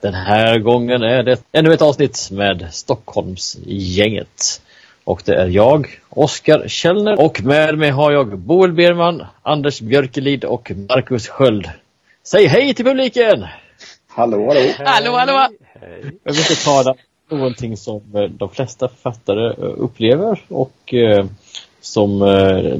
Den 0.00 0.14
här 0.14 0.58
gången 0.58 1.02
är 1.02 1.22
det 1.22 1.42
ännu 1.52 1.72
ett 1.72 1.82
avsnitt 1.82 2.28
med 2.32 2.68
Stockholmsgänget. 2.72 4.62
Och 5.04 5.22
det 5.24 5.34
är 5.34 5.46
jag, 5.46 5.86
Oskar 6.08 6.68
Källner 6.68 7.20
och 7.20 7.42
med 7.42 7.78
mig 7.78 7.90
har 7.90 8.12
jag 8.12 8.38
Boel 8.38 8.72
Berman, 8.72 9.24
Anders 9.42 9.80
Björkelid 9.80 10.44
och 10.44 10.72
Marcus 10.88 11.28
Sköld. 11.28 11.70
Säg 12.24 12.46
hej 12.46 12.74
till 12.74 12.84
publiken! 12.84 13.46
Hallå, 14.08 14.46
hallå! 14.46 14.60
Hallå, 14.78 15.12
hallå! 15.12 15.46
Jag 16.24 16.32
vill 16.32 16.40
inte 16.40 16.64
tala 16.64 16.94
någonting 17.30 17.76
som 17.76 18.02
eh, 18.14 18.22
de 18.22 18.50
flesta 18.50 18.88
författare 18.88 19.46
eh, 19.46 19.74
upplever 19.76 20.40
och 20.48 20.94
eh, 20.94 21.26
som 21.80 22.18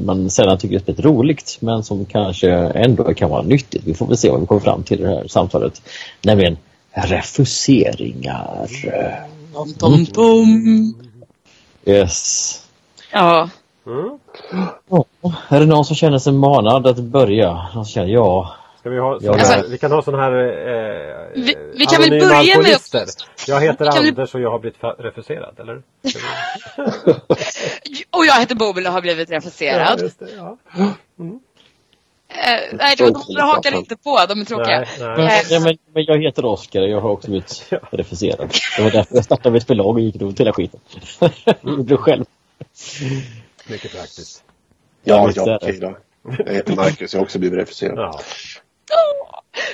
man 0.04 0.30
sällan 0.30 0.58
tycker 0.58 0.74
är 0.76 0.80
speciellt 0.80 1.06
roligt 1.06 1.58
men 1.60 1.82
som 1.82 2.04
kanske 2.04 2.50
ändå 2.52 3.14
kan 3.14 3.30
vara 3.30 3.42
nyttigt. 3.42 3.82
Vi 3.84 3.94
får 3.94 4.06
väl 4.06 4.16
se 4.16 4.30
vad 4.30 4.40
vi 4.40 4.46
kommer 4.46 4.60
fram 4.60 4.82
till 4.82 5.00
i 5.00 5.02
det 5.02 5.08
här 5.08 5.28
samtalet. 5.28 5.82
Nämligen 6.22 6.56
refuseringar. 6.94 8.68
Tom, 9.54 9.72
tom, 9.74 10.06
tom. 10.06 10.94
Yes. 11.84 12.66
Ja. 13.12 13.48
Oh, 14.88 15.34
är 15.48 15.60
det 15.60 15.66
någon 15.66 15.84
som 15.84 15.96
känner 15.96 16.18
sig 16.18 16.32
manad 16.32 16.86
att 16.86 16.96
börja? 16.98 17.52
Någon 17.52 17.84
som 17.84 17.92
känner, 17.92 18.08
ja. 18.08 18.54
Ska 18.80 18.90
vi, 18.90 18.98
ha 18.98 19.18
Ja, 19.22 19.32
här, 19.32 19.56
alltså- 19.56 19.70
vi 19.70 19.78
kan 19.78 19.92
ha 19.92 20.02
sån 20.02 20.14
här 20.14 20.32
eh, 20.32 21.26
Vi- 21.34 21.56
vi 21.74 21.86
kan 21.86 22.00
väl 22.00 22.10
börja 22.10 22.58
med 22.62 22.78
Jag 23.46 23.60
heter 23.60 23.90
Kan 23.90 24.02
vi- 24.02 24.08
Anders 24.08 24.34
och 24.34 24.40
jag 24.40 24.50
har 24.50 24.58
blivit 24.58 24.78
refuserad, 24.98 25.60
eller? 25.60 25.74
Och 28.10 28.26
jag 28.26 28.40
heter 28.40 28.54
Bobil 28.54 28.86
och 28.86 28.92
har 28.92 29.00
blivit 29.00 29.30
refuserad. 29.30 30.00
just 30.00 30.18
det, 30.18 30.28
ja. 30.36 30.56
Eh, 32.30 32.60
nej, 32.72 32.96
de, 32.96 33.12
de 33.12 33.40
hakar 33.40 33.74
inte 33.74 33.96
på. 33.96 34.26
De 34.28 34.40
är 34.40 34.44
tråkiga. 34.44 34.78
Nej, 34.78 34.88
Men, 34.98 35.24
nej. 35.24 35.42
ja, 35.50 35.60
men, 35.60 35.78
men 35.94 36.04
jag 36.04 36.22
heter 36.22 36.44
Oskar 36.44 36.80
jag 36.80 37.00
har 37.00 37.10
också 37.10 37.28
blivit 37.30 37.72
refuserad. 37.90 38.54
Det 38.76 38.82
var 38.82 38.90
därför 38.90 39.14
jag 39.14 39.24
startade 39.24 39.52
mitt 39.52 39.66
förlag 39.66 39.86
och 39.86 40.00
gick 40.00 40.16
runt 40.16 40.40
hela 40.40 40.52
skiten. 40.52 40.80
Jag 41.44 41.56
gjorde 41.62 41.82
det 41.82 41.96
själv. 41.96 42.24
Mycket 43.66 43.92
praktiskt. 43.92 44.44
Ja, 45.04 45.30
ja, 45.34 45.44
det. 45.44 45.56
okej 45.56 45.78
då. 45.80 45.96
Jag 46.46 46.54
heter 46.54 46.76
Marcus, 46.76 47.12
jag 47.14 47.20
har 47.20 47.24
också 47.24 47.38
blivit 47.38 47.58
refuserad. 47.58 47.98
Ja. 47.98 48.20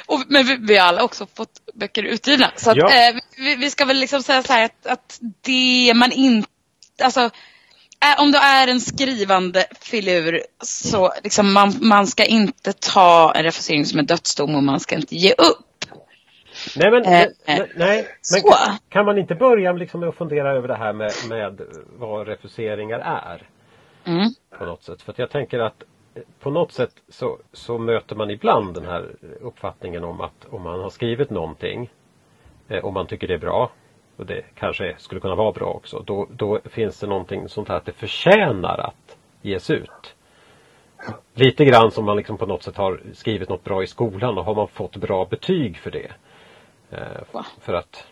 Och, 0.06 0.22
men 0.28 0.46
vi, 0.46 0.56
vi 0.60 0.76
har 0.76 0.86
alla 0.88 1.02
också 1.02 1.26
fått 1.34 1.60
böcker 1.74 2.02
utgivna. 2.02 2.50
Så 2.56 2.70
att, 2.70 2.76
Ja. 2.76 3.08
eh, 3.08 3.14
vi, 3.36 3.56
vi 3.56 3.70
ska 3.70 3.84
väl 3.84 3.96
liksom 3.96 4.22
säga 4.22 4.42
så 4.42 4.52
här 4.52 4.64
att, 4.64 4.86
att 4.86 5.20
det 5.40 5.92
man 5.94 6.12
inte... 6.12 6.48
Alltså, 7.02 7.30
om 8.18 8.32
du 8.32 8.38
är 8.38 8.68
en 8.68 8.80
skrivande 8.80 9.64
filur 9.80 10.42
så 10.62 11.12
liksom 11.24 11.52
man, 11.52 11.72
man 11.80 12.06
ska 12.06 12.24
inte 12.24 12.72
ta 12.72 13.32
en 13.34 13.42
refusering 13.42 13.86
som 13.86 13.98
en 13.98 14.06
dödsdom 14.06 14.54
och 14.54 14.62
man 14.62 14.80
ska 14.80 14.94
inte 14.94 15.16
ge 15.16 15.32
upp. 15.32 15.66
Nej, 16.76 16.90
men, 16.90 17.04
Eh, 17.04 17.64
nej, 17.76 18.06
men 18.32 18.42
kan, 18.42 18.78
kan 18.88 19.06
man 19.06 19.18
inte 19.18 19.34
börja 19.34 19.72
liksom 19.72 20.00
med 20.00 20.08
att 20.08 20.16
fundera 20.16 20.52
över 20.56 20.68
det 20.68 20.76
här 20.76 20.92
med, 20.92 21.12
med 21.28 21.60
vad 21.98 22.28
refuseringar 22.28 22.98
är? 22.98 23.42
Mm. 24.04 24.30
På 24.58 24.64
något 24.64 24.82
sätt. 24.82 25.02
För 25.02 25.14
jag 25.16 25.30
tänker 25.30 25.58
att 25.58 25.82
eh, 26.14 26.22
på 26.40 26.50
något 26.50 26.72
sätt 26.72 26.92
så, 27.08 27.38
så 27.52 27.78
möter 27.78 28.16
man 28.16 28.30
ibland 28.30 28.74
den 28.74 28.84
här 28.84 29.10
uppfattningen 29.40 30.04
om 30.04 30.20
att 30.20 30.46
om 30.50 30.62
man 30.62 30.80
har 30.80 30.90
skrivit 30.90 31.30
någonting 31.30 31.90
eh, 32.68 32.84
och 32.84 32.92
man 32.92 33.06
tycker 33.06 33.28
det 33.28 33.34
är 33.34 33.38
bra 33.38 33.70
och 34.16 34.26
det 34.26 34.42
kanske 34.54 34.94
skulle 34.98 35.20
kunna 35.20 35.34
vara 35.34 35.52
bra 35.52 35.66
också. 35.66 36.02
Då, 36.06 36.26
då 36.30 36.60
finns 36.64 37.00
det 37.00 37.06
någonting 37.06 37.48
sånt 37.48 37.68
här 37.68 37.76
att 37.76 37.84
det 37.84 37.92
förtjänar 37.92 38.78
att 38.78 39.16
ges 39.42 39.70
ut. 39.70 40.14
Lite 41.34 41.64
grann 41.64 41.90
som 41.90 42.04
man 42.04 42.16
liksom 42.16 42.38
på 42.38 42.46
något 42.46 42.62
sätt 42.62 42.76
har 42.76 43.00
skrivit 43.12 43.48
något 43.48 43.64
bra 43.64 43.82
i 43.82 43.86
skolan 43.86 44.38
och 44.38 44.44
har 44.44 44.54
man 44.54 44.68
fått 44.68 44.96
bra 44.96 45.24
betyg 45.24 45.76
för 45.78 45.90
det. 45.90 46.12
Eh, 46.90 47.40
för 47.60 47.74
att 47.74 48.06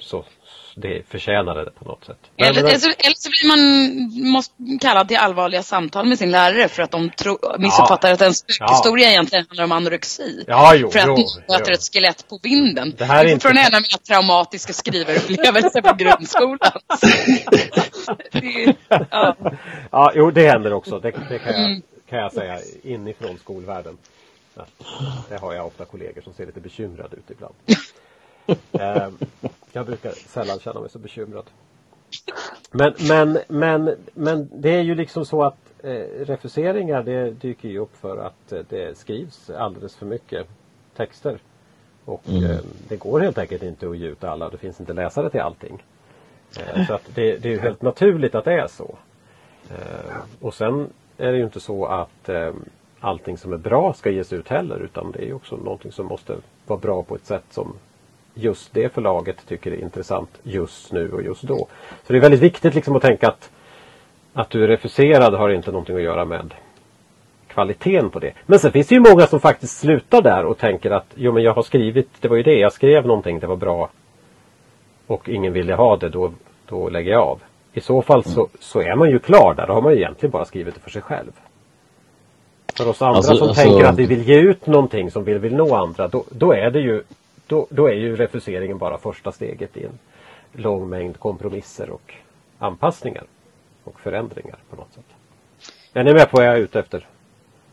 så, 0.00 0.24
det 0.76 1.02
förtjänar 1.08 1.54
det 1.64 1.70
på 1.70 1.84
något 1.84 2.04
sätt. 2.04 2.16
Eller, 2.36 2.54
Men- 2.54 2.62
men- 2.62 2.70
eller, 2.70 3.14
så, 3.16 3.30
blir 3.30 3.48
man 3.48 4.32
måste, 4.32 4.52
kallad 4.80 5.08
till 5.08 5.16
allvarliga 5.16 5.62
samtal 5.62 6.06
med 6.06 6.18
sin 6.18 6.30
lärare 6.30 6.68
för 6.68 6.82
att 6.82 6.90
de 6.90 7.10
tro, 7.10 7.38
missuppfattar 7.58 8.12
att 8.12 8.20
en 8.22 8.34
spökhistoria 8.34 9.10
egentligen 9.10 9.44
handlar 9.48 9.64
om 9.64 9.72
anorexi. 9.72 10.44
Ja, 10.46 10.74
jo, 10.74 10.90
för 10.90 10.98
att 10.98 11.06
jo, 11.06 11.14
de 11.16 11.52
möter 11.52 11.72
ett 11.72 11.82
skelett 11.92 12.28
på 12.28 12.38
vinden. 12.42 12.94
Det 12.98 13.04
här 13.04 13.18
är 13.24 13.28
inte- 13.28 13.34
fortfarande 13.34 13.60
en 13.60 13.74
av 13.74 13.80
mina 13.82 13.98
traumatiska 14.08 14.72
skrivarupplevelser 14.72 15.82
på 15.82 15.94
grundskolan. 15.94 16.72
det, 18.32 18.74
ja. 19.10 19.36
Ja, 19.90 20.12
jo 20.14 20.30
det 20.30 20.48
händer 20.50 20.72
också. 20.72 20.98
Det, 20.98 21.10
det 21.28 21.38
kan, 21.38 21.52
jag, 21.52 21.64
Mm. 21.64 21.82
kan 22.10 22.18
jag 22.18 22.32
säga 22.32 22.58
inifrån 22.82 23.38
skolvärlden. 23.38 23.98
Det 25.28 25.36
har 25.36 25.54
jag 25.54 25.66
ofta 25.66 25.84
kollegor 25.84 26.20
som 26.22 26.32
ser 26.34 26.46
lite 26.46 26.60
bekymrade 26.60 27.16
ut 27.16 27.30
ibland. 27.30 27.54
eh, 28.72 29.08
jag 29.72 29.86
brukar 29.86 30.10
sällan 30.10 30.58
känna 30.58 30.80
mig 30.80 30.90
så 30.90 30.98
bekymrad. 30.98 31.44
Men, 32.70 32.94
men, 33.08 33.38
men, 33.48 33.96
men 34.14 34.48
det 34.52 34.70
är 34.70 34.80
ju 34.80 34.94
liksom 34.94 35.24
så 35.24 35.42
att 35.44 35.56
eh, 35.82 35.90
refuseringar 36.24 37.02
det 37.02 37.30
dyker 37.30 37.68
ju 37.68 37.78
upp 37.78 37.96
för 37.96 38.16
att 38.16 38.52
eh, 38.52 38.60
det 38.68 38.98
skrivs 38.98 39.50
alldeles 39.50 39.96
för 39.96 40.06
mycket 40.06 40.46
texter. 40.96 41.38
Och 42.04 42.22
Mm. 42.28 42.44
eh, 42.50 42.58
det 42.88 42.96
går 42.96 43.20
helt 43.20 43.38
enkelt 43.38 43.62
inte 43.62 43.88
att 43.88 43.96
ge 43.98 44.06
ut 44.06 44.24
alla. 44.24 44.50
Det 44.50 44.56
finns 44.58 44.80
inte 44.80 44.92
läsare 44.92 45.30
till 45.30 45.40
allting. 45.40 45.82
Så 46.86 46.94
att 46.94 47.02
det, 47.14 47.36
det 47.36 47.48
är 47.48 47.52
ju 47.52 47.58
helt 47.60 47.82
naturligt 47.82 48.34
att 48.34 48.44
det 48.44 48.52
är 48.52 48.66
så. 48.66 48.94
Och 50.40 50.54
sen 50.54 50.86
är 51.18 51.32
det 51.32 51.38
ju 51.38 51.44
inte 51.44 51.60
så 51.60 51.86
att 51.86 52.28
allting 53.00 53.38
som 53.38 53.52
är 53.52 53.56
bra 53.56 53.92
ska 53.92 54.10
ges 54.10 54.32
ut 54.32 54.48
heller 54.48 54.78
utan 54.80 55.12
det 55.12 55.18
är 55.18 55.26
ju 55.26 55.34
också 55.34 55.56
någonting 55.56 55.92
som 55.92 56.06
måste 56.06 56.36
vara 56.66 56.80
bra 56.80 57.02
på 57.02 57.14
ett 57.14 57.26
sätt 57.26 57.44
som 57.50 57.74
just 58.38 58.74
det 58.74 58.94
förlaget 58.94 59.46
tycker 59.48 59.72
är 59.72 59.82
intressant 59.82 60.30
just 60.42 60.92
nu 60.92 61.12
och 61.12 61.22
just 61.22 61.42
då. 61.42 61.66
Så 62.06 62.12
det 62.12 62.18
är 62.18 62.20
väldigt 62.20 62.40
viktigt 62.40 62.74
liksom 62.74 62.96
att 62.96 63.02
tänka 63.02 63.28
att 63.28 63.50
att 64.32 64.50
du 64.50 64.64
är 64.64 64.68
refuserad 64.68 65.34
har 65.34 65.48
inte 65.50 65.70
någonting 65.70 65.96
att 65.96 66.02
göra 66.02 66.24
med 66.24 66.54
kvaliteten 67.48 68.10
på 68.10 68.18
det. 68.18 68.32
Men 68.46 68.58
sen 68.58 68.72
finns 68.72 68.86
det 68.86 68.94
ju 68.94 69.00
många 69.00 69.26
som 69.26 69.40
faktiskt 69.40 69.78
slutar 69.78 70.22
där 70.22 70.44
och 70.44 70.58
tänker 70.58 70.90
att 70.90 71.06
jo 71.14 71.32
men 71.32 71.42
jag 71.42 71.54
har 71.54 71.62
skrivit, 71.62 72.08
det 72.20 72.28
var 72.28 72.36
ju 72.36 72.42
det, 72.42 72.58
jag 72.58 72.72
skrev 72.72 73.06
någonting, 73.06 73.38
det 73.38 73.46
var 73.46 73.56
bra 73.56 73.90
och 75.06 75.28
ingen 75.28 75.52
ville 75.52 75.74
ha 75.74 75.96
det, 75.96 76.08
då, 76.08 76.32
då 76.68 76.88
lägger 76.88 77.12
jag 77.12 77.22
av. 77.22 77.40
I 77.72 77.80
så 77.80 78.02
fall 78.02 78.24
så, 78.24 78.48
så 78.60 78.80
är 78.80 78.96
man 78.96 79.10
ju 79.10 79.18
klar 79.18 79.54
där, 79.54 79.66
då 79.66 79.72
har 79.72 79.82
man 79.82 79.92
ju 79.92 79.98
egentligen 79.98 80.30
bara 80.30 80.44
skrivit 80.44 80.74
det 80.74 80.80
för 80.80 80.90
sig 80.90 81.02
själv. 81.02 81.32
För 82.76 82.88
oss 82.88 83.02
andra 83.02 83.16
Alltså- 83.16 83.36
som 83.36 83.48
alltså- 83.48 83.62
tänker 83.62 83.84
att 83.84 83.98
vi 83.98 84.06
vill 84.06 84.28
ge 84.28 84.38
ut 84.38 84.66
någonting 84.66 85.10
som 85.10 85.24
vi 85.24 85.38
vill 85.38 85.56
nå 85.56 85.74
andra, 85.74 86.08
då, 86.08 86.24
då 86.30 86.52
är 86.52 86.70
det 86.70 86.80
ju 86.80 87.02
då, 87.48 87.66
då 87.70 87.86
är 87.88 87.92
ju 87.94 88.16
refuseringen 88.16 88.78
bara 88.78 88.98
första 88.98 89.32
steget 89.32 89.76
i 89.76 89.84
en 89.84 89.98
lång 90.52 90.88
mängd 90.88 91.18
kompromisser 91.18 91.90
och 91.90 92.14
anpassningar 92.58 93.24
och 93.84 94.00
förändringar 94.00 94.56
på 94.70 94.76
något 94.76 94.92
sätt. 94.94 95.04
Är 95.92 96.04
ni 96.04 96.12
med 96.14 96.30
på 96.30 96.36
vad 96.36 96.46
jag 96.46 96.54
är 96.54 96.58
ute 96.60 96.78
efter? 96.78 97.06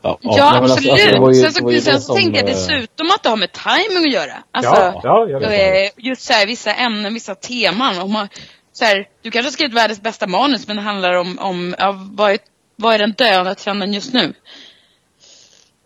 Ja, 0.01 0.17
Ja, 0.21 0.43
alltså- 0.43 0.73
absolut. 0.73 0.91
alltså, 0.91 1.31
ju- 1.31 1.41
sen 1.43 1.51
så, 1.53 1.71
ju 1.71 1.81
sen 1.81 1.93
det 1.93 1.99
så 1.99 2.05
som, 2.05 2.15
tänker 2.15 2.39
jag 2.39 2.49
eh, 2.49 2.55
dessutom 2.55 3.07
att 3.11 3.23
det 3.23 3.29
har 3.29 3.37
med 3.37 3.51
timing 3.51 4.07
att 4.07 4.13
göra. 4.13 4.33
Alltså, 4.51 4.75
ja, 4.75 5.01
ja, 5.03 5.27
jag 5.29 5.39
vet. 5.39 5.51
eh, 5.97 6.05
just 6.05 6.21
så 6.21 6.33
här, 6.33 6.47
vissa 6.47 6.73
ämnen, 6.73 7.13
vissa 7.13 7.35
teman. 7.35 7.99
Om 8.01 8.11
man, 8.11 8.27
så 8.73 8.85
här, 8.85 9.07
du 9.21 9.31
kanske 9.31 9.47
har 9.47 9.51
skrivit 9.51 9.73
världens 9.75 10.01
bästa 10.01 10.27
manus 10.27 10.67
men 10.67 10.75
det 10.75 10.81
handlar 10.81 11.13
om, 11.13 11.39
om 11.39 11.75
ja, 11.79 11.95
vad, 12.11 12.31
är, 12.31 12.37
vad 12.75 12.93
är 12.93 12.99
den 12.99 13.11
döende 13.11 13.55
trenden 13.55 13.93
just 13.93 14.13
nu? 14.13 14.33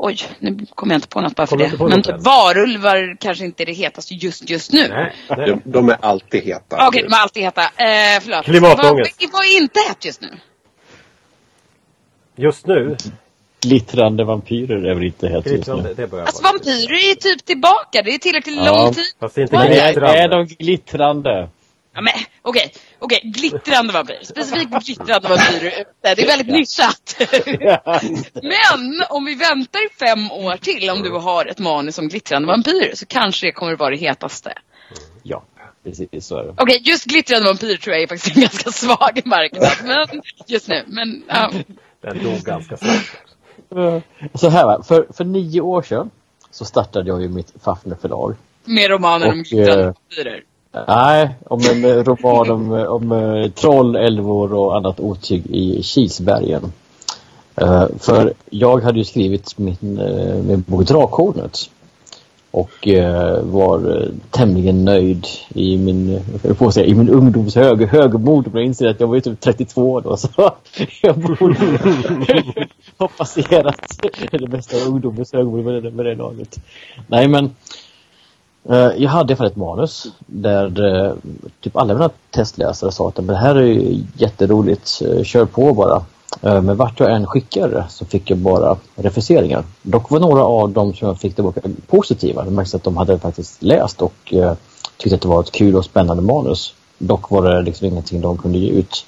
Oj, 0.01 0.17
nu 0.39 0.65
kommer 0.75 0.93
jag 0.93 0.97
inte 0.97 1.07
på 1.07 1.21
något 1.21 1.35
bara 1.35 1.47
för 1.47 1.57
Kommer 1.77 1.95
det. 1.97 2.05
Men 2.07 2.15
än. 2.15 2.21
varulvar 2.23 3.17
kanske 3.19 3.45
inte 3.45 3.63
är 3.63 3.65
det 3.65 3.73
hetaste 3.73 4.13
just 4.13 4.49
just 4.49 4.73
nu. 4.73 4.87
Nej. 4.87 5.15
De, 5.27 5.61
de 5.65 5.89
är 5.89 5.97
alltid 6.01 6.43
heta. 6.43 6.87
Okej, 6.87 7.03
de 7.03 7.13
är 7.13 7.17
alltid 7.17 7.43
heta. 7.43 7.61
Eh, 7.61 8.19
förlåt. 8.21 8.45
Klimatångest. 8.45 9.15
Vad, 9.21 9.31
vad 9.31 9.41
är 9.45 9.57
inte 9.61 9.79
hett 9.87 10.05
just 10.05 10.21
nu? 10.21 10.27
Just 12.35 12.67
nu, 12.67 12.97
Glittrande 13.61 14.23
vampyrer 14.23 14.85
är 14.89 14.93
väl 14.95 15.03
inte 15.03 15.27
helt 15.29 15.45
just 15.47 15.67
nu. 15.67 15.93
det 15.97 16.07
börjar 16.07 16.25
Alltså 16.25 16.43
vampyrer 16.43 17.11
är 17.11 17.15
typ 17.15 17.45
tillbaka. 17.45 18.01
Det 18.01 18.13
är 18.13 18.17
tillräckligt 18.17 18.55
Ja. 18.55 18.83
lång 18.83 18.93
tid. 18.93 19.03
Fast 19.19 19.35
det 19.35 19.41
är 19.41 19.43
inte 19.43 19.55
Nej, 19.57 19.69
glittrande. 19.69 20.17
är 20.19 20.27
de 20.29 20.45
glittrande? 20.45 21.49
Ja, 21.99 22.03
men 22.03 22.13
okej, 22.41 22.73
okej, 22.99 23.21
glittrande 23.23 23.93
vampyr. 23.93 24.19
Specifikt 24.23 24.85
glittrande 24.85 25.27
vampyrer. 25.29 25.85
Det 26.01 26.21
är 26.21 26.27
väldigt 26.27 26.47
nischat. 26.47 27.15
Men 28.33 29.03
om 29.09 29.25
vi 29.25 29.35
väntar 29.35 29.85
i 29.85 29.89
fem 29.99 30.31
år 30.31 30.57
till 30.57 30.89
om 30.89 31.03
du 31.03 31.11
har 31.11 31.45
ett 31.45 31.59
manus 31.59 31.97
om 31.97 32.07
glittrande 32.07 32.47
vampyrer 32.47 32.95
så 32.95 33.05
kanske 33.05 33.47
det 33.47 33.51
kommer 33.51 33.73
att 33.73 33.79
vara 33.79 33.89
det 33.89 33.97
hetaste. 33.97 34.53
ja. 35.23 35.43
precis 35.83 36.25
så 36.25 36.37
är 36.37 36.43
det. 36.43 36.53
Okej, 36.57 36.81
just 36.83 37.05
glittrande 37.05 37.47
vampyr 37.47 37.77
tror 37.77 37.95
jag 37.95 38.03
är 38.03 38.07
faktiskt 38.07 38.35
en 38.35 38.41
ganska 38.41 38.71
svag 38.71 39.21
marknad. 39.25 39.71
Men 39.83 40.21
just 40.47 40.67
nu. 40.67 40.83
Men 40.87 41.23
ja. 41.27 41.51
Den 42.01 42.23
dog 42.23 42.39
ganska 42.39 42.77
snabbt. 42.77 43.11
Så 44.33 44.49
här 44.49 44.65
va, 44.65 44.83
för, 44.83 45.07
för 45.13 45.23
nio 45.23 45.61
år 45.61 45.81
sedan 45.81 46.09
så 46.51 46.65
startade 46.65 47.09
jag 47.09 47.21
ju 47.21 47.29
mitt 47.29 47.53
Fafner 47.63 47.95
förlag. 47.95 48.35
Mer 48.65 48.89
romaner 48.89 49.31
om 49.31 49.39
Och, 49.39 49.45
glittrande 49.45 49.83
eh, 49.83 49.85
vampyrer. 49.85 50.43
Nej, 50.71 51.29
om 51.45 51.59
en 51.71 51.85
eh, 51.85 52.03
roman 52.03 52.51
om, 52.51 52.73
eh, 52.73 52.83
om 52.83 53.11
eh, 53.11 53.51
troll, 53.51 53.95
älvor 53.95 54.53
och 54.53 54.77
annat 54.77 54.99
otyg 54.99 55.45
i 55.45 55.83
Kilsbergen. 55.83 56.71
Uh, 57.61 57.85
för 57.99 58.33
jag 58.49 58.83
hade 58.83 58.97
ju 58.97 59.05
skrivit 59.05 59.57
min, 59.57 59.99
uh, 59.99 60.43
min 60.43 60.63
bok 60.67 60.87
Drakhornet. 60.87 61.69
Och 62.51 62.87
uh, 62.87 63.41
var 63.41 64.07
tämligen 64.31 64.85
nöjd 64.85 65.27
i 65.53 65.77
min, 65.77 66.19
på 66.57 66.71
säga, 66.71 66.85
i 66.85 66.95
min 66.95 67.09
ungdoms 67.09 67.55
hög, 67.55 67.87
högmod. 67.87 68.45
Men 68.45 68.55
jag 68.55 68.65
inser 68.65 68.87
att 68.87 68.99
jag 68.99 69.07
var 69.07 69.15
ju 69.15 69.21
typ 69.21 69.39
32 69.39 69.99
då 69.99 70.17
så 70.17 70.29
jag 71.01 71.17
borde 71.17 71.55
ha 72.97 73.07
passerat 73.07 74.01
det 74.31 74.47
bästa 74.47 74.77
av 74.77 74.93
ungdomens 74.93 75.33
högmod 75.33 75.65
med 75.65 75.83
det, 75.83 75.91
med 75.91 76.05
det 76.05 76.15
laget. 76.15 76.59
Nej 77.07 77.27
men 77.27 77.55
Eh, 78.63 78.91
jag 78.97 79.09
hade 79.09 79.33
i 79.33 79.35
alla 79.35 79.37
fall 79.37 79.47
ett 79.47 79.55
manus 79.55 80.07
där 80.25 80.95
eh, 80.95 81.13
typ 81.61 81.75
alla 81.75 81.93
mina 81.93 82.09
testläsare 82.31 82.91
sa 82.91 83.07
att 83.07 83.27
det 83.27 83.35
här 83.35 83.55
är 83.55 84.01
jätteroligt, 84.17 85.01
eh, 85.05 85.23
kör 85.23 85.45
på 85.45 85.73
bara. 85.73 86.03
Men 86.41 86.77
vart 86.77 86.99
jag 86.99 87.11
än 87.11 87.27
skickade 87.27 87.85
så 87.89 88.05
fick 88.05 88.29
jag 88.29 88.37
bara 88.37 88.77
refuseringar. 88.95 89.63
Dock 89.81 90.09
var 90.11 90.19
några 90.19 90.43
av 90.43 90.69
dem 90.69 90.93
som 90.93 91.07
jag 91.07 91.19
fick 91.19 91.35
tillbaka 91.35 91.61
positiva. 91.87 92.43
Det 92.43 92.51
märktes 92.51 92.75
att 92.75 92.83
de 92.83 92.97
hade 92.97 93.19
faktiskt 93.19 93.63
läst 93.63 94.01
och 94.01 94.33
tyckte 94.97 95.15
att 95.15 95.21
det 95.21 95.27
var 95.27 95.41
ett 95.41 95.51
kul 95.51 95.75
och 95.75 95.85
spännande 95.85 96.23
manus. 96.23 96.73
Dock 96.97 97.29
var 97.29 97.43
det 97.43 97.61
liksom 97.61 97.87
ingenting 97.87 98.21
de 98.21 98.37
kunde 98.37 98.57
ge 98.57 98.71
ut. 98.71 99.05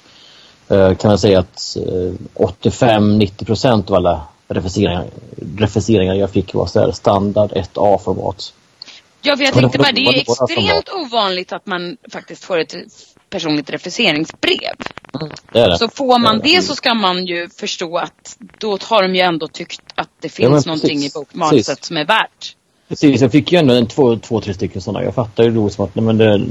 Kan 0.68 1.10
man 1.10 1.18
säga 1.18 1.38
att 1.38 1.76
85-90 2.34 3.44
procent 3.44 3.90
av 3.90 3.96
alla 3.96 4.20
refuseringar, 4.48 5.04
refuseringar 5.56 6.14
jag 6.14 6.30
fick 6.30 6.54
var 6.54 6.66
så 6.66 6.80
här 6.80 6.92
standard 6.92 7.52
1A-format. 7.52 8.52
Ja, 9.22 9.36
för 9.36 9.44
jag 9.44 9.54
tänkte 9.54 9.78
bara, 9.78 9.92
det 9.92 10.00
är 10.00 10.20
extremt 10.20 10.88
ovanligt 10.88 11.52
att 11.52 11.66
man 11.66 11.96
faktiskt 12.12 12.44
får 12.44 12.58
ett 12.58 12.74
personligt 13.30 13.70
refuseringsbrev. 13.70 14.74
Det 15.52 15.66
det. 15.66 15.78
Så 15.78 15.88
får 15.88 16.18
man 16.18 16.38
Det 16.38 16.48
är 16.54 16.56
det 16.56 16.62
så 16.62 16.74
ska 16.74 16.94
man 16.94 17.26
ju 17.26 17.48
förstå 17.48 17.96
att 17.98 18.36
då 18.58 18.78
har 18.82 19.02
de 19.02 19.14
ju 19.14 19.20
ändå 19.20 19.48
tyckt 19.48 19.82
att 19.94 20.08
det 20.20 20.26
Ja, 20.26 20.48
finns 20.48 20.66
men 20.66 20.70
någonting 20.70 20.98
i 20.98 21.10
bokmanuset 21.14 21.84
som 21.84 21.96
är 21.96 22.04
värt. 22.04 22.56
Precis, 22.88 23.20
jag 23.20 23.32
fick 23.32 23.52
ju 23.52 23.58
ändå 23.58 23.74
en, 23.74 23.86
två, 23.86 24.16
två, 24.16 24.40
tre 24.40 24.54
stycken 24.54 24.82
sådana. 24.82 25.04
Jag 25.04 25.14
fattar 25.14 25.44
ju 25.44 25.50
då 25.50 25.70
som 25.70 25.84
att 25.84 25.94
nej, 25.94 26.04
men 26.04 26.18
det, 26.18 26.44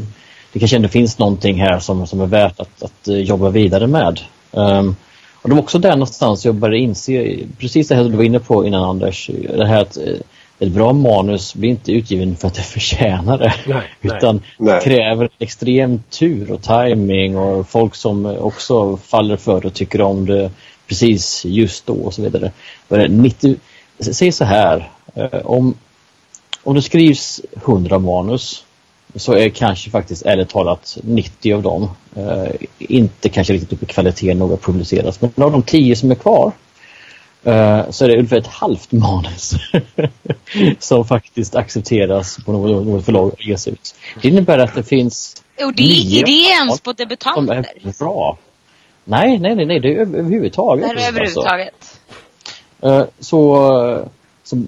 det 0.54 0.60
kanske 0.60 0.76
ändå 0.76 0.88
finns 0.90 1.20
någonting 1.20 1.62
här 1.62 1.80
som, 1.80 2.08
som 2.08 2.22
är 2.22 2.26
värt 2.26 2.60
att, 2.60 2.84
att 2.84 3.08
eh, 3.08 3.16
jobba 3.16 3.50
vidare 3.50 3.88
med. 3.88 4.20
Ehm, 4.52 4.96
och 5.42 5.50
det 5.50 5.56
var 5.56 5.62
också 5.62 5.80
där 5.80 5.92
någonstans 5.92 6.46
jag 6.46 6.56
började 6.56 6.84
inse, 6.84 7.38
precis 7.58 7.88
det 7.88 7.96
här 7.96 8.04
du 8.04 8.10
var 8.10 8.24
inne 8.24 8.40
på 8.40 8.66
innan 8.66 8.84
Anders, 8.84 9.30
det 9.58 9.68
här 9.68 9.82
att 9.82 9.98
eh, 9.98 10.04
ett 10.62 10.72
bra 10.72 10.94
manus 10.94 11.56
blir 11.56 11.70
inte 11.70 11.92
utgiven 11.92 12.36
för 12.36 12.48
att 12.48 12.54
det 12.54 12.62
förtjänar 12.62 13.38
det. 13.38 13.54
Nej, 13.68 13.84
utan 14.02 14.42
Nej. 14.58 14.82
kräver 14.82 15.30
extrem 15.40 16.04
tur 16.10 16.52
och 16.52 16.62
timing 16.62 17.38
och 17.38 17.70
folk 17.70 17.96
som 17.96 18.26
också 18.26 18.98
faller 18.98 19.38
för 19.38 19.66
och 19.66 19.74
tycker 19.74 20.02
om 20.02 20.26
det 20.26 20.52
precis 20.88 21.46
just 21.46 21.86
då 21.86 21.94
och 21.94 22.14
så 22.14 22.22
vidare. 22.22 22.52
Men 22.88 23.22
90, 23.22 23.56
säg 24.00 24.32
så 24.32 24.46
här, 24.46 24.92
eh, 25.14 25.40
om, 25.44 25.74
om 26.64 26.76
det 26.76 26.82
skrivs 26.82 27.42
100 27.66 28.00
manus 28.00 28.64
så 29.16 29.34
är 29.34 29.50
kanske 29.50 29.90
faktiskt 29.90 30.26
ärligt 30.26 30.50
talat 30.50 30.98
90 31.04 31.54
av 31.54 31.62
dem 31.62 31.90
eh, 32.16 32.52
inte 32.80 33.30
kanske 33.30 33.54
riktigt 33.54 33.74
uppe 33.74 33.86
i 33.86 33.88
kvalitet 33.88 34.34
nog 34.34 34.54
att 34.54 34.62
publiceras. 34.62 35.22
Men 35.22 35.32
av 35.36 35.52
de 35.52 35.62
10 35.62 35.96
som 35.96 36.12
är 36.12 36.16
kvar 36.16 36.52
så 37.90 38.04
är 38.06 38.08
det 38.08 38.14
ungefär 38.18 38.38
ett 38.38 38.48
halvt 38.48 38.92
manus 38.92 39.54
som 40.80 41.06
faktiskt 41.08 41.56
accepteras 41.56 42.38
på 42.46 42.52
något, 42.52 42.86
något 42.88 43.06
förlag 43.06 43.28
och 43.34 43.42
ges 43.46 43.68
ut. 43.68 43.96
Det 44.22 44.28
innebär 44.28 44.58
att 44.60 44.76
det 44.76 44.84
finns 44.84 45.44
Och 45.66 45.74
det 45.74 45.84
är, 45.84 46.20
är 46.22 46.26
det 46.26 46.32
ens 46.32 46.82
på 46.82 46.94
debutanter? 46.94 47.66
bra. 48.00 48.38
Nej, 49.04 49.40
nej, 49.40 49.56
nej, 49.56 49.66
nej 49.66 49.80
det 49.80 49.88
är 49.96 49.98
över- 50.00 50.20
överhuvudtaget. 50.20 50.84
Det 50.90 50.90
är 50.90 50.96
Alltså. 50.96 51.10
överhuvudtaget. 51.10 52.00
Eh, 52.82 53.04
Så, 53.20 54.06
så 54.44 54.64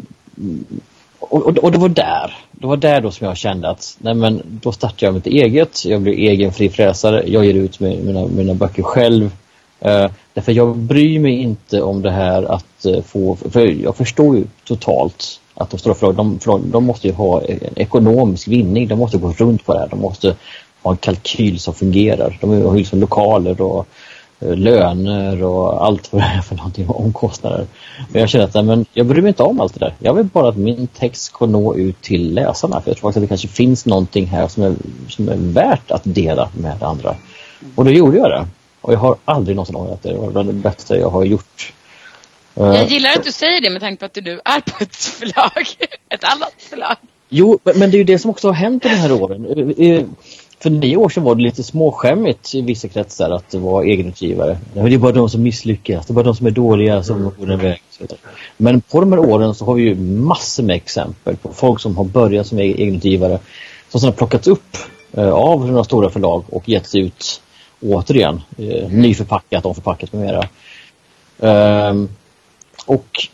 och, 1.20 1.46
och, 1.48 1.58
och 1.58 1.72
det 1.72 1.78
var 1.78 1.90
där, 1.90 2.38
det 2.52 2.68
var 2.68 2.78
där 2.78 3.02
då 3.02 3.12
som 3.12 3.28
jag 3.28 3.38
kände 3.38 3.70
att 3.70 3.98
nej 4.00 4.14
men 4.14 4.42
då 4.46 4.72
startar 4.72 5.08
jag 5.08 5.14
mitt 5.14 5.28
eget, 5.28 5.86
jag 5.86 6.02
blir 6.02 6.14
egen 6.14 6.54
frifräsare, 6.54 7.24
jag 7.28 7.46
ger 7.46 7.54
ut 7.54 7.80
mi- 7.80 8.04
mina, 8.06 8.28
mina 8.28 8.54
böcker 8.54 8.84
själv. 8.84 9.31
Uh, 9.86 10.12
därför 10.34 10.52
jag 10.52 10.78
bryr 10.78 11.20
mig 11.20 11.34
inte 11.34 11.82
om 11.82 12.02
det 12.02 12.12
här 12.12 12.44
att 12.44 12.86
eh, 12.86 13.02
få, 13.02 13.36
för 13.36 13.84
jag 13.84 13.96
förstår 13.96 14.38
ju 14.38 14.44
totalt 14.66 15.40
att 15.56 15.70
de 15.70 15.78
stora 15.78 15.96
förlagen, 15.96 16.40
de, 16.46 16.72
de 16.72 16.84
måste 16.84 17.08
ju 17.08 17.14
ha 17.14 17.42
en 17.42 17.60
ekonomisk 17.76 18.48
vinning, 18.48 18.88
de 18.88 19.00
måste 19.00 19.18
gå 19.18 19.32
runt 19.32 19.66
på 19.66 19.74
det 19.74 19.80
här, 19.80 19.88
de 19.88 20.00
måste 20.00 20.36
ha 20.84 20.92
en 20.92 20.98
kalkyl 20.98 21.60
som 21.60 21.74
fungerar. 21.74 22.38
De 22.42 22.50
har 22.50 22.74
ju 22.74 22.78
liksom 22.78 23.00
lokaler 23.00 23.62
och 23.62 23.88
eh, 24.40 24.56
löner 24.56 25.44
och 25.44 25.86
allt 25.86 26.14
vad 26.14 26.22
det 26.22 26.28
är 26.38 26.42
för 26.42 26.56
någonting, 26.56 26.90
omkostnader. 26.90 27.66
Men 28.12 28.20
jag 28.20 28.30
känner 28.30 28.46
att 28.46 28.66
men 28.66 28.86
jag 28.94 29.06
bryr 29.06 29.22
mig 29.22 29.30
inte 29.30 29.44
om 29.44 29.62
allt 29.62 29.74
det 29.74 29.80
där. 29.80 29.96
Jag 30.00 30.14
vill 30.14 30.26
bara 30.26 30.50
att 30.50 30.58
min 30.58 30.88
text 30.88 31.24
ska 31.24 31.46
nå 31.46 31.76
ut 31.76 32.02
till 32.02 32.34
läsarna. 32.34 32.82
För 32.82 32.90
jag 32.90 32.98
tror 32.98 33.10
faktiskt 33.10 33.18
att 33.18 33.24
det 33.24 33.28
kanske 33.28 33.48
finns 33.48 33.86
någonting 33.86 34.26
här 34.26 34.48
som 34.48 34.64
är, 34.64 34.76
som 35.10 35.30
är 35.30 35.38
värt 35.38 35.92
att 35.92 36.02
dela 36.04 36.50
med 36.58 36.84
andra. 36.84 37.16
Och 37.76 37.86
då 37.86 37.92
gjorde 37.92 38.18
jag 38.18 38.30
det. 38.30 38.46
Och 38.84 38.94
jag 38.94 38.98
har 39.00 39.16
aldrig 39.26 39.56
någonsin 39.56 39.76
ångrat 39.76 40.04
det. 40.04 40.10
Det 40.10 40.18
var 40.18 40.32
bland 40.32 40.50
det 40.50 40.54
bästa 40.54 40.98
jag 40.98 41.10
har 41.10 41.24
gjort. 41.24 41.74
Eh, 42.56 42.64
Jag 42.66 42.86
gillar 42.88 43.10
att 43.16 43.24
du 43.24 43.32
säger 43.32 43.62
det 43.62 43.70
med 43.70 43.82
tanke 43.82 44.00
på 44.00 44.06
att 44.06 44.14
du 44.14 44.22
nu 44.22 44.40
är 44.46 44.60
på 44.62 44.84
ett 44.84 44.96
förlag. 45.20 45.68
Ett 46.10 46.24
annat 46.24 46.54
förlag. 46.58 46.96
Jo, 47.30 47.60
men 47.64 47.92
det 47.92 47.98
är 47.98 48.00
ju 48.00 48.04
det 48.04 48.20
som 48.20 48.30
också 48.32 48.48
har 48.48 48.54
hänt 48.54 48.84
de 48.84 48.90
här 48.90 49.12
åren. 49.12 49.46
Eh, 49.78 49.88
eh, 49.88 50.04
För 50.60 50.70
nio 50.70 50.98
år 50.98 51.10
sedan 51.10 51.24
var 51.24 51.36
det 51.36 51.42
lite 51.42 51.64
småskämmigt 51.64 52.56
i 52.56 52.62
vissa 52.62 52.88
kretsar 52.88 53.30
att 53.30 53.54
vara 53.54 53.86
egenutgivare. 53.86 54.58
Det 54.74 54.80
är 54.80 54.98
bara 54.98 55.12
de 55.12 55.30
som 55.30 55.44
misslyckas, 55.44 56.06
det 56.06 56.12
är 56.12 56.16
bara 56.16 56.24
de 56.26 56.36
som 56.36 56.48
är 56.48 56.52
dåliga 56.52 57.04
som 57.04 57.32
går 57.40 57.46
den 57.46 57.60
vägen. 57.60 57.78
Men 58.58 58.82
på 58.82 59.00
de 59.00 59.12
här 59.12 59.20
åren 59.20 59.56
så 59.56 59.66
har 59.66 59.74
vi 59.74 59.84
ju 59.84 59.96
massor 59.96 60.64
med 60.64 60.76
exempel 60.76 61.36
på 61.38 61.54
folk 61.54 61.80
som 61.82 61.98
har 61.98 62.04
börjat 62.04 62.48
som 62.48 62.58
egenutgivare 62.60 63.40
som 63.90 64.00
sedan 64.00 64.08
har 64.10 64.18
plockats 64.18 64.48
upp 64.48 64.78
av 65.18 65.66
några 65.72 65.84
stora 65.84 66.10
förlag 66.10 66.44
och 66.50 66.70
getts 66.70 66.96
ut 66.96 67.42
återigen. 67.84 68.42
Eh, 68.58 68.90
nyförpackat, 68.90 69.66
omförpackat 69.66 70.13
med 70.13 70.22
mera. 70.22 70.48
Ehm, 71.40 72.10
och 72.86 73.28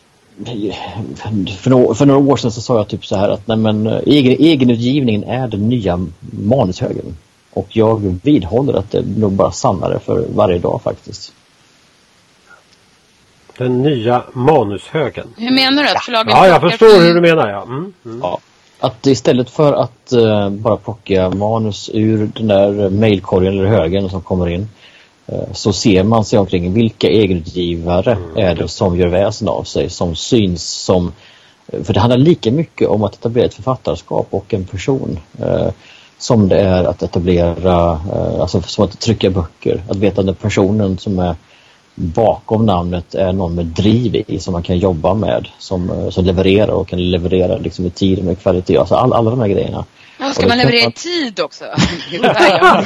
för 1.57 1.69
några, 1.69 1.95
för 1.95 2.05
några 2.05 2.31
år 2.31 2.37
sedan 2.37 2.51
så 2.51 2.61
sa 2.61 2.77
jag 2.77 2.87
typ 2.87 3.05
så 3.05 3.15
här 3.15 3.29
att 3.29 3.47
nej 3.47 3.57
men, 3.57 3.87
eh, 3.87 3.99
egen, 4.05 4.31
egenutgivningen 4.39 5.23
är 5.23 5.47
den 5.47 5.69
nya 5.69 6.07
manushögen. 6.19 7.17
Och 7.51 7.67
jag 7.69 8.19
vidhåller 8.23 8.73
att 8.73 8.91
det 8.91 9.01
nog 9.17 9.31
bara 9.31 9.51
sannare 9.51 9.99
för 9.99 10.25
varje 10.35 10.59
dag 10.59 10.81
faktiskt. 10.83 11.33
Den 13.57 13.81
nya 13.81 14.23
manushögen. 14.33 15.27
Hur 15.37 15.51
menar 15.51 15.83
du? 15.83 15.89
Att 15.89 16.03
förlagen 16.03 16.29
Ja, 16.29 16.47
jag 16.47 16.61
förstår 16.61 17.01
hur 17.01 17.13
du 17.13 17.21
menar 17.21 17.49
ja. 17.49 17.63
Mm, 17.63 17.93
mm. 18.05 18.19
Ja. 18.23 18.39
Att 18.79 19.07
istället 19.07 19.49
för 19.49 19.73
att 19.73 20.11
eh, 20.11 20.49
bara 20.49 20.77
plocka 20.77 21.29
manus 21.29 21.89
ur 21.93 22.31
den 22.35 22.47
där 22.47 22.89
mailkorgen 22.89 23.53
eller 23.53 23.65
högen 23.65 24.09
som 24.09 24.21
kommer 24.21 24.49
in 24.49 24.69
eh, 25.27 25.53
så 25.53 25.73
ser 25.73 26.03
man 26.03 26.25
sig 26.25 26.39
omkring 26.39 26.73
vilka 26.73 27.07
egenutgivare 27.07 28.17
är 28.35 28.55
det 28.55 28.67
som 28.67 28.97
gör 28.97 29.07
väsen 29.07 29.47
av 29.47 29.63
sig, 29.63 29.89
som 29.89 30.15
syns 30.15 30.63
som 30.63 31.11
eh, 31.67 31.83
för 31.83 31.93
det 31.93 31.99
handlar 31.99 32.17
lika 32.17 32.51
mycket 32.51 32.87
om 32.87 33.03
att 33.03 33.15
etablera 33.15 33.45
ett 33.45 33.53
författarskap 33.53 34.27
och 34.29 34.53
en 34.53 34.65
person 34.65 35.19
eh, 35.39 35.69
som 36.17 36.47
det 36.47 36.59
är 36.59 36.83
att 36.83 37.03
etablera, 37.03 37.99
alltså 38.41 38.61
som 38.61 38.85
att 38.85 38.99
trycka 38.99 39.29
böcker. 39.29 39.83
Att 39.89 39.97
veta 39.97 40.23
den 40.23 40.35
personen 40.35 40.97
som 40.97 41.19
är 41.19 41.35
bakom 42.01 42.65
namnet 42.65 43.15
är 43.15 43.33
någon 43.33 43.55
med 43.55 43.65
driv 43.65 44.23
i 44.27 44.39
som 44.39 44.51
man 44.53 44.63
kan 44.63 44.77
jobba 44.77 45.13
med 45.13 45.47
som, 45.59 45.89
eh, 45.89 46.09
som 46.09 46.25
levererar 46.25 46.73
och 46.73 46.87
kan 46.87 47.11
leverera 47.11 47.57
liksom 47.57 47.85
i 47.85 47.89
tid 47.89 48.19
och 48.19 48.25
med 48.25 48.39
kvalitet. 48.39 48.77
Alltså 48.77 48.95
all, 48.95 49.13
alla 49.13 49.29
de 49.29 49.39
här 49.39 49.47
grejerna. 49.47 49.85
Ja, 50.19 50.31
ska 50.33 50.47
man 50.47 50.57
leverera 50.57 50.81
i 50.81 50.83
man- 50.83 50.91
tid 50.91 51.39
också? 51.39 51.63
Där 52.21 52.59
jag- 52.59 52.85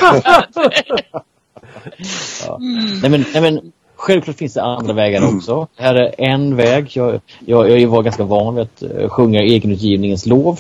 Nej, 3.01 3.09
men, 3.11 3.25
nej, 3.33 3.41
men, 3.41 3.71
självklart 3.95 4.37
finns 4.37 4.53
det 4.53 4.63
andra 4.63 4.93
vägar 4.93 5.35
också. 5.35 5.67
Det 5.77 5.83
här 5.83 5.95
är 5.95 6.15
en 6.17 6.55
väg. 6.55 6.91
Jag, 6.95 7.21
jag, 7.45 7.79
jag 7.81 7.89
var 7.89 8.03
ganska 8.03 8.23
van 8.23 8.55
vid 8.55 8.63
att 8.63 8.83
eh, 8.83 9.09
sjunga 9.09 9.41
egenutgivningens 9.41 10.25
lov. 10.25 10.59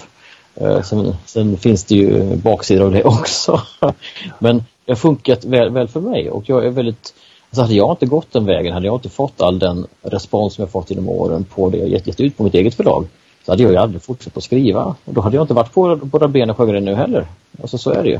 Eh, 0.55 0.81
Sen, 0.81 1.15
sen 1.25 1.57
finns 1.57 1.83
det 1.83 1.95
ju 1.95 2.35
baksidor 2.35 2.85
av 2.85 2.91
det 2.91 3.03
också. 3.03 3.61
Men 4.39 4.57
det 4.85 4.91
har 4.91 4.95
funkat 4.95 5.45
väl, 5.45 5.69
väl 5.69 5.87
för 5.87 6.01
mig 6.01 6.29
och 6.29 6.43
jag 6.49 6.65
är 6.65 6.69
väldigt 6.69 7.13
Alltså 7.53 7.61
hade 7.61 7.73
jag 7.73 7.91
inte 7.91 8.05
gått 8.05 8.31
den 8.31 8.45
vägen, 8.45 8.73
hade 8.73 8.85
jag 8.85 8.95
inte 8.95 9.09
fått 9.09 9.41
all 9.41 9.59
den 9.59 9.87
respons 10.01 10.53
som 10.53 10.61
jag 10.61 10.71
fått 10.71 10.89
genom 10.89 11.09
åren 11.09 11.43
på 11.43 11.69
det 11.69 11.77
jag 11.77 11.89
gett, 11.89 12.07
gett 12.07 12.19
ut 12.19 12.37
på 12.37 12.43
mitt 12.43 12.53
eget 12.53 12.75
förlag 12.75 13.07
så 13.45 13.51
hade 13.51 13.63
jag 13.63 13.71
ju 13.71 13.77
aldrig 13.77 14.01
fortsatt 14.01 14.37
att 14.37 14.43
skriva. 14.43 14.95
Och 15.05 15.13
då 15.13 15.21
hade 15.21 15.35
jag 15.35 15.43
inte 15.43 15.53
varit 15.53 15.73
på 15.73 15.95
båda 15.95 16.27
benen 16.27 16.55
sjungit 16.55 16.83
nu 16.83 16.95
heller. 16.95 17.27
Alltså 17.61 17.77
så 17.77 17.91
är 17.91 18.03
det 18.03 18.09
ju. 18.09 18.19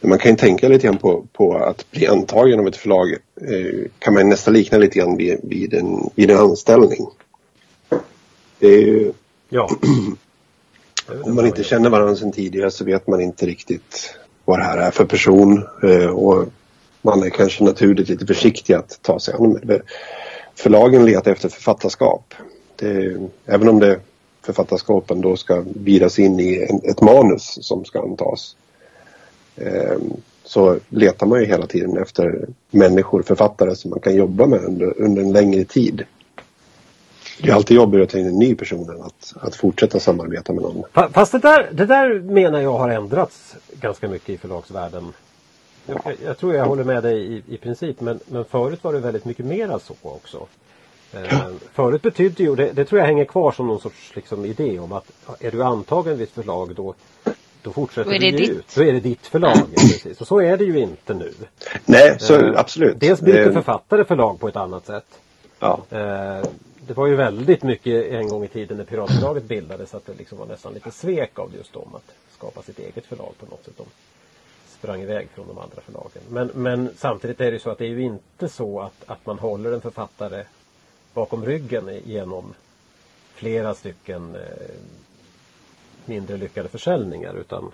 Man 0.00 0.18
kan 0.18 0.30
ju 0.30 0.36
tänka 0.36 0.68
lite 0.68 0.86
grann 0.86 0.98
på, 0.98 1.24
på 1.32 1.56
att 1.56 1.90
bli 1.90 2.06
antagen 2.06 2.60
av 2.60 2.66
ett 2.66 2.76
förlag. 2.76 3.12
Eh, 3.12 3.90
kan 3.98 4.14
man 4.14 4.28
nästan 4.28 4.54
likna 4.54 4.78
lite 4.78 4.98
grann 4.98 5.16
vid, 5.16 5.40
vid, 5.42 5.74
en, 5.74 6.10
vid 6.14 6.30
en 6.30 6.38
anställning. 6.38 7.06
Det 8.58 8.66
är 8.66 8.86
ju, 8.86 9.12
Ja. 9.48 9.68
om 11.24 11.34
man 11.34 11.46
inte 11.46 11.64
känner 11.64 11.90
varandra 11.90 12.16
sedan 12.16 12.32
tidigare 12.32 12.70
så 12.70 12.84
vet 12.84 13.06
man 13.06 13.20
inte 13.20 13.46
riktigt 13.46 14.14
vad 14.44 14.58
det 14.58 14.64
här 14.64 14.78
är 14.78 14.90
för 14.90 15.04
person. 15.04 15.66
Eh, 15.82 16.06
och 16.06 16.46
man 17.08 17.22
är 17.22 17.30
kanske 17.30 17.64
naturligt 17.64 18.08
lite 18.08 18.26
försiktig 18.26 18.74
att 18.74 18.98
ta 19.02 19.20
sig 19.20 19.34
an 19.34 19.52
med 19.52 19.66
det. 19.66 19.82
Förlagen 20.54 21.04
letar 21.04 21.32
efter 21.32 21.48
författarskap. 21.48 22.34
Det, 22.76 23.16
även 23.46 23.68
om 23.68 23.80
det 23.80 24.00
författarskapen 24.42 25.20
då 25.20 25.36
ska 25.36 25.64
viras 25.66 26.18
in 26.18 26.40
i 26.40 26.66
en, 26.70 26.90
ett 26.90 27.00
manus 27.00 27.58
som 27.60 27.84
ska 27.84 28.02
antas. 28.02 28.56
Eh, 29.56 29.98
så 30.44 30.78
letar 30.88 31.26
man 31.26 31.40
ju 31.40 31.46
hela 31.46 31.66
tiden 31.66 31.96
efter 31.96 32.46
människor, 32.70 33.22
författare 33.22 33.76
som 33.76 33.90
man 33.90 34.00
kan 34.00 34.16
jobba 34.16 34.46
med 34.46 34.64
under, 34.64 35.00
under 35.00 35.22
en 35.22 35.32
längre 35.32 35.64
tid. 35.64 36.04
Det 37.42 37.50
är 37.50 37.54
alltid 37.54 37.76
jobbigare 37.76 38.04
att 38.04 38.10
ta 38.10 38.18
in 38.18 38.26
en 38.26 38.38
ny 38.38 38.54
person 38.54 38.90
än 38.90 39.02
att, 39.02 39.34
att 39.40 39.54
fortsätta 39.54 40.00
samarbeta 40.00 40.52
med 40.52 40.62
någon. 40.62 41.12
Fast 41.12 41.32
det 41.32 41.38
där, 41.38 41.70
det 41.72 41.86
där 41.86 42.20
menar 42.20 42.60
jag 42.60 42.78
har 42.78 42.88
ändrats 42.88 43.54
ganska 43.80 44.08
mycket 44.08 44.28
i 44.28 44.38
förlagsvärlden. 44.38 45.12
Jag, 45.88 46.16
jag- 46.24 46.38
tror 46.38 46.54
jag 46.54 46.64
håller 46.66 46.84
med 46.84 47.02
dig 47.02 47.18
i, 47.36 47.42
i 47.54 47.56
princip 47.56 48.00
men, 48.00 48.20
men 48.26 48.44
förut 48.44 48.84
var 48.84 48.92
det 48.92 48.98
väldigt 48.98 49.24
mycket 49.24 49.44
mera 49.46 49.78
så 49.78 49.94
också. 50.02 50.46
Eh, 51.12 51.46
förut 51.72 52.02
betydde 52.02 52.42
ju, 52.42 52.54
det, 52.56 52.72
det 52.72 52.84
tror 52.84 52.98
jag 53.00 53.06
hänger 53.06 53.24
kvar 53.24 53.52
som 53.52 53.66
någon 53.66 53.80
sorts 53.80 54.16
liksom, 54.16 54.44
idé 54.44 54.78
om 54.78 54.92
att 54.92 55.10
är 55.40 55.50
du 55.50 55.62
antagen 55.62 56.18
vid 56.18 56.28
ett 56.28 56.34
förlag 56.34 56.74
då, 56.74 56.94
då 57.62 57.72
fortsätter 57.72 58.10
Då 58.10 58.16
är 58.16 58.20
du 58.20 58.30
det 58.30 58.36
ditt. 58.36 58.50
ut. 58.50 58.74
Då 58.76 58.82
är 58.84 58.92
det 58.92 59.00
ditt 59.00 59.26
förlag. 59.26 59.56
precis. 59.76 60.20
Och 60.20 60.26
så 60.26 60.40
är 60.40 60.56
det 60.56 60.64
ju 60.64 60.78
inte 60.78 61.14
nu. 61.14 61.32
Nej, 61.84 62.16
så 62.18 62.34
Eh, 62.34 62.58
absolut. 62.60 63.00
Dels 63.00 63.20
byter 63.20 63.46
Eh, 63.46 63.52
författare 63.52 64.04
förlag 64.04 64.40
på 64.40 64.48
ett 64.48 64.56
annat 64.56 64.86
sätt. 64.86 65.18
ja. 65.58 65.80
Eh, 65.90 66.42
det 66.86 66.94
var 66.94 67.06
ju 67.06 67.14
väldigt 67.16 67.62
mycket 67.62 68.12
en 68.12 68.28
gång 68.28 68.44
i 68.44 68.48
tiden 68.48 68.76
när 68.76 68.84
Piratförlaget 68.84 69.44
bildades 69.44 69.94
att 69.94 70.06
det 70.06 70.12
liksom 70.18 70.38
var 70.38 70.46
nästan 70.46 70.74
lite 70.74 70.90
svek 70.90 71.38
av 71.38 71.50
just 71.56 71.72
dem 71.72 71.88
att 71.94 72.14
skapa 72.36 72.62
sitt 72.62 72.78
eget 72.78 73.06
förlag 73.06 73.32
på 73.40 73.46
något 73.46 73.64
sätt. 73.64 73.74
De 73.76 73.84
sprang 74.78 75.02
iväg 75.02 75.28
från 75.34 75.46
de 75.48 75.58
andra 75.58 75.80
förlagen. 75.86 76.22
Men, 76.30 76.50
men 76.54 76.90
samtidigt 76.96 77.40
är 77.40 77.44
det 77.44 77.52
ju 77.52 77.58
så 77.58 77.70
att 77.70 77.78
det 77.78 77.84
är 77.84 77.88
ju 77.88 78.02
inte 78.02 78.48
så 78.48 78.80
att, 78.80 79.04
att 79.06 79.26
man 79.26 79.38
håller 79.38 79.72
en 79.72 79.80
författare 79.80 80.44
bakom 81.14 81.44
ryggen 81.44 81.90
genom 82.04 82.54
flera 83.34 83.74
stycken 83.74 84.34
eh, 84.34 84.40
mindre 86.04 86.36
lyckade 86.36 86.68
försäljningar 86.68 87.34
utan 87.40 87.70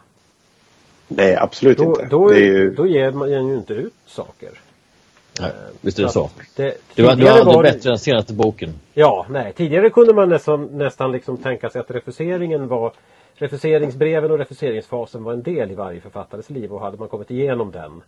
Nej, 1.08 1.36
absolut 1.36 1.78
då, 1.78 1.84
inte. 1.84 2.06
då, 2.06 2.28
det 2.28 2.36
är 2.36 2.40
ju, 2.40 2.70
då 2.70 2.86
ger 2.86 3.10
man 3.10 3.30
ju 3.30 3.54
inte 3.54 3.74
ut 3.74 3.94
saker. 4.06 4.50
Nej, 5.40 5.50
visst 5.80 5.98
är 5.98 6.02
det 6.02 6.08
så. 6.08 6.30
Det, 6.56 6.74
Du 6.94 7.02
var, 7.02 7.16
du 7.16 7.24
var 7.24 7.30
aldrig 7.30 7.54
var 7.56 7.62
bättre 7.62 7.90
än 7.90 7.98
senaste 7.98 8.32
boken. 8.32 8.74
Ja, 8.92 9.26
nej. 9.30 9.52
Tidigare 9.52 9.90
kunde 9.90 10.14
man 10.14 10.28
nästan, 10.28 10.64
nästan 10.64 11.12
liksom 11.12 11.36
tänka 11.36 11.70
sig 11.70 11.80
att 11.80 11.90
refuseringen 11.90 12.68
var 12.68 12.92
Refuseringsbreven 13.36 14.30
och 14.30 14.38
refuseringsfasen 14.38 15.24
var 15.24 15.32
en 15.32 15.42
del 15.42 15.70
i 15.70 15.74
varje 15.74 16.00
författares 16.00 16.50
liv 16.50 16.72
och 16.72 16.80
hade 16.80 16.96
man 16.96 17.08
kommit 17.08 17.30
igenom 17.30 17.70
den 17.70 18.02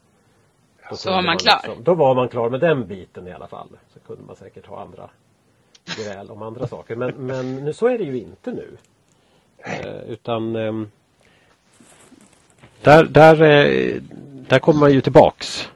Så 0.93 1.11
var 1.11 1.23
man 1.23 1.39
klar. 1.39 1.61
Liksom, 1.65 1.85
då 1.85 1.95
var 1.95 2.15
man 2.15 2.29
klar 2.29 2.51
med 2.51 2.61
den 2.61 2.87
biten 2.87 3.29
i 3.29 3.33
alla 3.33 3.47
fall. 3.47 3.69
Så 3.95 4.01
kunde 4.01 4.23
man 4.23 4.37
säkert 4.37 4.67
ha 4.67 4.81
andra 4.81 5.11
gräl 5.97 6.31
om 6.31 6.43
andra 6.43 6.67
saker. 6.67 6.97
Men, 6.97 7.11
men 7.11 7.65
nu, 7.65 7.73
så 7.73 7.87
är 7.87 7.99
det 7.99 8.05
ju 8.05 8.19
inte 8.19 8.53
nu. 8.53 8.77
Eh, 9.59 10.11
utan 10.11 10.57
ehm, 10.57 10.91
där, 12.83 13.05
där, 13.05 13.43
eh, 13.43 14.01
där 14.49 14.59
kommer 14.59 14.81
man 14.81 14.93
ju 14.93 15.01
tillbaks. 15.01 15.71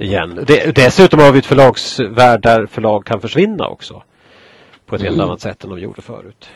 Igen. 0.00 0.44
Det, 0.46 0.74
dessutom 0.74 1.20
har 1.20 1.32
vi 1.32 1.38
ett 1.38 1.46
förlagsvärld 1.46 2.42
där 2.42 2.66
förlag 2.66 3.04
kan 3.04 3.20
försvinna 3.20 3.68
också. 3.68 4.02
På 4.86 4.96
ett 4.96 5.02
helt 5.02 5.20
annat 5.20 5.40
sätt 5.40 5.64
än 5.64 5.70
de 5.70 5.78
gjorde 5.78 6.02
förut. 6.02 6.48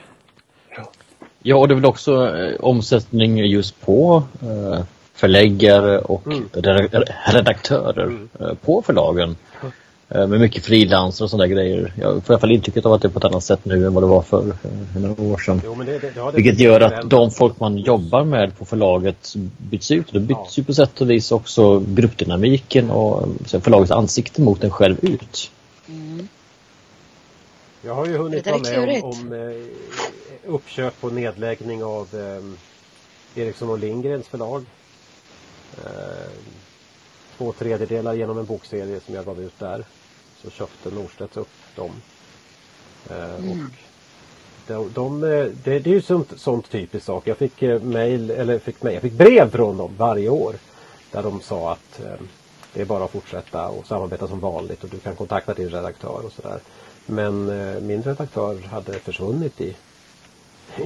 Ja, 1.46 1.56
och 1.56 1.68
det 1.68 1.72
är 1.74 1.76
väl 1.76 1.84
också 1.86 2.36
eh, 2.36 2.54
omsättning 2.60 3.36
just 3.38 3.80
på 3.80 4.22
eh, 4.42 4.84
förläggare 5.14 5.98
och 5.98 6.26
Mm. 6.26 6.48
re- 6.52 7.04
redaktörer 7.26 8.18
eh, 8.40 8.54
på 8.54 8.82
förlagen. 8.82 9.36
Eh, 10.08 10.26
med 10.26 10.40
mycket 10.40 10.64
frilansare 10.64 11.24
och 11.24 11.30
sådana 11.30 11.46
grejer. 11.46 11.92
Jag 12.00 12.10
får 12.24 12.32
i 12.32 12.34
alla 12.34 12.38
fall 12.38 12.52
intrycket 12.52 12.86
av 12.86 12.92
att 12.92 13.02
det 13.02 13.08
är 13.08 13.10
på 13.10 13.18
ett 13.18 13.24
annat 13.24 13.44
sätt 13.44 13.60
nu 13.64 13.86
än 13.86 13.94
vad 13.94 14.02
det 14.02 14.06
var 14.06 14.22
för 14.22 14.46
eh, 14.48 15.00
några 15.02 15.22
år 15.22 15.38
sedan. 15.38 15.60
Jo, 15.64 15.74
men 15.74 15.86
det, 15.86 15.98
det, 15.98 16.12
ja, 16.16 16.30
det 16.30 16.36
Vilket 16.36 16.60
gör 16.60 16.80
att 16.80 17.10
de 17.10 17.30
folk 17.30 17.60
man 17.60 17.78
jobbar 17.78 18.24
med 18.24 18.58
på 18.58 18.64
förlaget 18.64 19.34
byts 19.58 19.90
ut. 19.90 20.06
Det 20.12 20.20
byts 20.20 20.58
ju 20.58 20.64
på 20.64 20.74
sätt 20.74 21.00
och 21.00 21.10
vis 21.10 21.32
också 21.32 21.78
gruppdynamiken 21.86 22.90
och 22.90 23.22
eh, 23.22 23.28
så 23.46 23.60
förlagets 23.60 23.90
ansikte 23.90 24.40
mot 24.42 24.64
en 24.64 24.70
själv 24.70 24.96
ut. 25.02 25.50
Jag 27.82 27.94
har 27.94 28.06
ju 28.06 28.16
hunnit 28.16 28.46
vara 28.46 28.58
med 28.58 29.02
om, 29.04 29.10
om 29.10 29.32
eh, 29.32 29.38
uppköp 30.46 30.94
och 31.00 31.12
nedläggning 31.12 31.84
av 31.84 32.08
eh, 32.14 33.42
Eriksson 33.42 33.70
och 33.70 33.78
Lindgrens 33.78 34.28
förlag. 34.28 34.64
Eh, 35.84 36.30
två 37.36 37.52
tredjedelar 37.52 38.14
genom 38.14 38.38
en 38.38 38.44
bokserie 38.44 39.00
som 39.00 39.14
jag 39.14 39.24
gav 39.24 39.40
ut 39.40 39.58
där. 39.58 39.84
Så 40.42 40.50
köpte 40.50 40.90
Norstedts 40.90 41.36
upp 41.36 41.48
dem. 41.76 41.90
Eh, 43.10 43.50
och 43.50 43.56
de, 44.66 44.90
de, 44.94 45.24
eh, 45.24 45.44
det, 45.64 45.78
det 45.78 45.90
är 45.90 45.94
ju 45.94 46.02
sånt, 46.02 46.40
sånt 46.40 46.70
typiskt 46.70 47.06
sak. 47.06 47.26
Jag 47.26 47.36
fick 47.36 47.62
eh, 47.62 47.82
mail, 47.82 48.30
eller 48.30 48.58
fick, 48.58 48.82
mail, 48.82 48.94
jag 48.94 49.02
fick 49.02 49.12
brev 49.12 49.50
från 49.50 49.76
dem 49.76 49.94
varje 49.96 50.28
år. 50.28 50.54
Där 51.10 51.22
de 51.22 51.40
sa 51.40 51.72
att 51.72 52.00
eh, 52.00 52.26
det 52.72 52.80
är 52.80 52.84
bara 52.84 53.04
att 53.04 53.10
fortsätta 53.10 53.68
och 53.68 53.86
samarbeta 53.86 54.28
som 54.28 54.40
vanligt 54.40 54.84
och 54.84 54.90
du 54.90 54.98
kan 54.98 55.16
kontakta 55.16 55.54
din 55.54 55.70
redaktör 55.70 56.20
och 56.24 56.32
sådär. 56.32 56.60
Men 57.06 57.50
eh, 57.50 57.80
min 57.80 58.02
redaktör 58.02 58.62
hade 58.62 58.92
försvunnit 58.92 59.60
i, 59.60 59.76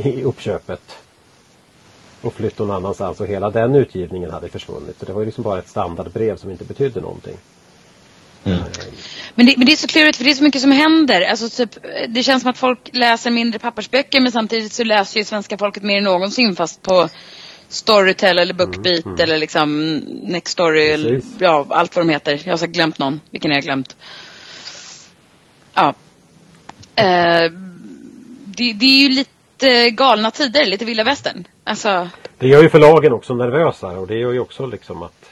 i 0.04 0.22
uppköpet. 0.22 0.98
Och 2.20 2.34
flytt 2.34 2.58
någon 2.58 2.70
annanstans 2.70 3.20
och 3.20 3.26
hela 3.26 3.50
den 3.50 3.74
utgivningen 3.74 4.30
hade 4.30 4.48
försvunnit. 4.48 4.98
Så 4.98 5.06
det 5.06 5.12
var 5.12 5.20
ju 5.20 5.26
liksom 5.26 5.44
bara 5.44 5.58
ett 5.58 5.68
standardbrev 5.68 6.36
som 6.36 6.50
inte 6.50 6.64
betydde 6.64 7.00
någonting. 7.00 7.36
Men 9.34 9.46
det, 9.46 9.54
men 9.56 9.66
det 9.66 9.72
är 9.72 9.76
så 9.76 9.86
klurigt 9.86 10.16
för 10.16 10.24
det 10.24 10.30
är 10.30 10.34
så 10.34 10.42
mycket 10.42 10.62
som 10.62 10.72
händer. 10.72 11.22
Alltså 11.22 11.48
typ, 11.48 11.70
det 12.08 12.22
känns 12.22 12.42
som 12.42 12.50
att 12.50 12.58
folk 12.58 12.90
läser 12.92 13.30
mindre 13.30 13.58
pappersböcker 13.58 14.20
men 14.20 14.32
samtidigt 14.32 14.72
så 14.72 14.84
läser 14.84 15.18
ju 15.18 15.24
svenska 15.24 15.58
folket 15.58 15.82
mer 15.82 15.98
än 15.98 16.04
någonsin 16.04 16.56
fast 16.56 16.82
på 16.82 17.08
Storytel 17.68 18.38
eller 18.38 18.54
Bookbeat 18.54 19.20
eller 19.20 19.38
liksom 19.38 19.96
Nextory 20.22 20.88
eller 20.88 21.20
ja, 21.38 21.66
allt 21.70 21.96
vad 21.96 22.06
de 22.06 22.12
heter. 22.12 22.42
Jag 22.44 22.52
har 22.52 22.58
säkert 22.58 22.74
glömt 22.74 22.98
någon. 22.98 23.20
Vilken 23.30 23.50
har 23.50 23.56
jag 23.56 23.64
glömt? 23.64 23.96
Ja. 25.74 25.94
Eh, 26.96 27.52
det, 28.44 28.72
det 28.72 28.86
är 28.86 29.02
ju 29.02 29.08
lite 29.08 29.30
galna 29.90 30.30
tider, 30.30 30.66
lite 30.66 30.84
vilda 30.84 31.04
västern. 31.04 31.44
Alltså, 31.64 32.08
Det 32.38 32.48
gör 32.48 32.62
ju 32.62 32.68
förlagen 32.70 33.12
också 33.12 33.34
nervösare 33.34 33.98
och 33.98 34.06
det 34.06 34.14
gör 34.18 34.32
ju 34.32 34.40
också 34.40 34.66
liksom 34.66 35.02
att 35.02 35.30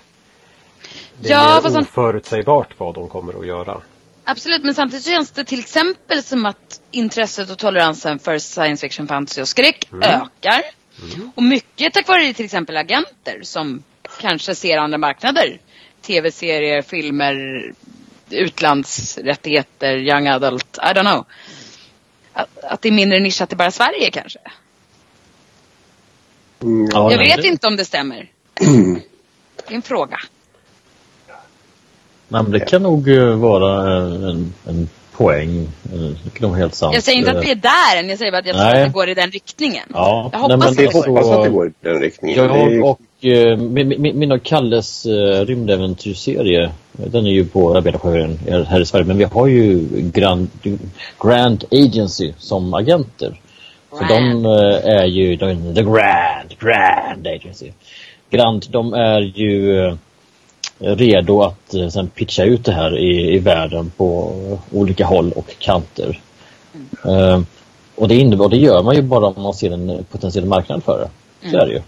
det 1.21 1.29
är 1.29 1.33
Ja, 1.33 1.55
mer 1.55 1.61
fast 1.61 1.75
han- 1.75 1.83
oförutsägbart 1.85 2.69
vad 2.79 2.95
de 2.95 3.09
kommer 3.09 3.41
att 3.41 3.47
göra. 3.47 3.81
Absolut, 4.25 4.65
men 4.65 4.75
samtidigt 4.75 5.07
känns 5.07 5.31
det 5.31 5.45
till 5.45 5.59
exempel 5.61 6.23
som 6.23 6.47
att 6.47 6.81
intresset 6.91 7.51
och 7.51 7.59
toleransen 7.59 8.19
för 8.19 8.39
science 8.39 8.87
fiction, 8.89 9.09
fantasy 9.09 9.43
och 9.43 9.49
skräck 9.49 9.89
ökar. 10.03 10.63
Och 11.35 11.43
mycket 11.43 11.95
tack 11.95 12.09
vare 12.09 12.33
till 12.33 12.45
exempel 12.45 12.77
agenter 12.77 13.41
som 13.43 13.83
kanske 14.21 14.55
ser 14.55 14.79
andra 14.79 14.99
marknader. 14.99 15.61
Tv-serier, 16.03 16.83
filmer, 16.83 17.65
utlandsrättigheter, 18.31 19.97
young 19.97 20.27
adult, 20.27 20.79
I 20.83 20.87
don't 20.95 21.11
know. 21.13 21.25
Att, 22.39 22.65
att 22.65 22.83
det 22.83 22.89
är 22.89 22.93
mindre 22.93 23.21
nischat 23.21 23.49
till 23.49 23.59
bara 23.59 23.71
Sverige 23.71 24.11
kanske. 24.11 24.39
mm, 26.63 26.89
Ja, 26.93 27.11
Jag 27.11 27.19
nej, 27.19 27.29
vet 27.29 27.43
det- 27.43 27.49
inte 27.49 27.67
om 27.67 27.77
det 27.77 27.85
stämmer. 27.85 28.31
Det 29.69 29.73
är 29.73 29.77
en 29.77 29.83
fråga. 29.83 30.17
Nej, 32.29 32.43
men 32.43 32.51
det 32.53 32.61
kan 32.61 32.83
nog 32.83 33.09
eh, 33.09 33.37
vara 33.37 33.97
en, 33.97 34.55
en 34.67 34.89
poäng. 35.13 35.69
Eh, 35.93 35.99
Det 36.25 36.31
kan 36.39 36.49
nog 36.49 36.59
helt 36.59 36.75
sant. 36.75 36.95
Jag 36.95 37.03
säger 37.03 37.19
inte 37.19 37.31
att 37.31 37.45
vi 37.45 37.51
är 37.51 37.55
där 37.55 37.97
än, 37.99 38.09
jag 38.09 38.19
säger 38.19 38.33
bara 38.33 38.39
att 38.39 38.47
jag 38.47 38.57
tror 38.57 38.65
Nej. 38.65 38.83
att 38.83 38.89
det 38.89 38.93
går 38.93 39.09
i 39.09 39.15
den 39.15 39.31
riktningen. 39.31 39.89
Ja, 39.93 40.31
Jag 40.33 40.41
nej, 40.41 40.41
hoppas 40.43 40.59
men 40.59 40.69
att 40.69 40.77
det 40.77 40.87
det 40.87 40.93
så- 40.93 41.11
hoppas 41.11 41.29
att 41.31 41.45
det 41.45 41.51
går 41.51 41.69
i 41.69 41.73
den 41.81 42.01
riktningen. 42.01 42.49
Det 42.49 42.75
Jag 42.75 42.85
och 42.85 43.25
eh, 43.25 43.57
min, 43.59 44.19
min, 44.19 44.33
och 44.33 44.43
Kalles 44.43 45.07
eh, 45.07 45.45
rymdäventyrsserie, 45.45 46.65
eh, 46.65 46.71
den 46.97 47.27
är 47.27 47.31
ju 47.31 47.45
på 47.45 47.77
Arbetarsjön 47.77 48.39
här 48.69 48.81
i 48.81 48.87
Sverige, 48.87 49.05
men 49.05 49.19
vi 49.19 49.25
har 49.25 49.47
ju 49.47 49.89
Grand, 49.93 50.49
Grand 51.23 51.65
Agency 51.71 52.33
som 52.39 52.75
agenter. 52.75 53.41
Så 53.91 54.05
de 54.05 54.47
eh, 54.47 55.01
är 55.01 55.05
ju 55.05 55.37
de, 55.37 55.75
the 55.75 55.83
Grand, 55.83 56.59
Grand 56.59 57.27
Agency. 57.27 57.71
Grand, 58.31 58.67
de 58.71 58.95
är 58.95 59.21
ju 59.21 59.87
eh, 59.87 59.95
redo 60.79 61.43
att 61.43 61.75
eh, 61.75 61.89
sen 61.89 62.09
pitcha 62.09 62.45
ut 62.45 62.65
det 62.65 62.73
här 62.73 62.99
i, 62.99 63.35
i 63.35 63.39
världen 63.39 63.93
på 63.97 64.33
olika 64.73 65.07
håll 65.07 65.33
och 65.33 65.59
kanter. 65.59 66.21
Eh, 67.05 67.41
och 67.95 68.09
det 68.09 68.15
innebär, 68.15 68.45
och 68.45 68.51
det 68.51 68.57
gör 68.57 68.83
man 68.83 68.97
ju 68.97 69.03
bara 69.03 69.27
om 69.27 69.43
man 69.43 69.55
ser 69.55 69.71
en 69.71 70.05
potentiell 70.11 70.45
marknad 70.45 70.85
för 70.85 70.99
det. 70.99 71.51
Så 71.51 71.57
är 71.57 71.67
det 71.67 71.73
ju. 71.73 71.81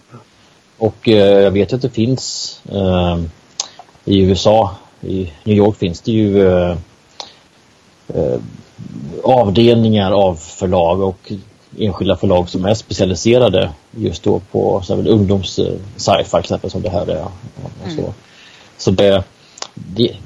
Och 0.79 1.09
eh, 1.09 1.43
jag 1.43 1.51
vet 1.51 1.73
att 1.73 1.83
det 1.83 1.91
finns 1.91 2.61
eh, 2.73 3.19
i 4.05 4.21
USA, 4.21 4.77
i 5.03 5.33
New 5.45 5.57
York 5.57 5.77
finns 5.77 6.01
det 6.01 6.13
ju 6.13 6.49
eh, 6.49 6.77
eh, 8.15 8.41
avdelningar 9.25 10.13
av 10.13 10.35
förlag 10.35 11.01
och 11.01 11.33
enskilda 11.79 12.17
förlag 12.17 12.49
som 12.49 12.65
är 12.65 12.75
specialiserade 12.75 13.71
just 13.91 14.23
då 14.23 14.41
på 14.41 14.83
ungdoms 14.89 15.59
eh, 15.59 15.75
sci-fi 15.97 16.37
exempel 16.39 16.71
som 16.71 16.83
det 16.83 16.91
här 16.91 17.07
är. 17.07 17.25
Och 17.85 17.91
så 17.95 18.01
Mm. 18.01 18.13
så 18.77 18.91
det, 18.91 19.25
det, 19.75 20.17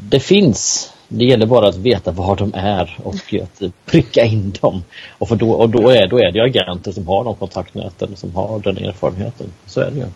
det 0.00 0.20
finns. 0.20 0.90
Det 1.08 1.24
gäller 1.24 1.46
bara 1.46 1.68
att 1.68 1.76
veta 1.76 2.10
var 2.10 2.36
de 2.36 2.54
är 2.54 2.98
och 3.02 3.34
att 3.42 3.62
pricka 3.84 4.24
in 4.24 4.54
dem. 4.60 4.84
Och, 5.18 5.28
för 5.28 5.36
då, 5.36 5.50
och 5.50 5.68
då, 5.68 5.88
är, 5.88 6.06
då 6.08 6.18
är 6.18 6.32
det 6.32 6.40
agenter 6.40 6.92
som 6.92 7.06
har 7.06 7.24
de 7.24 7.34
kontaktnäten, 7.34 8.16
som 8.16 8.34
har 8.34 8.58
den 8.58 8.78
erfarenheten. 8.78 9.52
Så 9.66 9.80
är 9.80 9.90
det 9.90 9.96
ju. 9.96 10.06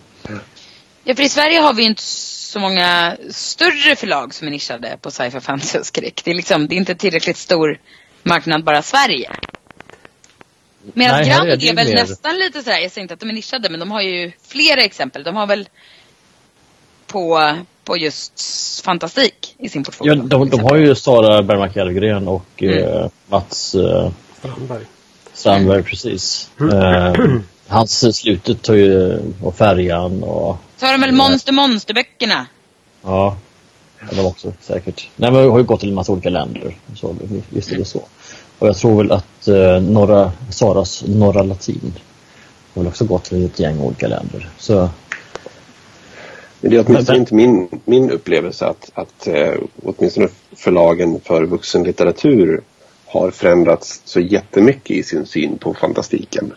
Ja, 1.04 1.14
för 1.14 1.22
i 1.22 1.28
Sverige 1.28 1.60
har 1.60 1.74
vi 1.74 1.84
inte 1.84 2.02
så 2.50 2.58
många 2.58 3.16
större 3.30 3.96
förlag 3.96 4.34
som 4.34 4.46
är 4.46 4.50
nischade 4.50 4.96
på 5.00 5.10
sci-fi, 5.10 5.40
fantasy 5.40 5.78
och 5.78 5.86
skräck. 5.86 6.20
Det 6.24 6.30
är, 6.30 6.34
liksom, 6.34 6.68
det 6.68 6.74
är 6.74 6.76
inte 6.76 6.94
tillräckligt 6.94 7.36
stor 7.36 7.78
marknad 8.22 8.64
bara 8.64 8.82
Sverige. 8.82 9.30
Medan 10.94 11.16
Nej, 11.20 11.30
Grand 11.30 11.48
är 11.48 11.70
är, 11.70 11.74
väl 11.74 11.86
mer- 11.86 11.94
nästan 11.94 12.36
lite 12.36 12.62
sådär, 12.62 12.78
jag 12.78 12.90
säger 12.90 13.02
inte 13.02 13.14
att 13.14 13.20
de 13.20 13.28
är 13.28 13.32
nischade, 13.32 13.70
men 13.70 13.80
de 13.80 13.90
har 13.90 14.02
ju 14.02 14.32
flera 14.48 14.80
exempel. 14.80 15.22
De 15.22 15.36
har 15.36 15.46
väl 15.46 15.68
på, 17.06 17.54
på 17.84 17.96
just 17.96 18.40
fantastik 18.84 19.54
i 19.58 19.68
sin 19.68 19.84
portfölj. 19.84 20.08
Ja, 20.08 20.14
de, 20.14 20.50
de 20.50 20.60
har 20.60 20.76
ju 20.76 20.94
Sara 20.94 21.42
Bergmark 21.42 21.76
Elfgren 21.76 22.28
och 22.28 22.62
eh, 22.62 23.10
Mats 23.28 23.74
eh, 23.74 24.10
Strandberg. 24.38 24.84
Strandberg 25.32 25.82
precis. 25.82 26.50
Eh, 26.60 27.14
hans 27.68 28.16
slutet 28.16 28.66
har 28.66 28.74
ju, 28.74 29.18
och 29.42 29.56
Färjan 29.56 30.22
och 30.22 30.56
Så 30.80 30.86
har 30.86 30.92
de 30.92 31.00
väl 31.00 31.12
Monster 31.12 31.52
Monster-böckerna. 31.52 32.46
Ja, 33.02 33.36
ja, 34.00 34.06
de 34.10 34.26
också 34.26 34.52
säkert. 34.60 35.08
Nej, 35.16 35.32
men 35.32 35.40
jag 35.40 35.50
har 35.50 35.58
ju 35.58 35.64
gått 35.64 35.80
till 35.80 35.88
en 35.88 35.94
massa 35.94 36.12
olika 36.12 36.30
länder. 36.30 36.76
Så 36.94 37.16
visst 37.48 37.72
är 37.72 37.76
det 37.76 37.84
så. 37.84 38.02
Och 38.58 38.68
jag 38.68 38.76
tror 38.76 38.96
väl 38.96 39.12
att 39.12 39.48
eh, 39.48 39.82
norra, 39.82 40.32
Saras 40.50 41.04
Norra 41.06 41.42
Latin 41.42 41.92
har 42.74 42.82
väl 42.82 42.88
också 42.88 43.04
gått 43.04 43.24
till 43.24 43.44
ett 43.44 43.58
gäng 43.58 43.80
olika 43.80 44.08
länder. 44.08 44.48
Så 44.58 44.88
det 46.60 46.76
är 46.76 46.84
åtminstone 46.86 47.18
inte 47.18 47.34
min, 47.34 47.68
min 47.84 48.10
upplevelse 48.10 48.66
att, 48.66 48.90
att 48.94 49.26
eh, 49.26 49.54
åtminstone 49.82 50.28
förlagen 50.56 51.20
för 51.24 51.42
vuxenlitteratur 51.44 52.60
har 53.06 53.30
förändrats 53.30 54.02
så 54.04 54.20
jättemycket 54.20 54.96
i 54.96 55.02
sin 55.02 55.26
syn 55.26 55.58
på 55.58 55.74
fantastiken. 55.74 56.52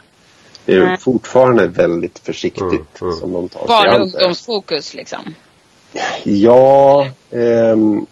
Det 0.66 0.74
är 0.74 0.86
Nej. 0.86 0.98
fortfarande 0.98 1.68
väldigt 1.68 2.20
försiktigt 2.20 2.64
Mm, 2.72 2.86
mm. 3.02 3.16
som 3.16 3.32
de 3.32 3.50
tar 3.50 3.60
sig 3.60 3.68
Barn 3.68 3.94
och 3.94 4.02
ungdomsfokus 4.02 4.94
liksom. 4.94 5.36
Ja, 6.24 7.08
ehm, 7.32 8.06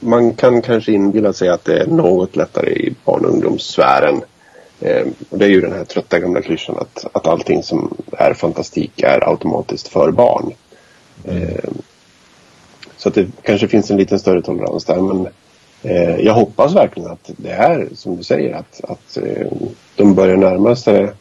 man 0.00 0.34
kan 0.34 0.62
kanske 0.62 0.92
inbilla 0.92 1.32
sig 1.32 1.48
att 1.48 1.64
det 1.64 1.80
är 1.80 1.86
något 1.86 2.36
lättare 2.36 2.70
i 2.70 2.94
barn 3.04 3.24
och 3.24 3.30
ungdomssfären. 3.30 4.22
Ehm, 4.80 5.14
och 5.30 5.38
det 5.38 5.44
är 5.44 5.48
ju 5.48 5.60
den 5.60 5.72
här 5.72 5.84
trötta 5.84 6.18
gamla 6.18 6.42
klyschan 6.42 6.76
att, 6.78 7.06
att 7.12 7.26
allting 7.26 7.62
som 7.62 7.96
är 8.12 8.34
fantastik 8.34 9.02
är 9.02 9.28
automatiskt 9.28 9.88
för 9.88 10.10
barn. 10.10 10.52
Ehm, 11.28 11.82
så 12.96 13.08
att 13.08 13.14
det 13.14 13.26
kanske 13.42 13.68
finns 13.68 13.90
en 13.90 13.96
liten 13.96 14.18
större 14.18 14.42
tolerans 14.42 14.84
där. 14.84 15.00
Men 15.00 15.28
eh, 15.82 16.16
jag 16.16 16.34
hoppas 16.34 16.74
verkligen 16.74 17.10
att 17.10 17.30
det 17.36 17.50
är 17.50 17.88
som 17.94 18.16
du 18.16 18.22
säger 18.22 18.54
att, 18.54 18.80
att 18.84 19.16
eh, 19.16 19.46
de 19.96 20.14
börjar 20.14 20.36
närma 20.36 20.76
sig 20.76 21.12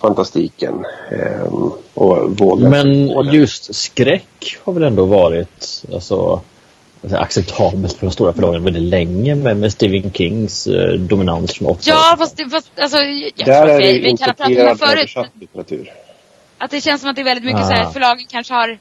fantastiken 0.00 0.84
ehm, 1.12 1.70
och 1.94 2.38
vågar 2.38 2.68
Men 2.70 3.06
det. 3.08 3.36
just 3.36 3.74
skräck 3.74 4.56
har 4.64 4.72
väl 4.72 4.82
ändå 4.82 5.04
varit 5.04 5.84
alltså, 5.94 6.40
alltså, 7.02 7.16
acceptabelt 7.18 7.92
för 7.92 8.06
de 8.06 8.12
stora 8.12 8.32
förlagen 8.32 8.64
väldigt 8.64 8.82
länge 8.82 9.34
med, 9.34 9.56
med 9.56 9.72
Stephen 9.72 10.12
Kings 10.12 10.66
eh, 10.66 10.92
dominans 10.94 11.52
från 11.54 11.68
80 11.68 11.82
Ja, 11.90 12.14
fast, 12.18 12.36
det, 12.36 12.50
fast 12.50 12.70
alltså, 12.80 12.98
jag 12.98 13.34
tror 13.36 13.46
Där 13.46 13.62
att 13.64 13.70
är 13.70 13.78
vi, 13.78 13.92
det 13.92 13.98
vi 14.10 14.16
kan 14.16 14.28
ha 14.28 14.34
pratat 14.34 14.46
om 14.46 14.54
det 14.54 14.76
förut. 14.76 15.30
litteratur. 15.40 15.92
Att 16.58 16.70
det 16.70 16.80
känns 16.80 17.00
som 17.00 17.10
att 17.10 17.16
det 17.16 17.22
är 17.22 17.24
väldigt 17.24 17.44
mycket 17.44 17.60
Ah. 17.62 17.66
så 17.68 17.72
här, 17.72 17.90
förlagen 17.90 18.26
kanske 18.28 18.54
har 18.54 18.78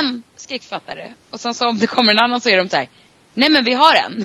en 0.00 0.22
skräckförfattare. 0.36 1.12
Och 1.30 1.40
sen 1.40 1.54
så 1.54 1.68
om 1.68 1.78
det 1.78 1.86
kommer 1.86 2.12
en 2.12 2.18
annan 2.18 2.40
så 2.40 2.48
är 2.48 2.56
de 2.56 2.68
så 2.68 2.76
här, 2.76 2.88
nej 3.34 3.50
men 3.50 3.64
vi 3.64 3.74
har 3.74 3.94
en. 3.94 4.24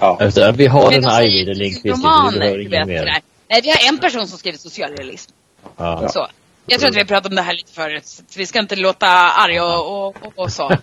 Ja. 0.00 0.18
Alltså, 0.20 0.52
vi 0.52 0.66
har 0.66 0.82
Men 0.82 0.92
den 0.92 1.02
de 1.02 1.08
här 1.08 1.20
säger 1.20 1.42
Ivy 1.42 1.54
Lindqvist, 1.54 1.84
vi 1.84 1.90
romaner, 1.90 2.38
behöver 2.38 2.68
vet, 2.70 2.86
mer. 2.86 3.18
Nej, 3.54 3.62
vi 3.62 3.70
har 3.70 3.88
en 3.88 3.98
person 3.98 4.26
som 4.26 4.38
skriver 4.38 4.58
socialrealism. 4.58 5.32
Ja. 5.76 6.08
Så. 6.08 6.26
Jag 6.66 6.80
tror 6.80 6.88
att 6.90 6.96
vi 6.96 7.00
har 7.00 7.06
pratat 7.06 7.30
om 7.30 7.36
det 7.36 7.42
här 7.42 7.54
lite 7.54 7.72
förut. 7.72 8.06
Så 8.06 8.22
vi 8.36 8.46
ska 8.46 8.58
inte 8.58 8.76
låta 8.76 9.06
arga 9.06 9.64
och, 9.64 10.06
och, 10.06 10.16
och, 10.36 10.52
så. 10.52 10.70
eh, 10.70 10.78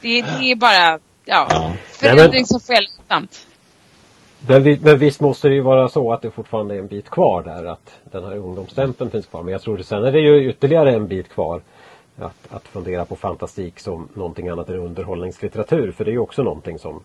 det, 0.00 0.22
det 0.22 0.50
är 0.50 0.56
bara, 0.56 0.98
ja, 1.24 1.46
Ja. 1.50 1.72
förändring 1.86 2.46
som 2.46 2.60
sker 2.60 2.82
långsamt. 2.82 3.46
Men, 4.46 4.78
men 4.82 4.98
visst 4.98 5.20
måste 5.20 5.48
det 5.48 5.54
ju 5.54 5.60
vara 5.60 5.88
så 5.88 6.12
att 6.12 6.22
det 6.22 6.30
fortfarande 6.30 6.74
är 6.74 6.78
en 6.78 6.86
bit 6.86 7.10
kvar 7.10 7.42
där. 7.42 7.64
Att 7.64 7.94
den 8.04 8.24
här 8.24 8.36
ungdomsstämpeln 8.36 9.10
finns 9.10 9.26
kvar. 9.26 9.42
Men 9.42 9.52
jag 9.52 9.62
tror 9.62 9.80
att 9.80 9.86
sen 9.86 10.04
är 10.04 10.12
det 10.12 10.20
ju 10.20 10.50
ytterligare 10.50 10.94
en 10.94 11.06
bit 11.06 11.28
kvar. 11.28 11.62
Att, 12.20 12.52
att 12.52 12.68
fundera 12.68 13.04
på 13.04 13.16
fantastik 13.16 13.80
som 13.80 14.08
någonting 14.14 14.48
annat 14.48 14.68
än 14.68 14.76
underhållningslitteratur. 14.76 15.92
För 15.92 16.04
det 16.04 16.10
är 16.10 16.12
ju 16.12 16.18
också 16.18 16.42
någonting 16.42 16.78
som 16.78 17.02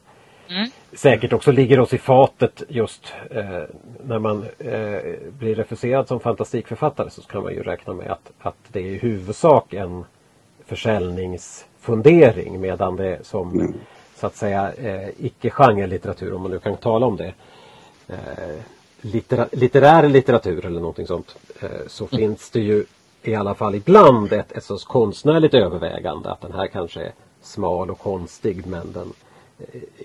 Mm. 0.49 0.69
säkert 0.93 1.33
också 1.33 1.51
ligger 1.51 1.79
oss 1.79 1.93
i 1.93 1.97
fatet 1.97 2.63
just 2.67 3.13
eh, 3.31 3.63
när 4.03 4.19
man 4.19 4.45
eh, 4.59 4.99
blir 5.39 5.55
refuserad 5.55 6.07
som 6.07 6.19
fantastikförfattare 6.19 7.09
så 7.09 7.21
kan 7.21 7.43
man 7.43 7.53
ju 7.53 7.63
räkna 7.63 7.93
med 7.93 8.11
att, 8.11 8.31
att 8.39 8.55
det 8.67 8.79
är 8.79 8.85
i 8.85 8.97
huvudsak 8.97 9.73
en 9.73 10.05
försäljningsfundering 10.65 12.61
medan 12.61 12.95
det 12.95 13.25
som 13.25 13.73
så 14.23 14.27
att 14.27 14.35
säga 14.35 14.73
eh, 14.73 15.09
icke-genrelitteratur, 15.17 16.33
om 16.33 16.41
man 16.41 16.51
nu 16.51 16.59
kan 16.59 16.77
tala 16.77 17.05
om 17.05 17.17
det, 17.17 17.33
eh, 18.07 18.55
littera, 19.01 19.47
litterär 19.51 20.09
litteratur 20.09 20.65
eller 20.65 20.79
någonting 20.79 21.07
sånt, 21.07 21.35
eh, 21.61 21.69
så 21.87 22.07
finns 22.07 22.49
det 22.49 22.59
ju 22.59 22.85
i 23.21 23.35
alla 23.35 23.55
fall 23.55 23.75
ibland 23.75 24.33
ett, 24.33 24.51
ett 24.51 24.63
sorts 24.63 24.83
konstnärligt 24.83 25.53
övervägande 25.53 26.31
att 26.31 26.41
den 26.41 26.51
här 26.53 26.67
kanske 26.67 27.01
är 27.01 27.11
smal 27.41 27.91
och 27.91 27.99
konstig 27.99 28.65
men 28.65 28.91
den 28.91 29.13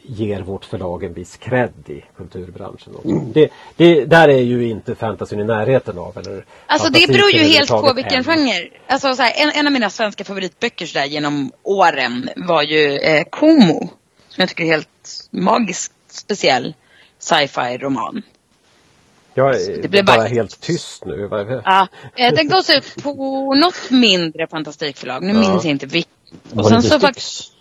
ger 0.03 0.41
vårt 0.41 0.65
förlag 0.65 1.05
en 1.05 1.13
viss 1.13 1.37
cred 1.37 1.73
i 1.87 2.05
kulturbranschen. 2.17 2.93
Så. 3.03 3.23
Det, 3.35 3.51
det, 3.77 4.05
där 4.05 4.29
är 4.29 4.39
ju 4.41 4.69
inte 4.69 4.95
fantasyn 4.95 5.41
i 5.41 5.45
närheten 5.45 5.99
av. 5.99 6.19
Eller 6.19 6.45
Alltså 6.67 6.91
det 6.93 7.07
beror 7.09 7.31
ju 7.31 7.39
helt 7.39 7.69
på 7.71 7.93
vilken 7.93 8.19
än. 8.19 8.25
genre. 8.25 8.69
Alltså 8.87 9.15
så 9.15 9.23
här, 9.23 9.33
en, 9.37 9.51
en 9.61 9.67
av 9.67 9.73
mina 9.73 9.91
svenska 9.91 10.25
favoritböcker 10.25 10.87
så 10.87 10.99
där, 10.99 11.05
genom 11.07 11.53
åren 11.63 12.29
var 12.37 12.63
ju 12.63 12.97
eh, 12.99 13.25
Como. 13.31 13.81
Som 14.29 14.41
jag 14.43 14.49
tycker 14.49 14.65
är 14.65 14.69
helt 14.69 15.29
magiskt 15.31 15.93
speciell 16.11 16.75
sci-fi 17.19 17.79
roman. 17.79 18.23
Jag 19.35 19.53
Det 19.53 19.85
är 19.85 19.89
blev 19.89 20.05
bara 20.05 20.17
bara- 20.17 20.27
helt 20.29 20.61
tyst 20.61 21.05
nu. 21.05 21.29
Ja, 21.65 21.89
eh, 22.17 22.35
den 22.35 22.49
gavs 22.49 22.71
ut 22.71 23.03
på 23.03 23.55
något 23.55 23.91
mindre 23.91 24.47
fantastikförlag. 24.47 25.23
Nu 25.23 25.33
minns 25.33 25.65
jag 25.65 25.71
inte 25.71 25.87
vilket. 25.87 26.13
Och 26.51 26.57
det 26.57 26.69
sen 26.69 26.83
så 26.83 27.01
faktiskt, 27.01 27.53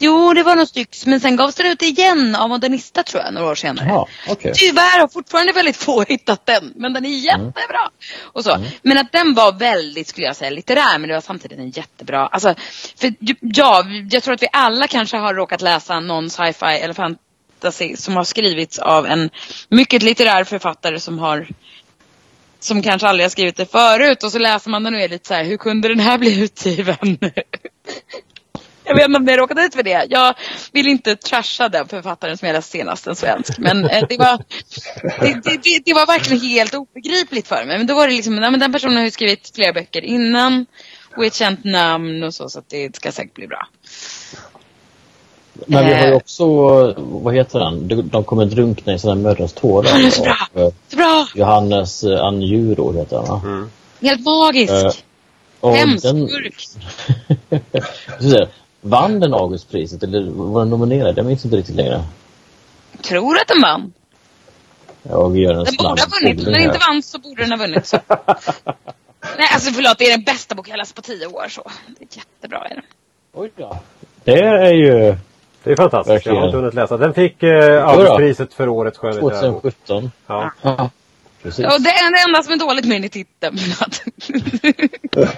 jo 0.00 0.34
det 0.34 0.42
var 0.42 0.56
något 0.56 0.68
stycks. 0.68 1.06
Men 1.06 1.20
sen 1.20 1.36
gavs 1.36 1.54
den 1.54 1.66
ut 1.66 1.82
igen 1.82 2.36
av 2.36 2.48
Modernista 2.48 3.02
tror 3.02 3.22
jag, 3.22 3.34
några 3.34 3.50
år 3.50 3.54
senare. 3.54 3.88
Jaha, 3.88 4.06
okej. 4.28 4.52
Tyvärr 4.54 5.00
har 5.00 5.08
fortfarande 5.08 5.52
väldigt 5.52 5.76
få 5.76 6.02
hittat 6.08 6.46
den. 6.46 6.72
Men 6.76 6.92
den 6.92 7.04
är 7.04 7.08
jättebra. 7.08 7.90
Och 8.20 8.44
så. 8.44 8.64
Men 8.82 8.98
att 8.98 9.12
den 9.12 9.34
var 9.34 9.52
väldigt, 9.52 10.08
skulle 10.08 10.26
jag 10.26 10.36
säga, 10.36 10.50
litterär. 10.50 10.98
Men 10.98 11.08
det 11.08 11.14
var 11.14 11.20
samtidigt 11.20 11.58
en 11.58 11.70
jättebra. 11.70 12.26
Alltså, 12.26 12.54
för 12.96 13.14
ja, 13.40 13.84
jag 14.10 14.22
tror 14.22 14.34
att 14.34 14.42
vi 14.42 14.48
alla 14.52 14.86
kanske 14.86 15.16
har 15.16 15.34
råkat 15.34 15.62
läsa 15.62 16.00
någon 16.00 16.30
sci-fi 16.30 16.80
eller 16.80 16.94
fantasy 16.94 17.96
som 17.96 18.16
har 18.16 18.24
skrivits 18.24 18.78
av 18.78 19.06
en 19.06 19.30
mycket 19.68 20.02
litterär 20.02 20.44
författare 20.44 21.00
som 21.00 21.18
har 21.18 21.48
som 22.60 22.82
kanske 22.82 23.08
aldrig 23.08 23.24
har 23.24 23.30
skrivit 23.30 23.56
det 23.56 23.66
förut 23.66 24.22
och 24.22 24.32
så 24.32 24.38
läser 24.38 24.70
man 24.70 24.82
den 24.82 24.94
och 24.94 25.00
är 25.00 25.08
lite 25.08 25.28
så 25.28 25.34
här, 25.34 25.44
hur 25.44 25.56
kunde 25.56 25.88
den 25.88 26.00
här 26.00 26.18
bli 26.18 26.40
utgiven? 26.40 27.18
Jag 28.90 28.96
vet 28.96 29.04
inte 29.06 29.16
om 29.18 29.24
ni 29.24 29.36
råkat 29.36 29.58
ut 29.58 29.74
för 29.74 29.82
det. 29.82 30.06
Jag 30.10 30.34
vill 30.72 30.88
inte 30.88 31.16
trasha 31.16 31.68
den 31.68 31.88
författaren 31.88 32.38
som 32.38 32.46
jag 32.48 32.54
läste 32.54 32.70
senast, 32.70 33.06
en 33.06 33.16
svensk. 33.16 33.58
Men 33.58 33.84
eh, 33.84 34.04
det, 34.08 34.16
var, 34.18 34.38
det, 35.20 35.40
det, 35.44 35.60
det, 35.62 35.82
det 35.84 35.94
var 35.94 36.06
verkligen 36.06 36.42
helt 36.42 36.74
obegripligt 36.74 37.48
för 37.48 37.64
mig. 37.64 37.78
Men 37.78 37.86
då 37.86 37.94
var 37.94 38.08
det 38.08 38.14
liksom, 38.14 38.36
nej, 38.36 38.50
men 38.50 38.60
den 38.60 38.72
personen 38.72 38.96
har 38.96 39.04
ju 39.04 39.10
skrivit 39.10 39.52
flera 39.54 39.72
böcker 39.72 40.04
innan 40.04 40.66
och 41.16 41.24
ett 41.24 41.34
känt 41.34 41.64
namn 41.64 42.22
och 42.22 42.34
så, 42.34 42.48
så 42.48 42.58
att 42.58 42.68
det 42.68 42.96
ska 42.96 43.12
säkert 43.12 43.34
bli 43.34 43.46
bra. 43.46 43.66
Men 45.66 45.86
vi 45.86 45.92
har 45.94 46.00
ju 46.00 46.06
Eh. 46.10 46.16
också, 46.16 46.44
vad 46.98 47.34
heter 47.34 47.58
den? 47.58 48.08
De, 48.08 48.24
kommer 48.24 48.44
drunkna 48.46 48.94
i 48.94 48.98
sina 48.98 49.14
mödrars 49.14 49.52
tårar. 49.52 49.88
Ja, 49.90 49.96
det 49.98 50.06
är 50.06 50.10
så 50.10 50.22
bra. 50.22 50.36
Och, 50.54 50.60
eh, 50.60 50.70
Så 50.88 50.96
bra! 50.96 51.26
Johannes 51.34 52.04
Anjuro 52.04 52.92
heter 52.98 53.16
han 53.16 53.26
va? 53.28 53.40
Mm. 53.44 53.70
Helt 54.02 54.24
magisk! 54.24 55.02
Och 55.60 55.76
Hemsk 55.76 56.02
den- 56.04 56.28
skurk! 56.28 56.64
Jag 58.80 58.90
Vann 58.90 59.20
den 59.20 59.34
Augustpriset 59.34 60.02
eller 60.02 60.30
var 60.30 60.60
den 60.60 60.70
nominerad? 60.70 61.18
Jag 61.18 61.26
minns 61.26 61.44
inte 61.44 61.56
riktigt 61.56 61.76
längre. 61.76 62.04
Tror 63.02 63.36
att 63.36 63.48
den 63.48 63.62
vann. 63.62 63.92
Jag 65.02 65.36
gör 65.36 65.54
en 65.54 65.64
Den 65.64 65.74
borde 65.78 65.88
ha 65.88 66.08
vunnit. 66.20 66.46
Om 66.46 66.52
den 66.52 66.62
inte 66.62 66.78
vann 66.88 67.02
så 67.02 67.18
borde 67.18 67.42
den 67.42 67.50
ha 67.50 67.58
vunnit. 67.58 67.86
Så. 67.86 67.98
Nej, 69.38 69.48
alltså 69.54 69.70
förlåt, 69.72 69.98
det 69.98 70.04
är 70.04 70.16
den 70.16 70.24
bästa 70.24 70.54
bok 70.54 70.68
jag 70.68 70.78
läst 70.78 70.94
på 70.94 71.02
tio 71.02 71.26
år. 71.26 71.48
Så. 71.48 71.70
Det 71.98 72.04
är 72.04 72.18
jättebra. 72.18 72.68
Är 72.68 72.74
det. 72.74 72.82
Oj 73.32 73.50
då. 73.56 73.78
Det 74.24 74.38
är 74.40 74.72
ju 74.72 75.16
Det 75.62 75.72
är 75.72 75.76
fantastiskt. 75.76 76.14
Verkligen. 76.14 76.36
Jag 76.36 76.42
har 76.42 76.48
inte 76.48 76.58
hunnit 76.58 76.74
läsa. 76.74 76.96
Den 76.96 77.14
fick 77.14 77.42
eh, 77.42 77.88
Augustpriset 77.88 78.54
för 78.54 78.68
årets 78.68 78.98
skönlitterära 78.98 79.52
bok. 79.52 79.62
2017. 79.62 80.10
Ja. 80.26 80.52
Ja, 80.62 80.90
precis. 81.42 81.64
Och 81.64 81.82
det 81.82 81.90
är 81.90 82.12
det 82.12 82.28
enda 82.28 82.42
som 82.42 82.52
är 82.52 82.56
dåligt 82.56 82.84
med 82.84 82.96
den 82.96 83.04
i 83.04 83.08
titeln. 83.08 83.58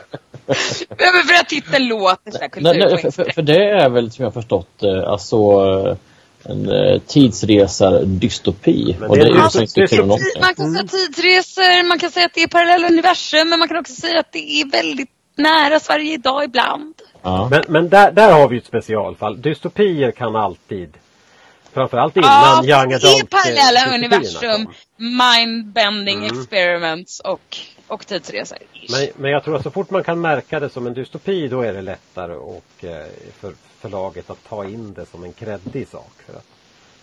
Men 0.89 1.27
för 1.27 1.35
att 1.41 1.49
titeln 1.49 1.89
låter 1.89 2.31
sådär 2.31 2.51
Nej, 2.57 2.79
nej, 2.79 3.13
för, 3.13 3.33
för, 3.33 3.43
det 3.43 3.71
är 3.71 3.89
väl 3.89 4.11
som 4.11 4.23
jag 4.23 4.31
har 4.31 4.43
förstått 4.43 4.83
eh, 4.83 5.09
alltså 5.09 5.37
eh, 5.37 5.97
en 6.45 6.69
eh, 6.69 7.01
tidsresar-dystopi. 7.07 8.97
Och 9.09 9.17
det 9.17 9.23
är 9.23 9.27
ju 9.27 9.41
alltså 9.41 9.67
så 9.67 9.81
inte 9.81 9.97
kul. 9.97 10.07
Man 10.07 10.55
kan 10.55 10.73
säga 10.73 10.87
tidsresor, 10.87 11.89
man 11.89 11.99
kan 11.99 12.11
säga 12.11 12.27
att 12.27 12.35
det 12.35 12.43
är 12.43 12.49
parallella 12.49 12.89
universum, 12.89 13.49
men 13.49 13.59
man 13.59 13.69
kan 13.69 13.77
också 13.77 13.95
säga 13.95 14.21
att 14.21 14.33
det 14.33 14.61
är 14.61 14.71
väldigt 14.71 15.11
nära 15.37 15.81
Sverige 15.81 16.15
idag 16.15 16.45
ibland. 16.45 16.95
Ja. 17.23 17.49
Men, 17.51 17.63
men 17.69 17.89
där, 17.89 18.13
där 18.13 18.33
har 18.33 18.49
vi 18.49 18.59
ett 18.59 18.67
specialfall. 18.67 19.43
Dystopier 19.43 20.11
kan 20.11 20.37
alltid 20.37 20.97
Framförallt 21.75 22.17
innan 22.17 22.31
Ja, 22.31 22.81
Young 22.81 22.93
Adult 22.93 23.31
parallella 23.31 23.81
eh, 23.81 24.01
dystopierna 24.01 24.17
universum, 24.17 24.69
mind-bending 24.97 26.19
Mm. 26.25 26.41
experiments 26.41 27.21
och, 27.21 27.57
och 27.93 28.07
tidsresor. 28.07 28.59
Men, 28.91 29.09
men 29.17 29.31
jag 29.31 29.45
tror 29.45 29.57
att 29.57 29.63
så 29.63 29.71
fort 29.71 29.91
man 29.91 30.05
kan 30.05 30.21
märka 30.21 30.61
det 30.61 30.69
som 30.69 30.87
en 30.87 30.95
dystopi 30.95 31.49
då 31.49 31.61
är 31.63 31.73
det 31.73 31.83
lättare 31.83 32.35
och, 32.35 32.85
eh, 32.85 33.07
för 33.41 33.53
förlaget 33.79 34.31
att 34.31 34.45
ta 34.49 34.65
in 34.65 34.93
det 34.95 35.07
som 35.07 35.25
en 35.25 35.33
kreddig 35.33 35.89
sak. 35.89 36.13
För 36.27 36.33
att 36.33 36.45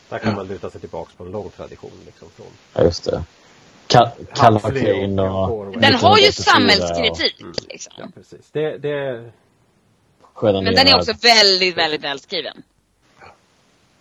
där 0.10 0.20
kan 0.20 0.36
man 0.36 0.48
luta 0.48 0.70
sig 0.70 0.82
tillbaks 0.82 1.14
på 1.14 1.24
en 1.24 1.32
lång 1.32 1.50
tradition. 1.50 1.92
Liksom, 2.06 2.28
från 2.36 2.48
Ja, 2.74 2.84
just 2.84 3.04
det. 3.06 3.24
Ka- 3.88 4.12
Kalla 4.36 4.60
Kane 4.60 5.22
och- 5.22 5.52
och... 5.52 5.60
och- 5.68 5.78
Den 5.82 5.94
har 5.96 6.18
ju 6.18 6.28
1984 6.28 6.32
samhällskritik. 6.32 7.36
Ja, 7.40 7.46
Liksom. 7.70 8.12
precis. 8.12 8.50
Det, 8.52 8.78
det, 8.78 9.32
Men 10.42 10.64
den 10.66 10.88
är 10.88 10.96
också 10.98 11.14
väldigt, 11.22 11.78
väldigt 11.78 12.04
välskriven. 12.04 12.64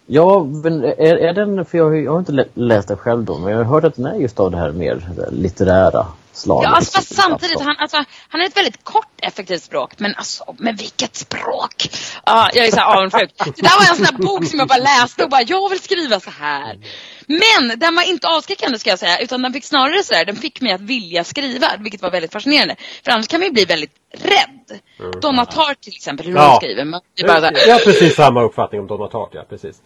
Ja, 0.06 0.44
men 0.44 0.84
är, 0.84 1.16
är 1.16 1.32
den, 1.32 1.64
för 1.64 1.78
jag, 1.78 1.96
jag 2.02 2.12
har 2.12 2.18
inte 2.18 2.32
lä- 2.32 2.48
läst 2.54 2.88
den 2.88 2.96
själv 2.96 3.24
då, 3.24 3.38
men 3.38 3.50
jag 3.52 3.58
har 3.58 3.64
hört 3.64 3.84
att 3.84 3.94
den 3.94 4.06
är 4.06 4.14
just 4.14 4.40
av 4.40 4.50
det 4.50 4.56
här 4.56 4.72
mer 4.72 5.08
litterära 5.30 6.06
slaget. 6.32 6.68
Ja, 6.70 6.76
alltså, 6.76 6.92
fast 6.92 7.14
samtidigt, 7.14 7.60
han, 7.60 7.76
alltså, 7.78 7.96
han 8.28 8.40
har 8.40 8.46
ett 8.46 8.56
väldigt 8.56 8.84
kort 8.84 9.12
effektivt 9.22 9.62
språk. 9.62 9.92
Men 9.96 10.14
alltså, 10.14 10.54
men 10.58 10.76
vilket 10.76 11.16
språk! 11.16 11.90
Ja, 12.26 12.50
jag 12.54 12.66
är 12.66 12.70
så 12.70 12.80
avundsjuk. 12.80 13.30
Det 13.38 13.62
där 13.62 13.78
var 13.78 13.90
en 13.90 13.96
sån 13.96 14.16
där 14.16 14.26
bok 14.26 14.44
som 14.46 14.58
jag 14.58 14.68
bara 14.68 14.78
läste 14.78 15.24
och 15.24 15.30
bara, 15.30 15.42
jag 15.42 15.68
vill 15.68 15.80
skriva 15.80 16.20
så 16.20 16.30
här. 16.30 16.78
Men 17.26 17.78
den 17.78 17.94
var 17.94 18.02
inte 18.02 18.28
avskräckande 18.28 18.78
ska 18.78 18.90
jag 18.90 18.98
säga, 18.98 19.18
utan 19.18 19.42
den 19.42 19.52
fick 19.52 19.64
snarare 19.64 20.04
så 20.04 20.14
här, 20.14 20.24
den 20.24 20.36
fick 20.36 20.60
mig 20.60 20.72
att 20.72 20.80
vilja 20.80 21.24
skriva, 21.24 21.66
vilket 21.78 22.02
var 22.02 22.10
väldigt 22.10 22.32
fascinerande. 22.32 22.76
För 23.04 23.10
annars 23.12 23.28
kan 23.28 23.40
man 23.40 23.46
ju 23.46 23.52
bli 23.52 23.64
väldigt 23.64 23.92
rädd. 24.12 24.80
Donna 25.22 25.46
Tartt 25.46 25.80
till 25.80 25.94
exempel, 25.96 26.26
hur 26.26 26.32
Mm. 26.32 26.42
Ja. 26.44 26.50
hon 26.50 26.56
skriver. 26.60 26.84
Man 26.84 27.00
bara 27.26 27.40
så 27.40 27.68
jag 27.68 27.74
har 27.74 27.80
precis 27.80 28.14
samma 28.14 28.42
uppfattning 28.42 28.80
om 28.80 28.86
Donna 28.86 29.08
Tartt, 29.08 29.30
ja, 29.32 29.44
precis. 29.48 29.82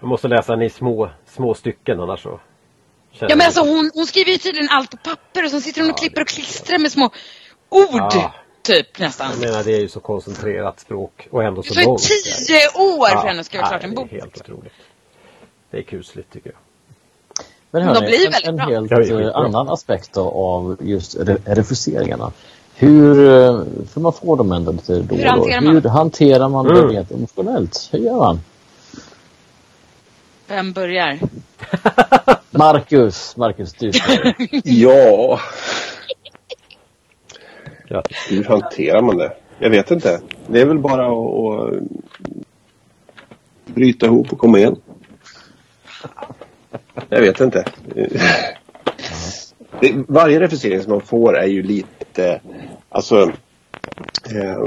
Jag 0.00 0.08
måste 0.08 0.28
läsa 0.28 0.52
den 0.52 0.62
i 0.62 0.70
små, 0.70 1.10
små 1.26 1.54
stycken 1.54 2.00
annars 2.00 2.22
så 2.22 2.40
känner 3.14 3.30
Ja 3.30 3.36
men 3.36 3.46
alltså 3.46 3.60
hon, 3.60 3.90
hon 3.94 4.06
skriver 4.06 4.30
ju 4.32 4.38
tydligen 4.38 4.68
allt 4.70 4.90
på 4.90 4.96
papper 4.96 5.44
och 5.44 5.50
så 5.50 5.60
sitter 5.60 5.80
hon 5.80 5.90
och 5.90 5.98
klipper 5.98 6.20
och 6.20 6.28
klistrar 6.28 6.78
med 6.78 6.92
små 6.92 7.04
ord. 7.68 7.88
Ja. 7.92 8.34
Typ 8.62 8.98
nästan. 8.98 9.30
Jag 9.30 9.40
menar 9.50 9.64
det 9.64 9.72
är 9.76 9.80
ju 9.80 9.88
så 9.88 10.00
koncentrerat 10.00 10.80
språk 10.80 11.28
och 11.30 11.44
ändå 11.44 11.62
Det 11.62 11.68
så 11.68 11.74
tar 11.74 11.80
ju 11.80 11.86
långt. 11.86 12.02
tio 12.02 12.68
år 12.74 13.08
för 13.20 13.26
henne 13.28 13.40
att 13.40 13.46
skriva 13.46 13.64
Ja, 13.64 13.68
klart 13.68 13.84
en 13.84 13.90
det 13.90 13.96
bok. 13.96 14.12
är 14.12 14.20
helt 14.20 14.36
otroligt. 14.40 14.72
Det 15.70 15.78
är 15.78 15.82
kusligt 15.82 16.32
tycker 16.32 16.50
jag. 16.50 16.58
Men 17.70 17.82
de 17.86 17.88
hörni, 17.94 18.06
blir 18.06 18.26
en, 18.26 18.32
väldigt 18.32 18.48
en 18.48 18.58
helt 18.58 19.08
det 19.08 19.34
annan 19.34 19.68
aspekt 19.68 20.12
då 20.12 20.30
av 20.30 20.76
just 20.80 21.14
re 21.16 21.36
refuseringarna. 21.44 22.32
Hur, 22.74 23.18
eh, 23.28 23.62
för 23.92 24.00
man 24.00 24.12
får 24.12 24.36
dem 24.36 24.52
ändå 24.52 24.72
lite 24.72 24.92
då 24.94 25.14
och 25.14 25.18
Hur 25.18 25.24
då. 25.24 25.28
hanterar 25.30 25.60
man 25.60 25.74
Hur 25.82 25.88
hanterar 25.88 26.48
man 26.48 26.66
Mm. 26.66 26.88
det 26.88 26.94
rent 26.94 27.10
emotionellt? 27.10 27.88
Hur 27.92 27.98
gör 27.98 28.16
man? 28.16 28.40
Vem 30.46 30.72
börjar? 30.72 31.18
Marcus, 32.58 33.36
Marcus 33.36 33.72
du. 33.72 33.90
Ja, 34.64 35.40
hur 38.28 38.44
hanterar 38.44 39.02
man 39.02 39.16
det? 39.16 39.32
Jag 39.58 39.70
vet 39.70 39.90
inte. 39.90 40.20
Det 40.46 40.60
är 40.60 40.64
väl 40.66 40.78
bara 40.78 41.06
att, 41.06 41.74
att 41.74 41.82
bryta 43.74 44.06
ihop 44.06 44.32
och 44.32 44.38
komma 44.38 44.58
igen. 44.58 44.76
Jag 47.08 47.20
vet 47.20 47.40
inte. 47.40 47.64
Det, 49.80 49.92
varje 50.08 50.40
refusering 50.40 50.82
som 50.82 50.92
man 50.92 51.00
får 51.00 51.36
är 51.36 51.46
ju 51.46 51.62
lite, 51.62 52.40
alltså, 52.88 53.32
eh, 54.34 54.66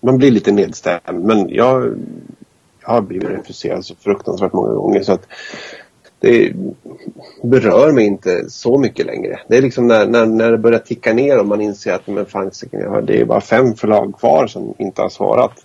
man 0.00 0.18
blir 0.18 0.30
lite 0.30 0.52
nedstämd. 0.52 1.24
Men 1.24 1.48
jag, 1.48 1.98
jag 2.80 2.88
har 2.88 3.00
blivit 3.00 3.28
refuserad 3.28 3.84
så 3.84 3.94
fruktansvärt 3.94 4.52
många 4.52 4.74
gånger 4.74 5.02
så 5.02 5.12
att 5.12 5.28
det 6.20 6.52
berör 7.42 7.92
mig 7.92 8.04
inte 8.04 8.50
så 8.50 8.78
mycket 8.78 9.06
längre. 9.06 9.40
Det 9.48 9.56
är 9.56 9.62
liksom 9.62 9.86
när, 9.86 10.06
när, 10.06 10.26
när 10.26 10.50
det 10.50 10.58
börjar 10.58 10.78
ticka 10.78 11.12
ner 11.12 11.38
och 11.38 11.46
man 11.46 11.60
inser 11.60 11.92
att 11.92 12.06
men 12.06 12.26
fan, 12.26 12.50
det 13.06 13.20
är 13.20 13.24
bara 13.24 13.40
fem 13.40 13.74
förlag 13.74 14.18
kvar 14.18 14.46
som 14.46 14.74
inte 14.78 15.02
har 15.02 15.08
svarat. 15.08 15.64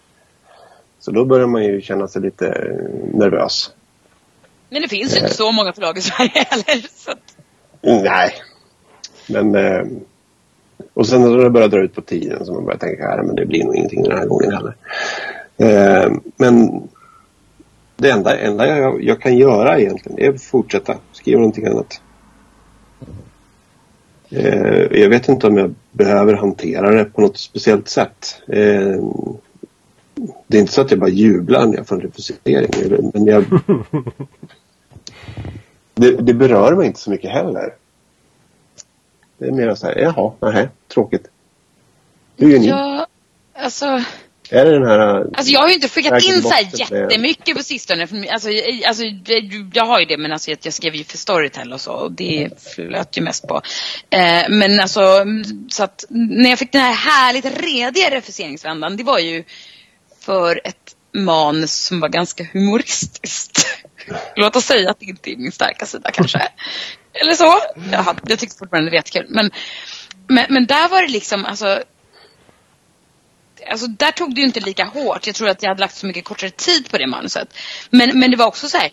Så 0.99 1.11
då 1.11 1.25
börjar 1.25 1.47
man 1.47 1.63
ju 1.63 1.81
känna 1.81 2.07
sig 2.07 2.21
lite 2.21 2.47
eh, 2.47 3.17
nervös. 3.19 3.71
Men 4.69 4.81
det 4.81 4.87
finns 4.87 5.15
ju 5.15 5.19
inte 5.19 5.33
så 5.33 5.51
många 5.51 5.73
förlag 5.73 5.97
i 5.97 6.01
Sverige 6.01 6.31
heller. 6.49 6.87
Så 6.95 7.11
att, 7.11 7.35
Nej. 7.81 8.33
Men... 9.27 9.55
Eh, 9.55 9.85
och 10.93 11.07
sen 11.07 11.21
när 11.21 11.43
det 11.43 11.49
börjar 11.49 11.67
dra 11.67 11.83
ut 11.83 11.95
på 11.95 12.01
tiden 12.01 12.45
så 12.45 12.53
man 12.53 12.65
börjar 12.65 12.77
tänka 12.77 13.09
att 13.09 13.25
men 13.25 13.35
det 13.35 13.45
blir 13.45 13.63
nog 13.63 13.75
ingenting 13.75 14.03
den 14.03 14.17
här 14.17 14.25
gången 14.25 14.51
heller. 14.53 14.75
Eh, 15.57 16.11
men 16.37 16.81
det 18.01 18.11
enda, 18.11 18.37
enda 18.37 18.67
jag, 18.67 19.03
jag 19.03 19.21
kan 19.21 19.37
göra 19.37 19.79
egentligen 19.79 20.19
är 20.19 20.33
att 20.33 20.41
fortsätta 20.41 20.97
skriva 21.11 21.39
någonting 21.39 21.67
annat. 21.67 22.01
Eh, 24.29 24.99
jag 25.01 25.09
vet 25.09 25.29
inte 25.29 25.47
om 25.47 25.57
jag 25.57 25.75
behöver 25.91 26.33
hantera 26.33 26.91
det 26.91 27.05
på 27.05 27.21
något 27.21 27.37
speciellt 27.37 27.87
sätt. 27.87 28.41
Eh, 28.47 29.03
det 30.47 30.57
är 30.57 30.61
inte 30.61 30.73
så 30.73 30.81
att 30.81 30.91
jag 30.91 30.99
bara 30.99 31.09
jublar 31.09 31.65
när 31.65 31.77
jag 31.77 31.87
får 31.87 31.95
en 31.95 32.01
refusering. 32.01 33.11
Men 33.13 33.25
jag, 33.25 33.45
det, 35.93 36.11
det 36.11 36.33
berör 36.33 36.75
mig 36.75 36.87
inte 36.87 36.99
så 36.99 37.09
mycket 37.09 37.31
heller. 37.31 37.73
Det 39.37 39.47
är 39.47 39.51
mer 39.51 39.75
så 39.75 39.87
här, 39.87 39.97
jaha, 39.97 40.31
nej, 40.39 40.69
tråkigt. 40.87 41.27
Hur 42.37 42.49
gör 42.49 42.59
ni? 42.59 42.67
ja, 42.67 43.07
alltså, 43.53 44.03
Är 44.51 44.65
det 44.65 44.71
den 44.71 44.87
här... 44.87 44.99
alltså 45.37 45.53
jag 45.53 45.59
har 45.59 45.67
ju 45.67 45.73
inte 45.73 45.89
skickat 45.89 46.23
in 46.23 46.41
så 46.41 46.49
här 46.49 46.67
jättemycket 46.73 47.57
på 47.57 47.63
sistone. 47.63 48.07
Alltså, 48.31 48.49
jag- 48.49 48.83
alltså, 48.85 49.03
jag 49.73 49.85
har 49.85 49.99
ju 49.99 50.05
det 50.05 50.17
men 50.17 50.31
alltså, 50.33 50.51
jag 50.61 50.73
skrev 50.73 50.95
ju 50.95 51.03
för 51.03 51.17
Storytel 51.17 51.73
och 51.73 51.81
så 51.81 51.91
och 51.91 52.11
det 52.11 52.49
flöt 52.75 53.17
ju 53.17 53.21
mest 53.21 53.47
på. 53.47 53.61
Eh, 54.09 54.43
men 54.49 54.79
alltså 54.79 55.25
så 55.69 55.83
att 55.83 56.05
när 56.09 56.49
jag 56.49 56.59
fick 56.59 56.71
den 56.71 56.81
här 56.81 56.93
härligt 56.93 57.45
rediga 57.45 58.09
refuseringsvändan 58.11 58.97
det 58.97 59.03
var 59.03 59.19
ju 59.19 59.43
för 60.25 60.61
ett 60.63 60.95
manus 61.13 61.85
som 61.85 61.99
var 61.99 62.09
ganska 62.09 62.43
humoristiskt. 62.53 63.67
Låt 64.35 64.55
oss 64.55 64.65
säga 64.65 64.89
att 64.89 64.99
det 64.99 65.05
inte 65.05 65.31
är 65.31 65.37
min 65.37 65.51
starka 65.51 65.85
sida 65.85 66.11
kanske. 66.11 66.47
Eller 67.13 67.33
så. 67.33 67.59
Jag, 67.91 67.99
hade, 67.99 68.19
jag 68.27 68.39
tyckte 68.39 68.57
fortfarande 68.57 68.87
det 68.89 68.91
var 68.91 68.97
jättekul. 68.97 69.25
Men, 69.29 69.51
men, 70.27 70.45
men 70.49 70.65
där 70.65 70.89
var 70.89 71.01
det 71.01 71.07
liksom, 71.07 71.45
alltså 71.45 71.83
Alltså 73.69 73.87
där 73.87 74.11
tog 74.11 74.35
det 74.35 74.41
ju 74.41 74.47
inte 74.47 74.59
lika 74.59 74.85
hårt. 74.85 75.27
Jag 75.27 75.35
tror 75.35 75.49
att 75.49 75.63
jag 75.63 75.69
hade 75.69 75.81
lagt 75.81 75.95
så 75.95 76.05
mycket 76.05 76.25
kortare 76.25 76.49
tid 76.49 76.89
på 76.91 76.97
det 76.97 77.07
manuset. 77.07 77.53
Men, 77.89 78.19
men 78.19 78.31
det 78.31 78.37
var 78.37 78.45
också 78.45 78.69
så 78.69 78.77
här. 78.77 78.91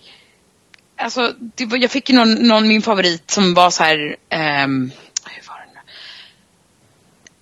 Alltså, 1.00 1.34
var, 1.66 1.78
jag 1.78 1.90
fick 1.90 2.10
ju 2.10 2.16
någon, 2.16 2.34
någon, 2.34 2.68
min 2.68 2.82
favorit 2.82 3.30
som 3.30 3.54
var 3.54 3.70
så 3.70 3.82
här. 3.82 4.16
nu? 4.76 4.90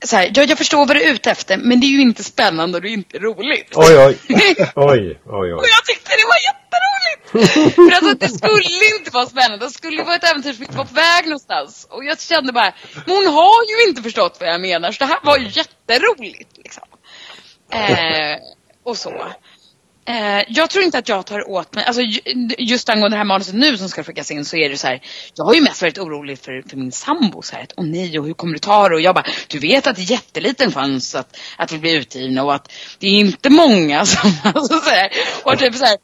Så 0.05 0.17
här, 0.17 0.31
jag, 0.35 0.51
jag 0.51 0.59
förstår 0.59 0.87
vad 0.87 0.97
du 0.97 1.03
är 1.03 1.13
ute 1.13 1.31
efter 1.31 1.57
men 1.57 1.81
det 1.81 1.87
är 1.87 1.89
ju 1.89 2.01
inte 2.01 2.25
spännande 2.25 2.79
och 2.79 2.83
det 2.83 2.89
är 2.89 2.93
inte 2.93 3.19
roligt. 3.19 3.73
Oj, 3.75 3.99
oj. 3.99 4.19
Oj, 4.29 4.69
oj, 4.75 5.19
Och 5.25 5.39
oj. 5.39 5.69
jag 5.77 5.85
tyckte 5.87 6.11
det 6.11 6.27
var 6.33 6.41
jätteroligt! 6.51 7.75
För 7.75 7.93
alltså 7.93 8.15
det 8.15 8.29
skulle 8.29 8.99
inte 8.99 9.11
vara 9.11 9.27
spännande. 9.27 9.67
Det 9.67 9.71
skulle 9.71 10.03
vara 10.03 10.15
ett 10.15 10.25
äventyr 10.25 10.53
som 10.53 10.63
inte 10.63 10.77
var 10.77 10.85
på 10.85 10.95
väg 10.95 11.25
någonstans. 11.25 11.87
Och 11.91 12.05
jag 12.05 12.21
kände 12.21 12.53
bara, 12.53 12.73
men 13.07 13.17
hon 13.17 13.27
har 13.27 13.65
ju 13.71 13.89
inte 13.89 14.03
förstått 14.03 14.37
vad 14.41 14.49
jag 14.49 14.61
menar. 14.61 14.93
Så 14.93 14.99
det 14.99 15.11
här 15.11 15.19
var 15.23 15.39
ju 15.39 15.49
jätteroligt. 15.49 16.57
Liksom. 16.57 16.83
Eh, 17.73 18.39
och 18.85 18.97
så. 18.97 19.33
Eh, 20.09 20.45
jag 20.49 20.71
tror 20.71 20.85
inte 20.85 20.99
att 20.99 21.09
jag 21.09 21.27
tar 21.27 21.51
åt 21.51 21.75
mig, 21.75 21.85
alltså 21.85 22.03
just 22.59 22.89
angående 22.89 23.15
det 23.15 23.19
här 23.19 23.25
manuset 23.25 23.55
nu 23.55 23.79
som 23.79 23.89
ska 23.89 24.03
skickas 24.05 24.31
in 24.31 24.45
så 24.45 24.57
är 24.57 24.69
det 24.69 24.77
så 24.77 24.87
här. 24.87 25.01
Jag 25.35 25.45
har 25.45 25.55
ju 25.55 25.61
mest 25.61 25.83
varit 25.83 25.99
orolig 25.99 26.39
för, 26.39 26.63
för 26.69 26.77
min 26.77 26.93
sambo 26.93 27.43
så 27.43 27.57
här, 27.57 27.63
att 27.63 27.73
åh 27.77 27.85
nej 27.85 28.19
och 28.19 28.27
hur 28.27 28.35
kommer 28.35 28.53
du 28.53 28.59
ta 28.59 28.89
det? 28.89 28.95
Och 28.95 29.01
jag 29.01 29.15
bara, 29.15 29.25
du 29.49 29.59
vet 29.59 29.87
att 29.87 29.97
det 29.97 30.03
är 30.03 30.11
jätteliten 30.11 30.73
chans 30.73 31.15
att, 31.15 31.39
att 31.57 31.73
vi 31.73 31.79
blir 31.79 31.99
utgivna 31.99 32.45
och 32.45 32.55
att 32.55 32.73
det 32.99 33.07
är 33.07 33.19
inte 33.21 33.51
många 33.51 34.07
som, 34.07 34.33
alltså 34.55 34.81
så 34.81 34.91
här, 34.91 35.11
och 35.45 35.59
typ 35.59 35.75
så 35.75 35.85
här, 35.85 35.97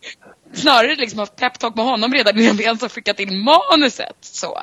snarare 0.54 0.96
liksom 0.96 1.18
haft 1.18 1.36
peptalk 1.36 1.76
med 1.76 1.84
honom 1.84 2.12
redan 2.12 2.38
innan 2.38 2.56
vi 2.56 2.64
ens 2.64 2.82
har 2.82 2.88
skickat 2.88 3.20
in 3.20 3.38
manuset 3.38 4.16
så. 4.20 4.58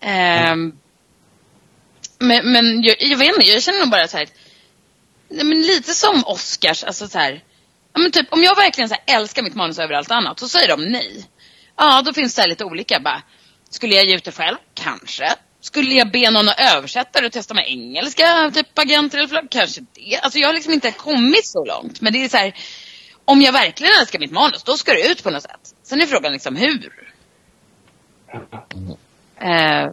Eh, 0.00 0.54
Men, 2.18 2.52
men 2.52 2.82
jag, 2.82 2.96
jag 2.98 3.18
vet 3.18 3.28
inte, 3.28 3.46
jag 3.50 3.62
känner 3.62 3.80
nog 3.80 3.90
bara 3.90 4.08
så 4.08 4.16
här. 4.16 4.28
Nej, 5.34 5.44
men 5.44 5.62
lite 5.62 5.94
som 5.94 6.24
Oscars, 6.26 6.84
alltså 6.84 7.08
så 7.08 7.18
här. 7.18 7.42
Ja, 7.92 8.00
men 8.00 8.10
typ, 8.10 8.32
om 8.32 8.42
jag 8.42 8.56
verkligen 8.56 8.88
så 8.88 8.94
här, 8.94 9.16
älskar 9.16 9.42
mitt 9.42 9.54
manus 9.54 9.78
över 9.78 9.94
allt 9.94 10.10
annat, 10.10 10.38
så 10.38 10.48
säger 10.48 10.68
de 10.68 10.84
nej. 10.84 11.24
Ja, 11.76 12.02
då 12.02 12.12
finns 12.12 12.34
det 12.34 12.46
lite 12.46 12.64
olika. 12.64 13.00
Bara, 13.00 13.22
skulle 13.70 13.94
jag 13.94 14.04
ge 14.04 14.16
ut 14.16 14.24
det 14.24 14.32
själv? 14.32 14.56
Kanske. 14.74 15.34
Skulle 15.60 15.94
jag 15.94 16.10
be 16.10 16.30
någon 16.30 16.48
att 16.48 16.60
översätta 16.76 17.20
det 17.20 17.26
och 17.26 17.32
testa 17.32 17.54
med 17.54 17.68
engelska, 17.68 18.50
typ 18.54 18.78
agenter 18.78 19.18
eller 19.18 19.28
förlag? 19.28 19.46
Kanske 19.50 19.80
det. 19.92 20.16
Alltså 20.16 20.38
jag 20.38 20.48
har 20.48 20.54
liksom 20.54 20.72
inte 20.72 20.90
kommit 20.90 21.46
så 21.46 21.64
långt. 21.64 22.00
Men 22.00 22.12
det 22.12 22.24
är 22.24 22.28
så 22.28 22.36
här, 22.36 22.54
om 23.24 23.42
jag 23.42 23.52
verkligen 23.52 23.92
älskar 24.00 24.18
mitt 24.18 24.32
manus, 24.32 24.62
då 24.62 24.76
ska 24.76 24.92
det 24.92 25.08
ut 25.08 25.22
på 25.22 25.30
något 25.30 25.42
sätt. 25.42 25.74
Sen 25.82 26.00
är 26.00 26.06
frågan 26.06 26.32
liksom 26.32 26.56
hur. 26.56 27.12
Eh, 29.40 29.92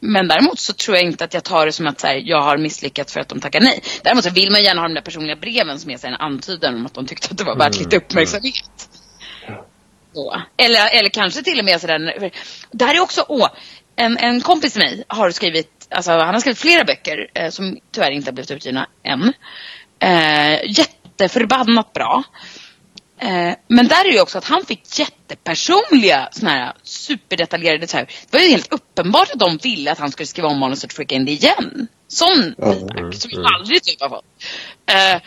men 0.00 0.28
däremot 0.28 0.58
så 0.58 0.72
tror 0.72 0.96
jag 0.96 1.06
inte 1.06 1.24
att 1.24 1.34
jag 1.34 1.44
tar 1.44 1.66
det 1.66 1.72
som 1.72 1.86
att 1.86 2.02
här, 2.02 2.22
jag 2.24 2.42
har 2.42 2.58
misslyckats 2.58 3.12
för 3.12 3.20
att 3.20 3.28
de 3.28 3.40
tackar 3.40 3.60
nej. 3.60 3.82
Däremot 4.02 4.24
så 4.24 4.30
vill 4.30 4.50
man 4.50 4.62
gärna 4.62 4.80
ha 4.80 4.88
de 4.88 4.94
där 4.94 5.02
personliga 5.02 5.36
breven 5.36 5.78
som 5.78 5.90
är 5.90 5.96
så 5.96 6.06
här, 6.06 6.14
en 6.14 6.20
antydan 6.20 6.74
om 6.74 6.86
att 6.86 6.94
de 6.94 7.06
tyckte 7.06 7.28
att 7.30 7.38
det 7.38 7.44
var 7.44 7.56
värt 7.56 7.78
lite 7.78 7.96
uppmärksamhet. 7.96 8.88
Så. 10.14 10.42
Eller, 10.56 10.98
eller 10.98 11.08
kanske 11.08 11.42
till 11.42 11.58
och 11.58 11.64
med 11.64 11.80
sådär. 11.80 12.30
Det 12.70 12.84
här 12.84 12.94
är 12.94 13.00
också, 13.00 13.24
åh, 13.28 13.48
en, 13.96 14.18
en 14.18 14.40
kompis 14.40 14.72
till 14.72 14.82
mig 14.82 15.04
har 15.08 15.30
skrivit, 15.30 15.86
alltså 15.90 16.10
han 16.10 16.34
har 16.34 16.40
skrivit 16.40 16.58
flera 16.58 16.84
böcker 16.84 17.30
eh, 17.34 17.50
som 17.50 17.78
tyvärr 17.90 18.10
inte 18.10 18.28
har 18.28 18.32
blivit 18.32 18.50
utgivna 18.50 18.88
än. 19.02 19.32
Eh, 19.98 20.60
jätteförbannat 20.78 21.92
bra. 21.92 22.24
Eh, 23.18 23.54
men 23.68 23.88
där 23.88 24.04
är 24.04 24.12
ju 24.12 24.20
också 24.20 24.38
att 24.38 24.44
han 24.44 24.66
fick 24.66 24.98
jättepersonliga 24.98 26.28
såna 26.32 26.50
här 26.50 26.72
superdetaljerade 26.82 27.86
så 27.86 27.96
här. 27.96 28.06
Det 28.30 28.36
var 28.36 28.40
ju 28.44 28.50
helt 28.50 28.72
uppenbart 28.72 29.30
att 29.32 29.38
de 29.38 29.56
ville 29.56 29.92
att 29.92 29.98
han 29.98 30.10
skulle 30.12 30.26
skriva 30.26 30.48
om 30.48 30.58
manuset 30.58 30.90
och 30.92 30.96
skicka 30.96 31.14
in 31.14 31.24
det 31.24 31.32
igen. 31.32 31.88
Sån 32.08 32.54
feedback 32.58 33.14
som 33.14 33.30
jag 33.30 33.54
aldrig 33.54 33.82
typ 33.82 34.00
har 34.00 34.08
fått. 34.08 34.24
Eh, 34.86 35.22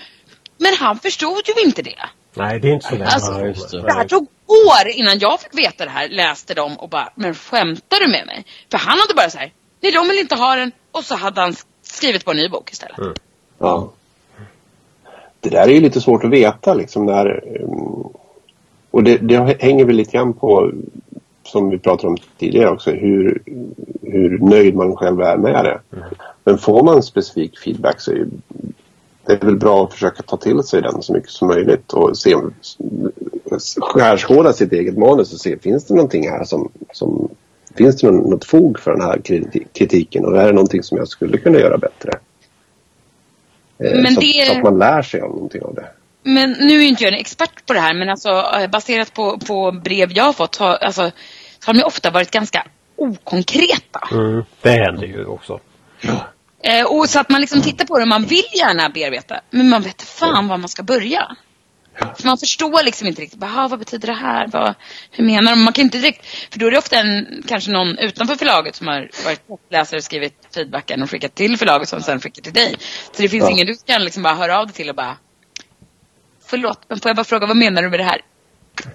men 0.58 0.73
han 0.80 0.99
förstod 0.99 1.41
ju 1.47 1.63
inte 1.65 1.82
det. 1.82 1.99
Nej, 2.34 2.60
det 2.60 2.67
är 2.67 2.73
inte 2.73 2.88
så 2.88 2.95
lätt. 2.95 3.13
Alltså, 3.13 3.32
Ja, 3.78 3.82
det 3.82 3.93
här 3.93 4.08
tog 4.08 4.28
år 4.47 4.88
innan 4.88 5.19
jag 5.19 5.41
fick 5.41 5.58
veta 5.58 5.86
det 5.86 5.91
här, 5.91 6.10
läste 6.10 6.54
dem 6.54 6.78
och 6.80 6.89
bara, 6.89 7.13
men 7.15 7.36
skämtar 7.36 7.99
du 7.99 8.08
med 8.08 8.25
mig? 8.25 8.45
För 8.71 8.78
han 8.78 8.99
hade 8.99 9.13
bara 9.13 9.30
så 9.30 9.38
här, 9.38 9.52
nej 9.82 9.91
de 9.91 10.08
vill 10.08 10.19
inte 10.19 10.36
ha 10.36 10.56
den. 10.56 10.71
Och 10.91 11.04
så 11.04 11.15
hade 11.15 11.41
han 11.41 11.56
skrivit 11.84 12.25
på 12.25 12.32
en 12.32 12.38
ny 12.38 12.49
bok 12.49 12.71
istället. 12.71 12.97
Mm. 12.97 13.13
Ja. 13.60 13.93
Det 15.39 15.49
där 15.49 15.67
är 15.67 15.71
ju 15.71 15.82
lite 15.82 16.02
svårt 16.02 16.23
att 16.23 16.32
veta 16.32 16.73
liksom 16.73 17.06
när 17.06 17.43
um, 17.62 18.10
och 18.91 19.04
det, 19.04 19.17
det 19.17 19.58
hänger 19.60 19.86
väl 19.86 19.95
lite 19.95 20.12
grann 20.12 20.34
på 20.34 20.71
som 21.43 21.69
vi 21.69 21.78
pratade 21.80 22.08
om 22.08 22.17
tidigare 22.38 22.69
också 22.69 22.91
hur, 22.91 23.41
hur 24.02 24.39
nöjd 24.39 24.75
man 24.75 24.95
själv 24.95 25.21
är 25.21 25.38
med 25.38 25.65
det. 25.65 25.80
Men 26.43 26.58
får 26.58 26.84
man 26.84 27.04
specifik 27.04 27.60
feedback 27.60 28.02
så 28.02 28.12
är 28.12 28.28
det 29.25 29.34
är 29.34 29.45
väl 29.45 29.58
bra 29.58 29.84
att 29.84 29.93
försöka 29.93 30.23
ta 30.23 30.38
till 30.38 30.63
sig 30.63 30.82
den 30.82 31.02
så 31.02 31.13
mycket 31.13 31.30
som 31.30 31.47
möjligt 31.47 31.93
och 31.93 32.17
se, 32.17 32.36
skärskåda 33.82 34.54
sitt 34.54 34.73
eget 34.73 34.97
manus 34.97 35.34
och 35.34 35.39
se 35.39 35.58
finns 35.58 35.86
det 35.86 35.93
någonting 35.93 36.30
här 36.30 36.43
som, 36.43 36.69
som 36.93 37.30
finns 37.75 37.97
det 37.97 38.12
någon, 38.12 38.30
något 38.30 38.45
fog 38.45 38.80
för 38.80 38.91
den 38.91 39.02
här 39.02 39.17
kriti- 39.17 39.67
kritiken 39.73 40.25
och 40.25 40.38
är 40.38 40.45
det 40.45 40.54
någonting 40.54 40.84
som 40.84 40.97
jag 40.97 41.08
skulle 41.08 41.38
kunna 41.38 41.60
göra 41.60 41.78
bättre? 41.78 42.12
Eh, 43.83 44.01
Men 44.01 44.13
så, 44.13 44.21
det- 44.21 44.45
så 44.47 44.57
att 44.57 44.63
man 44.63 44.79
lär 44.79 45.01
sig 45.01 45.21
av 45.21 45.29
någonting 45.29 45.61
av 45.61 45.75
det. 45.75 45.87
Men 46.23 46.51
nu 46.51 46.79
är 46.83 46.87
inte 46.87 47.03
jag 47.03 47.13
en 47.13 47.19
expert 47.19 47.65
på 47.65 47.73
det 47.73 47.79
här, 47.79 47.93
men 47.93 48.09
alltså 48.09 48.29
eh, 48.29 48.67
baserat 48.69 49.13
på, 49.13 49.37
på 49.39 49.71
brev 49.71 50.11
jag 50.11 50.23
har 50.23 50.33
fått 50.33 50.55
har, 50.55 50.75
alltså, 50.75 51.11
så 51.59 51.65
har 51.67 51.73
de 51.73 51.79
ju 51.79 51.85
ofta 51.85 52.09
varit 52.11 52.31
ganska 52.31 52.65
okonkreta. 52.95 53.99
Mm, 54.11 54.43
det 54.61 54.69
händer 54.71 55.07
ju 55.07 55.25
också. 55.25 55.59
Eh, 56.63 56.85
och 56.85 57.09
så 57.09 57.19
att 57.19 57.29
man 57.29 57.41
liksom 57.41 57.61
tittar 57.61 57.85
på 57.85 57.99
det 57.99 58.05
man 58.05 58.23
vill 58.25 58.43
gärna 58.59 58.89
bearbeta, 58.89 59.41
men 59.49 59.69
man 59.69 59.81
vet 59.81 60.01
fan 60.01 60.47
var 60.47 60.57
man 60.57 60.69
ska 60.69 60.83
börja. 60.83 61.35
För 61.99 62.25
man 62.25 62.38
förstår 62.38 62.83
liksom 62.83 63.07
inte 63.07 63.21
riktigt, 63.21 63.39
bara, 63.39 63.51
"Ah, 63.57 63.67
vad 63.67 63.79
betyder 63.79 64.07
det 64.07 64.13
här? 64.13 64.47
Vad, 64.47 64.73
hur 65.12 65.23
menar 65.25 65.51
de? 65.51 65.63
Man 65.63 65.73
kan 65.73 65.83
inte 65.83 65.97
direkt, 65.97 66.25
för 66.51 66.59
då 66.59 66.67
är 66.67 66.71
det 66.71 66.77
ofta 66.77 66.95
en, 66.99 67.43
kanske 67.47 67.71
någon 67.71 67.97
utanför 67.97 68.35
förlaget 68.35 68.75
som 68.75 68.88
har 68.88 69.09
varit 69.25 69.41
läsare 69.71 69.97
och 69.97 70.03
skrivit 70.03 70.33
feedbacken 70.55 71.03
och 71.03 71.09
skickat 71.12 71.35
till 71.35 71.57
förlaget 71.57 71.89
som 71.89 72.01
sen 72.01 72.19
skickar 72.19 72.41
till 72.41 72.53
dig. 72.53 72.75
Så 73.15 73.21
det 73.21 73.29
finns 73.29 73.43
Ja. 73.43 73.49
ingen 73.51 73.67
du 73.67 73.75
kan 73.85 74.03
liksom 74.03 74.23
bara 74.23 74.33
höra 74.35 74.59
av 74.59 74.65
dig 74.65 74.75
till 74.75 74.89
och 74.89 74.95
bara 74.95 75.17
Förlåt, 76.45 76.79
men 76.88 76.99
får 76.99 77.09
jag 77.09 77.15
bara 77.15 77.23
fråga, 77.23 77.47
vad 77.47 77.57
menar 77.57 77.81
du 77.81 77.89
med 77.89 77.99
det 77.99 78.03
här? 78.03 78.21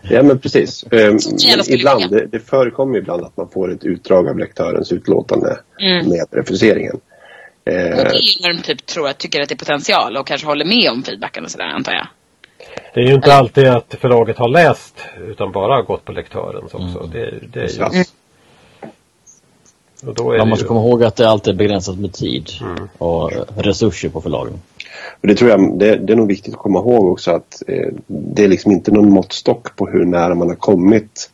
Ja 0.03 0.23
men 0.23 0.39
precis. 0.39 0.85
Men 0.91 1.21
skulle 1.21 1.63
ibland, 1.69 2.11
det, 2.11 2.27
det 2.27 2.41
förekommer 2.41 2.99
ibland 2.99 3.25
att 3.25 3.37
man 3.37 3.49
får 3.49 3.73
ett 3.73 3.85
utdrag 3.85 4.29
av 4.29 4.39
lektörens 4.39 4.93
utlåtande 4.93 5.59
Mm. 5.81 6.09
med 6.09 6.27
refuseringen. 6.31 6.95
Och 6.95 7.01
det 7.65 7.73
är 7.73 8.43
när 8.43 8.53
de 8.55 8.63
typ 8.63 8.87
tror 8.87 9.09
att 9.09 9.19
tycker 9.19 9.41
att 9.43 9.49
det 9.49 9.55
är 9.55 9.57
potential 9.57 10.17
och 10.17 10.27
kanske 10.27 10.47
håller 10.47 10.65
med 10.65 10.91
om 10.91 11.03
feedbacken 11.03 11.45
och 11.45 11.51
sådär 11.51 11.65
antar 11.65 11.93
jag. 11.93 12.07
Det 12.95 13.01
är 13.01 13.05
ju 13.05 13.15
inte 13.15 13.35
alltid 13.35 13.67
att 13.67 13.95
förlaget 14.01 14.39
har 14.39 14.49
läst 14.49 14.95
utan 15.29 15.53
bara 15.53 15.83
gått 15.83 16.05
på 16.05 16.13
lektörens 16.13 16.75
också. 16.75 17.09
Det, 17.13 17.35
det 17.53 17.61
är 17.61 17.69
ju, 17.69 17.79
ja. 17.79 18.05
och 20.07 20.15
då 20.15 20.33
är 20.33 20.39
Man 20.39 20.47
det 20.47 20.51
måste 20.51 20.65
ju, 20.65 20.69
komma 20.69 20.81
ihåg 20.81 21.05
att 21.05 21.17
det 21.17 21.29
alltid 21.29 21.55
är 21.55 21.59
begränsat 21.59 21.99
med 21.99 22.13
tid 22.13 22.51
Mm. 22.61 22.89
och 22.99 23.33
resurser 23.57 24.09
på 24.09 24.21
förlagen. 24.21 24.53
Och 25.21 25.29
det 25.29 25.35
tror 25.35 25.51
jag 25.51 25.79
det, 25.79 25.97
det 25.97 26.13
är 26.13 26.17
nog 26.17 26.29
viktigt 26.29 26.55
att 26.55 26.61
komma 26.61 26.79
ihåg 26.79 27.13
också 27.13 27.31
att 27.31 27.63
eh, 27.69 27.89
det 28.07 28.45
är 28.45 28.49
liksom 28.49 28.73
inte 28.73 28.91
någon 28.93 29.11
måttstock 29.13 29.77
på 29.77 29.87
hur 29.87 30.05
nära 30.05 30.35
man 30.35 30.49
har 30.49 30.57
kommit 30.57 31.31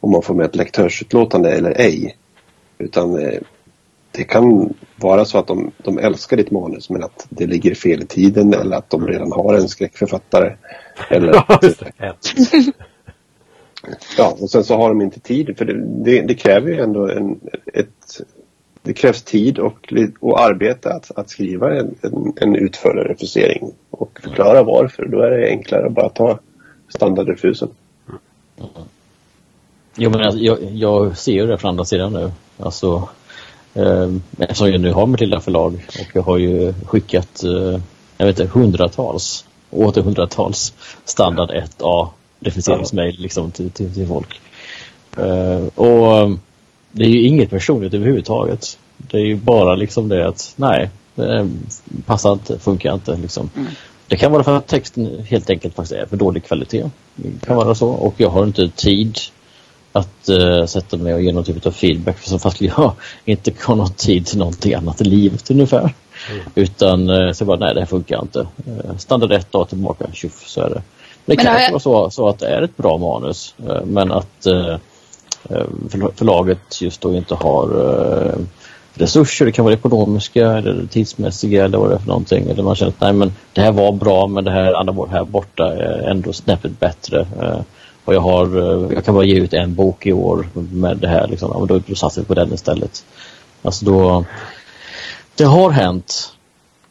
om 0.00 0.10
man 0.10 0.22
får 0.22 0.34
med 0.34 0.46
ett 0.46 0.56
lektörsutlåtande 0.56 1.50
eller 1.50 1.80
ej. 1.80 2.16
Utan 2.78 3.18
eh, 3.18 3.40
det 4.16 4.24
kan 4.24 4.74
vara 4.96 5.24
så 5.24 5.38
att 5.38 5.46
de, 5.46 5.70
de 5.78 5.98
älskar 5.98 6.36
ditt 6.36 6.50
manus 6.50 6.90
men 6.90 7.04
att 7.04 7.26
det 7.28 7.46
ligger 7.46 7.74
fel 7.74 8.02
i 8.02 8.06
tiden 8.06 8.54
eller 8.54 8.76
att 8.76 8.90
de 8.90 9.06
redan 9.06 9.32
har 9.32 9.54
en 9.54 9.68
skräckförfattare. 9.68 10.56
Eller, 11.10 11.44
Ja, 11.98 12.14
ja, 14.18 14.36
och 14.40 14.50
sen 14.50 14.64
så 14.64 14.76
har 14.76 14.88
de 14.88 15.00
inte 15.00 15.20
tid 15.20 15.58
för 15.58 15.64
det, 15.64 16.04
det, 16.04 16.22
det 16.22 16.34
kräver 16.34 16.68
ju 16.70 16.80
ändå 16.80 17.08
en, 17.08 17.40
ett 17.74 18.20
det 18.82 18.92
krävs 18.92 19.22
tid 19.22 19.58
och, 19.58 19.92
och 20.20 20.40
arbete 20.40 20.92
att, 20.92 21.18
att 21.18 21.30
skriva 21.30 21.76
en, 21.78 21.94
en, 22.02 22.32
en 22.36 22.56
utförlig 22.56 23.10
refusering 23.10 23.72
och 23.90 24.20
förklara 24.22 24.62
varför. 24.62 25.06
Då 25.06 25.20
är 25.20 25.30
det 25.30 25.48
enklare 25.48 25.86
att 25.86 25.92
bara 25.92 26.08
ta 26.08 26.38
standardrefusen. 26.88 27.68
Jo, 29.96 30.10
men 30.10 30.20
alltså, 30.20 30.38
jag, 30.38 30.58
jag 30.62 31.18
ser 31.18 31.32
ju 31.32 31.46
det 31.46 31.58
från 31.58 31.68
andra 31.68 31.84
sidan 31.84 32.12
nu. 32.12 32.30
Alltså, 32.58 33.08
eftersom 34.38 34.70
jag 34.70 34.80
nu 34.80 34.92
har 34.92 35.06
mitt 35.06 35.20
lilla 35.20 35.40
förlag 35.40 35.86
och 35.88 36.06
jag 36.12 36.22
har 36.22 36.38
ju 36.38 36.74
skickat 36.86 37.44
eh, 37.44 37.80
jag 38.18 38.26
vet 38.26 38.40
inte, 38.40 38.58
hundratals, 38.58 39.44
åter 39.70 40.02
hundratals 40.02 40.72
standard 41.04 41.50
1A 41.50 42.08
refuseringsmail 42.40 43.16
liksom, 43.18 43.50
till, 43.50 43.70
till, 43.70 43.94
till 43.94 44.06
folk. 44.06 44.40
Eh, 45.16 45.66
och 45.74 46.18
eh, 46.18 46.30
det 46.92 47.04
är 47.04 47.08
ju 47.08 47.22
inget 47.22 47.50
personligt 47.50 47.94
överhuvudtaget. 47.94 48.78
Det 48.96 49.16
är 49.16 49.24
ju 49.24 49.36
bara 49.36 49.74
liksom 49.74 50.08
det 50.08 50.28
att 50.28 50.54
nej, 50.56 50.90
det 51.14 51.48
passar 52.06 52.32
inte, 52.32 52.58
funkar 52.58 52.94
inte. 52.94 53.16
Liksom. 53.16 53.50
Det 54.08 54.16
kan 54.16 54.32
vara 54.32 54.44
för 54.44 54.56
att 54.56 54.66
texten 54.66 55.24
helt 55.28 55.50
enkelt 55.50 55.74
faktiskt 55.74 56.00
är 56.00 56.06
för 56.06 56.16
dålig 56.16 56.44
kvalitet. 56.44 56.90
Det 57.14 57.46
kan 57.46 57.56
vara 57.56 57.74
så. 57.74 57.88
Och 57.88 58.14
jag 58.16 58.30
har 58.30 58.44
inte 58.44 58.68
tid 58.68 59.18
att 59.98 60.28
uh, 60.30 60.66
sätta 60.66 60.96
mig 60.96 61.14
och 61.14 61.22
ge 61.22 61.32
någon 61.32 61.44
typ 61.44 61.66
av 61.66 61.70
feedback 61.70 62.18
för 62.18 62.28
så 62.28 62.38
fast 62.38 62.60
jag 62.60 62.92
inte 63.24 63.52
har 63.64 63.74
någon 63.76 63.92
tid 63.92 64.26
till 64.26 64.38
någonting 64.38 64.74
annat 64.74 65.00
i 65.00 65.04
livet 65.04 65.50
ungefär. 65.50 65.94
Utan 66.54 67.10
uh, 67.10 67.32
så 67.32 67.44
bara, 67.44 67.56
nej 67.58 67.74
det 67.74 67.80
här 67.80 67.86
funkar 67.86 68.22
inte. 68.22 68.38
Uh, 68.38 68.96
standard 68.98 69.32
ett 69.32 69.52
dag 69.52 69.68
tillbaka, 69.68 70.06
tjoff 70.12 70.48
så 70.48 70.60
är 70.60 70.68
det. 70.70 70.74
Det 70.74 70.82
Men 71.24 71.36
kan 71.36 71.46
har 71.46 71.54
också 71.74 71.88
jag- 71.90 71.94
vara 71.94 72.10
så, 72.10 72.14
så 72.14 72.28
att 72.28 72.38
det 72.38 72.46
är 72.48 72.62
ett 72.62 72.76
bra 72.76 72.98
manus 72.98 73.54
eh, 73.68 73.84
men 73.84 74.12
att 74.12 74.46
förla- 75.88 76.10
förlaget 76.14 76.80
just 76.82 77.00
då 77.00 77.14
inte 77.14 77.34
har 77.34 77.68
resurser. 78.94 79.44
Det 79.46 79.52
kan 79.52 79.64
vara 79.64 79.74
ekonomiska 79.74 80.52
eller 80.52 80.86
tidsmässiga 80.86 81.64
eller 81.64 81.78
vad 81.78 81.90
det 81.90 81.94
är 81.94 81.98
för 81.98 82.06
någonting. 82.06 82.50
Eller 82.50 82.62
man 82.62 82.74
känner 82.74 82.88
att 82.92 83.00
nej 83.00 83.12
men 83.12 83.32
det 83.52 83.60
här 83.60 83.72
var 83.72 83.92
bra 83.92 84.26
men 84.26 84.44
det 84.44 84.50
här 84.50 84.72
andra 84.72 84.92
var 84.92 85.06
här 85.08 85.24
borta 85.24 85.72
är 85.74 86.08
ändå 86.10 86.32
snäppet 86.32 86.80
bättre. 86.80 87.26
Och 88.06 88.14
jag, 88.14 88.20
har, 88.20 88.46
eh, 88.86 88.92
jag 88.94 89.04
kan 89.04 89.14
bara 89.14 89.24
ge 89.24 89.34
ut 89.34 89.52
en 89.54 89.74
bok 89.74 90.06
i 90.06 90.12
år 90.12 90.48
med 90.54 90.96
det 90.96 91.08
här. 91.08 91.26
Liksom. 91.28 91.50
Ja, 91.52 91.58
men 91.58 91.68
då, 91.68 91.80
då 91.86 91.94
satsar 91.94 92.22
vi 92.22 92.26
på 92.26 92.34
den 92.34 92.54
istället. 92.54 93.04
Alltså 93.62 93.84
då, 93.84 94.24
det 95.34 95.44
har 95.44 95.70
hänt. 95.70 96.32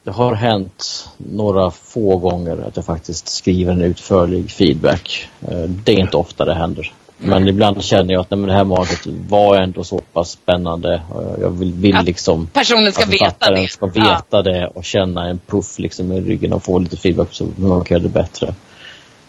Det 0.04 0.12
har 0.12 0.34
hänt 0.36 1.10
några 1.18 1.72
få 1.72 2.18
gånger 2.18 2.58
att 2.68 2.76
jag 2.76 2.86
faktiskt 2.86 3.28
skriver 3.28 3.72
en 3.74 3.82
utförlig 3.82 4.52
feedback. 4.52 5.28
Eh, 5.48 5.58
Det 5.58 5.92
är 5.94 6.00
inte 6.00 6.18
ofta 6.18 6.46
det 6.46 6.54
händer. 6.56 6.94
Men 7.18 7.48
ibland 7.48 7.84
känner 7.84 8.14
jag 8.14 8.22
att 8.22 8.32
nej, 8.32 8.38
men 8.40 8.48
det 8.50 8.56
här 8.56 8.64
manuset 8.64 9.08
var 9.30 9.56
ändå 9.58 9.84
så 9.84 9.98
pass 10.14 10.30
spännande. 10.32 10.94
Eh, 10.94 11.42
Jag 11.42 11.50
vill, 11.50 11.74
vill 11.74 11.96
Att 11.96 12.06
liksom 12.06 12.48
Personen 12.48 12.92
ska 12.92 13.04
att 13.04 13.10
veta 13.14 13.52
det. 13.52 13.68
ska 13.68 13.86
veta 13.86 14.42
det 14.42 14.68
och 14.68 14.84
känna 14.86 15.28
en 15.30 15.40
puff 15.48 15.80
liksom 15.80 16.12
i 16.12 16.22
ryggen 16.22 16.54
och 16.54 16.64
få 16.64 16.80
lite 16.80 16.98
feedback 16.98 17.28
så 17.32 17.48
man 17.56 17.84
kan 17.84 17.96
göra 17.98 18.04
det 18.04 18.14
bättre. 18.14 18.54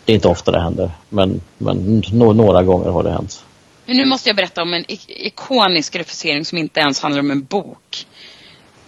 Det 0.06 0.12
är 0.12 0.14
inte 0.14 0.28
ofta 0.28 0.50
det 0.50 0.62
händer, 0.62 0.90
men, 1.08 1.40
men 1.58 2.02
några 2.12 2.62
gånger 2.62 2.90
har 2.90 3.02
det 3.02 3.12
hänt. 3.12 3.44
Men 3.86 3.96
nu 3.96 4.04
måste 4.04 4.28
jag 4.28 4.36
berätta 4.36 4.62
om 4.62 4.74
en 4.74 4.84
ikonisk 5.06 5.96
refusering 5.96 6.44
som 6.44 6.58
inte 6.58 6.80
ens 6.80 7.00
handlar 7.00 7.20
om 7.20 7.30
en 7.30 7.44
bok. 7.44 8.06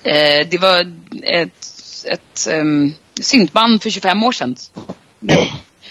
Eh, 0.02 0.48
det 0.50 0.58
var 0.60 0.92
ett, 1.22 1.66
ett 2.04 2.48
um, 2.52 2.94
syntband 3.20 3.82
för 3.82 3.90
25 3.90 4.22
år 4.22 4.32
sedan. 4.32 4.56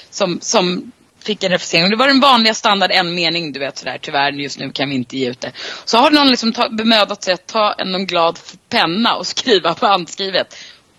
Som, 0.09 0.39
som 0.41 0.91
fick 1.27 1.43
en 1.43 1.51
refusering. 1.51 1.89
Det 1.89 1.95
var 1.95 2.07
den 2.07 2.19
vanliga 2.19 2.53
standard 2.53 2.91
en 2.91 3.15
mening, 3.15 3.51
du 3.51 3.59
vet 3.59 3.77
sådär, 3.77 3.97
tyvärr 4.01 4.31
just 4.31 4.59
nu 4.59 4.71
kan 4.71 4.89
vi 4.89 4.95
inte 4.95 5.17
ge 5.17 5.29
ut 5.29 5.41
det. 5.41 5.51
Så 5.85 5.97
har 5.97 6.11
någon 6.11 6.27
liksom 6.27 6.53
ta, 6.53 6.69
bemödat 6.69 7.23
sig 7.23 7.33
att 7.33 7.47
ta 7.47 7.73
en 7.73 8.05
glad 8.05 8.39
penna 8.69 9.15
och 9.15 9.27
skriva 9.35 9.73
på 9.73 9.85
handskrivet. 9.85 10.55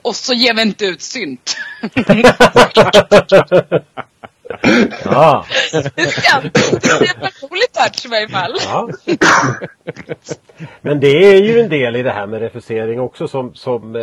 Och 0.08 0.16
så 0.16 0.34
ger 0.34 0.54
vi 0.54 0.62
inte 0.62 0.84
ut 0.84 1.02
synt. 1.02 1.56
Ja, 5.04 5.44
det 5.82 6.00
är 6.26 6.44
en 6.44 7.30
rolig 7.42 7.72
touch 7.72 8.06
i 8.06 8.08
varje 8.08 8.28
fall. 8.28 8.54
ja. 8.64 8.88
Men 10.80 11.00
det 11.00 11.08
är 11.08 11.42
ju 11.42 11.60
en 11.60 11.68
del 11.70 11.96
i 11.96 12.02
det 12.02 12.10
här 12.10 12.26
med 12.26 12.40
refusering 12.40 13.00
också 13.00 13.28
som, 13.28 13.54
som, 13.54 13.96
eh, 13.96 14.02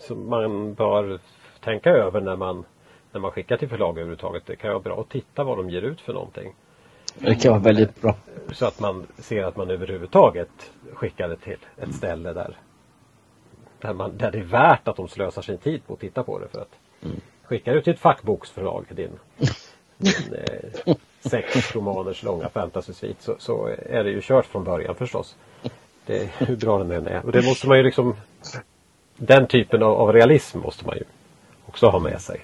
som 0.00 0.30
man 0.30 0.74
bör 0.74 1.18
tänka 1.64 1.90
över 1.90 2.20
när 2.20 2.36
man, 2.36 2.64
när 3.12 3.20
man 3.20 3.30
skickar 3.30 3.56
till 3.56 3.68
förlag 3.68 3.90
överhuvudtaget. 3.90 4.42
Det 4.46 4.56
kan 4.56 4.70
vara 4.70 4.80
bra 4.80 5.00
att 5.00 5.10
titta 5.10 5.44
vad 5.44 5.56
de 5.58 5.70
ger 5.70 5.82
ut 5.82 6.00
för 6.00 6.12
någonting. 6.12 6.54
Det 7.18 7.34
kan 7.34 7.50
vara 7.52 7.62
väldigt 7.62 8.00
bra. 8.02 8.16
Så 8.52 8.66
att 8.66 8.80
man 8.80 9.06
ser 9.18 9.44
att 9.44 9.56
man 9.56 9.70
överhuvudtaget 9.70 10.70
skickar 10.92 11.28
det 11.28 11.36
till 11.36 11.58
ett 11.76 11.94
ställe 11.94 12.32
där, 12.32 12.56
där, 13.82 13.92
man, 13.92 14.16
där 14.16 14.30
det 14.30 14.38
är 14.38 14.42
värt 14.42 14.88
att 14.88 14.96
de 14.96 15.08
slösar 15.08 15.42
sin 15.42 15.58
tid 15.58 15.86
på 15.86 15.94
att 15.94 16.00
titta 16.00 16.22
på 16.22 16.38
det. 16.38 16.48
För 16.48 16.60
att 16.60 16.74
Skickar 17.44 17.74
du 17.74 17.80
till 17.82 17.92
ett 17.92 18.00
fackboksförlag 18.00 18.84
din, 18.88 19.10
din 19.98 20.34
eh, 20.86 20.94
sex 21.20 21.74
romaners 21.74 22.22
långa 22.22 22.48
fantasy-svit 22.48 23.16
så, 23.20 23.34
så 23.38 23.68
är 23.86 24.04
det 24.04 24.10
ju 24.10 24.20
kört 24.22 24.46
från 24.46 24.64
början 24.64 24.94
förstås. 24.94 25.36
Det, 26.06 26.30
hur 26.38 26.56
bra 26.56 26.78
den 26.78 26.90
än 26.90 27.06
är. 27.06 27.24
Och 27.26 27.32
det 27.32 27.42
måste 27.42 27.68
man 27.68 27.76
ju 27.76 27.82
liksom 27.82 28.16
Den 29.16 29.46
typen 29.46 29.82
av, 29.82 29.92
av 29.92 30.12
realism 30.12 30.58
måste 30.58 30.86
man 30.86 30.96
ju 30.96 31.02
också 31.66 31.86
ha 31.88 31.98
med 31.98 32.20
sig. 32.20 32.40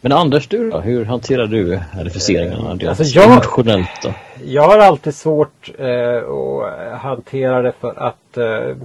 Men 0.00 0.12
Anders, 0.12 0.48
du 0.48 0.70
då? 0.70 0.80
Hur 0.80 1.04
hanterar 1.04 1.46
du 1.46 1.80
refuseringarna? 1.92 2.74
Det 2.74 2.88
Alltså, 2.88 3.04
jag- 3.04 3.32
Emotionellt 3.32 4.02
då? 4.02 4.14
Jag 4.44 4.62
har 4.62 4.78
alltid 4.78 5.14
svårt 5.14 5.70
eh, 5.78 6.22
att 6.30 7.00
hantera 7.00 7.62
det 7.62 7.72
för 7.72 7.94
att 8.02 8.36
eh, 8.36 8.76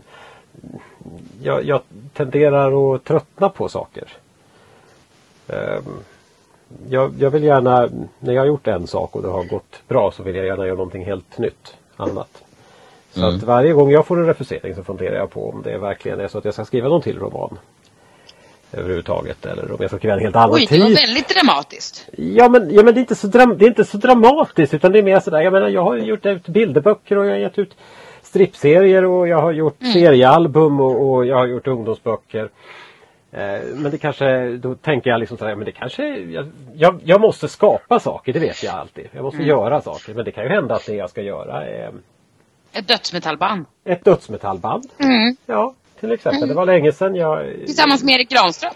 jag, 1.41 1.63
jag 1.63 1.82
tenderar 2.13 2.96
att 2.96 3.04
tröttna 3.04 3.50
på 3.50 3.70
saker. 3.70 4.08
Ehm, 5.48 5.84
jag, 6.89 7.13
jag 7.20 7.30
vill 7.30 7.44
gärna, 7.44 7.89
när 8.20 8.34
jag 8.34 8.41
har 8.41 8.48
gjort 8.48 8.68
en 8.68 8.88
sak 8.88 9.15
och 9.15 9.22
det 9.22 9.28
har 9.28 9.44
gått 9.44 9.82
bra 9.88 10.12
så 10.12 10.24
vill 10.24 10.36
jag 10.36 10.46
gärna 10.46 10.65
göra 10.65 10.76
någonting 10.78 11.06
helt 11.06 11.38
nytt, 11.38 11.76
annat. 11.98 12.44
Så 13.12 13.26
att 13.26 13.44
varje 13.44 13.74
gång 13.74 13.91
jag 13.91 14.06
får 14.08 14.20
en 14.20 14.26
refusering 14.26 14.76
så 14.76 14.84
funderar 14.84 15.15
jag 15.15 15.30
på 15.30 15.50
om 15.50 15.62
det 15.62 15.78
verkligen 15.78 16.20
är 16.20 16.28
så 16.28 16.38
att 16.38 16.46
jag 16.46 16.54
ska 16.54 16.65
skriva 16.65 16.89
någon 16.89 17.02
till 17.02 17.20
roman. 17.20 17.58
Överhuvudtaget 18.72 19.46
eller 19.46 19.72
om 19.72 19.78
jag 19.80 19.89
ska 19.89 19.98
skriva 19.98 20.13
en 20.13 20.20
helt 20.20 20.36
annan 20.36 20.56
Oj, 20.56 20.68
det 20.70 20.80
var 20.80 21.08
väldigt 21.08 21.30
dramatiskt. 21.30 22.08
Ja 22.18 22.50
men, 22.50 22.74
ja, 22.74 22.84
men 22.84 22.94
det, 22.94 23.00
är 23.00 23.02
inte 23.02 23.15
så 23.15 23.28
dram- 23.28 23.58
det 23.58 23.65
är 23.65 23.68
inte 23.68 23.86
så 23.86 23.98
dramatiskt 23.98 24.74
utan 24.74 24.91
det 24.91 25.00
är 25.00 25.04
mer 25.04 25.20
sådär. 25.20 25.41
Jag 25.41 25.54
menar 25.54 25.68
jag 25.70 25.84
har 25.84 25.98
gjort 25.98 26.26
ut 26.26 26.48
bilderböcker 26.48 27.18
och 27.18 27.26
jag 27.26 27.32
har 27.32 27.38
gett 27.38 27.58
ut 27.58 27.76
strippserier 28.36 29.06
och 29.06 29.28
jag 29.28 29.41
har 29.41 29.52
gjort 29.52 29.78
seriealbum 29.93 30.80
och, 30.80 31.10
och 31.10 31.26
jag 31.26 31.36
har 31.36 31.48
gjort 31.48 31.67
ungdomsböcker. 31.67 32.50
Eh, 33.32 33.62
men 33.76 33.91
det 33.91 33.98
kanske, 33.98 34.50
då 34.58 34.76
tänker 34.76 35.10
jag 35.10 35.19
liksom 35.19 35.38
sådär, 35.38 35.56
men 35.56 35.65
det 35.65 35.71
kanske, 35.71 36.08
jag, 36.17 36.52
jag, 36.74 37.00
jag 37.04 37.21
måste 37.21 37.48
skapa 37.48 38.00
saker, 38.00 38.34
det 38.34 38.39
vet 38.39 38.63
jag 38.63 38.76
alltid. 38.76 39.08
Jag 39.12 39.24
måste 39.24 39.43
göra 39.43 39.82
saker. 39.82 40.13
Men 40.13 40.26
det 40.26 40.32
kan 40.32 40.43
ju 40.43 40.50
hända 40.50 40.76
att 40.76 40.86
det 40.86 40.95
jag 40.95 41.10
ska 41.10 41.21
göra 41.21 41.67
är 41.67 41.91
Ett 42.74 42.88
dödsmetallband. 42.88 43.65
ett 43.86 44.06
dödsmetallband. 44.06 44.86
Mm. 44.98 45.36
Ja, 45.45 45.74
till 46.00 46.12
exempel. 46.12 46.48
Det 46.48 46.54
var 46.54 46.65
länge 46.65 46.91
sedan 46.91 47.15
jag 47.15 47.45
Tillsammans 47.65 48.04
med 48.04 48.15
Erik 48.15 48.30
Granström. 48.30 48.74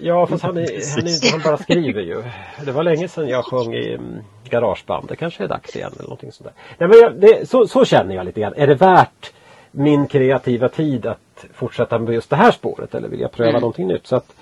Ja 0.00 0.26
fast 0.26 0.42
han, 0.42 0.56
är, 0.56 0.96
han, 0.96 1.06
är, 1.06 1.32
han 1.32 1.40
bara 1.44 1.58
skriver 1.58 2.02
ju. 2.02 2.22
Det 2.64 2.72
var 2.72 2.82
länge 2.82 3.08
sedan 3.08 3.28
jag 3.28 3.44
sjöng 3.44 3.74
i 3.74 3.94
mm, 3.94 4.18
garageband. 4.48 5.08
Det 5.08 5.16
kanske 5.16 5.44
är 5.44 5.48
dags 5.48 5.76
igen 5.76 5.90
eller 5.92 6.02
någonting 6.02 6.32
sånt 6.32 6.50
där. 6.50 6.54
Nej, 6.78 6.88
men 6.88 6.98
jag, 6.98 7.20
det, 7.20 7.48
så, 7.48 7.66
så 7.66 7.84
känner 7.84 8.14
jag 8.14 8.26
lite 8.26 8.40
grann. 8.40 8.54
Är 8.56 8.66
det 8.66 8.74
värt 8.74 9.32
min 9.70 10.06
kreativa 10.06 10.68
tid 10.68 11.06
att 11.06 11.44
fortsätta 11.52 11.98
med 11.98 12.14
just 12.14 12.30
det 12.30 12.36
här 12.36 12.50
spåret 12.50 12.94
eller 12.94 13.08
vill 13.08 13.20
jag 13.20 13.32
pröva 13.32 13.58
någonting 13.58 13.86
nytt? 13.86 14.06
Så, 14.06 14.16
att, 14.16 14.34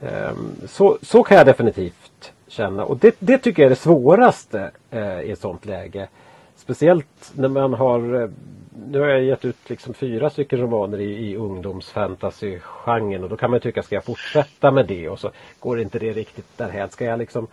ehm, 0.00 0.56
så, 0.66 0.98
så 1.02 1.22
kan 1.22 1.36
jag 1.36 1.46
definitivt 1.46 2.32
känna. 2.48 2.84
Och 2.84 2.96
det, 2.98 3.16
det 3.18 3.38
tycker 3.38 3.62
jag 3.62 3.66
är 3.66 3.70
det 3.70 3.80
svåraste 3.80 4.70
eh, 4.90 5.20
i 5.20 5.30
ett 5.30 5.40
sånt 5.40 5.66
läge. 5.66 6.08
Speciellt 6.56 7.32
när 7.34 7.48
man 7.48 7.74
har 7.74 8.22
eh, 8.22 8.28
nu 8.90 9.00
har 9.00 9.06
jag 9.06 9.22
gett 9.24 9.44
ut 9.44 9.70
liksom 9.70 9.94
fyra 9.94 10.30
stycken 10.30 10.60
romaner 10.60 10.98
i, 11.00 11.30
i 11.30 11.36
ungdomsfantasygenren 11.36 13.22
och 13.22 13.28
då 13.28 13.36
kan 13.36 13.50
man 13.50 13.60
tycka, 13.60 13.82
ska 13.82 13.94
jag 13.94 14.04
fortsätta 14.04 14.70
med 14.70 14.86
det? 14.86 15.08
Och 15.08 15.20
så 15.20 15.30
går 15.60 15.80
inte 15.80 15.98
det 15.98 16.12
riktigt 16.12 16.58
därhän. 16.58 16.90
Ska 16.90 17.04
jag 17.04 17.18
liksom 17.18 17.46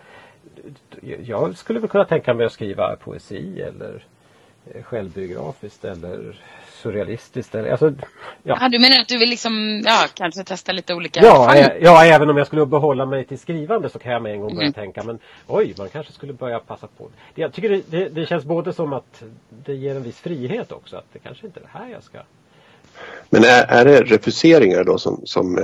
Jag 1.25 1.57
skulle 1.57 1.79
väl 1.79 1.89
kunna 1.89 2.05
tänka 2.05 2.33
mig 2.33 2.45
att 2.45 2.51
skriva 2.51 2.95
poesi 2.95 3.61
eller 3.61 4.05
eh, 4.65 4.83
självbiografiskt 4.83 5.85
eller 5.85 6.41
surrealistiskt. 6.83 7.55
Eller, 7.55 7.69
alltså, 7.71 7.93
ja. 8.43 8.57
Ja, 8.61 8.69
du 8.69 8.79
menar 8.79 8.99
att 9.01 9.07
du 9.07 9.17
vill 9.17 9.29
liksom, 9.29 9.81
ja, 9.85 10.05
kanske 10.13 10.43
testa 10.43 10.71
lite 10.71 10.93
olika 10.93 11.19
Ja, 11.23 11.55
ä- 11.55 11.77
ja, 11.81 12.05
även 12.05 12.29
om 12.29 12.37
jag 12.37 12.47
skulle 12.47 12.65
behålla 12.65 13.05
mig 13.05 13.25
till 13.25 13.39
skrivande 13.39 13.89
så 13.89 13.99
kan 13.99 14.11
jag 14.11 14.21
med 14.21 14.33
en 14.33 14.41
gång 14.41 14.49
börja 14.55 14.61
Mm. 14.67 14.73
tänka 14.73 15.03
men 15.03 15.19
oj, 15.47 15.73
man 15.77 15.89
kanske 15.89 16.13
skulle 16.13 16.33
börja 16.33 16.59
passa 16.59 16.87
på. 16.97 17.09
Det- 17.35 17.41
Jag 17.41 17.53
tycker 17.53 17.69
det, 17.69 17.81
det, 17.91 18.09
det 18.09 18.25
känns 18.25 18.43
både 18.45 18.73
som 18.73 18.93
att 18.93 19.23
det 19.65 19.73
ger 19.73 19.95
en 19.95 20.03
viss 20.03 20.19
frihet 20.19 20.71
också. 20.71 20.97
Att 20.97 21.05
det 21.13 21.19
kanske 21.19 21.45
inte 21.45 21.59
är 21.59 21.61
det 21.61 21.79
här 21.79 21.89
jag 21.91 22.03
ska 22.03 22.17
Men 23.29 23.43
är, 23.43 23.65
är 23.67 23.85
det 23.85 24.01
refuseringar 24.01 24.83
då 24.83 24.97
som, 24.97 25.21
som 25.25 25.57
eh, 25.57 25.63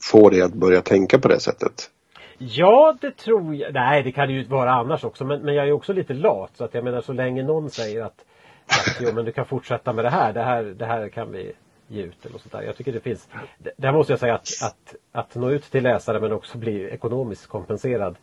får 0.00 0.30
dig 0.30 0.42
att 0.42 0.52
börja 0.54 0.80
tänka 0.82 1.18
på 1.18 1.28
det 1.28 1.40
sättet? 1.40 1.90
Ja, 2.38 2.96
det 3.00 3.16
tror 3.16 3.54
jag. 3.54 3.74
Nej, 3.74 4.02
det 4.02 4.12
kan 4.12 4.28
det 4.28 4.34
ju 4.34 4.44
vara 4.44 4.72
annars 4.72 5.04
också. 5.04 5.24
Men, 5.24 5.42
men 5.42 5.54
jag 5.54 5.68
är 5.68 5.72
också 5.72 5.92
lite 5.92 6.14
lat. 6.14 6.50
Så 6.58 6.64
att 6.64 6.74
jag 6.74 6.84
menar 6.84 7.00
så 7.00 7.12
länge 7.12 7.42
någon 7.42 7.70
säger 7.70 8.04
att, 8.04 8.24
att 8.72 9.00
jo, 9.00 9.12
men 9.12 9.24
du 9.24 9.32
kan 9.32 9.46
fortsätta 9.46 9.92
med 9.92 10.04
det 10.04 10.10
här. 10.10 10.32
Det 10.32 10.42
här, 10.42 10.62
det 10.62 10.86
här 10.86 11.08
kan 11.08 11.32
vi 11.32 11.52
ge 11.88 12.02
ut 12.02 12.26
eller 12.26 12.38
sånt 12.38 12.52
där. 12.52 12.62
Jag 12.62 12.76
tycker 12.76 12.92
det 12.92 13.00
finns. 13.00 13.28
Där 13.76 13.92
måste 13.92 14.12
jag 14.12 14.20
säga 14.20 14.34
att, 14.34 14.48
att, 14.62 14.94
att 15.12 15.34
nå 15.34 15.50
ut 15.50 15.64
till 15.64 15.82
läsare 15.82 16.20
men 16.20 16.32
också 16.32 16.58
bli 16.58 16.90
ekonomiskt 16.90 17.46
kompenserad 17.46 18.16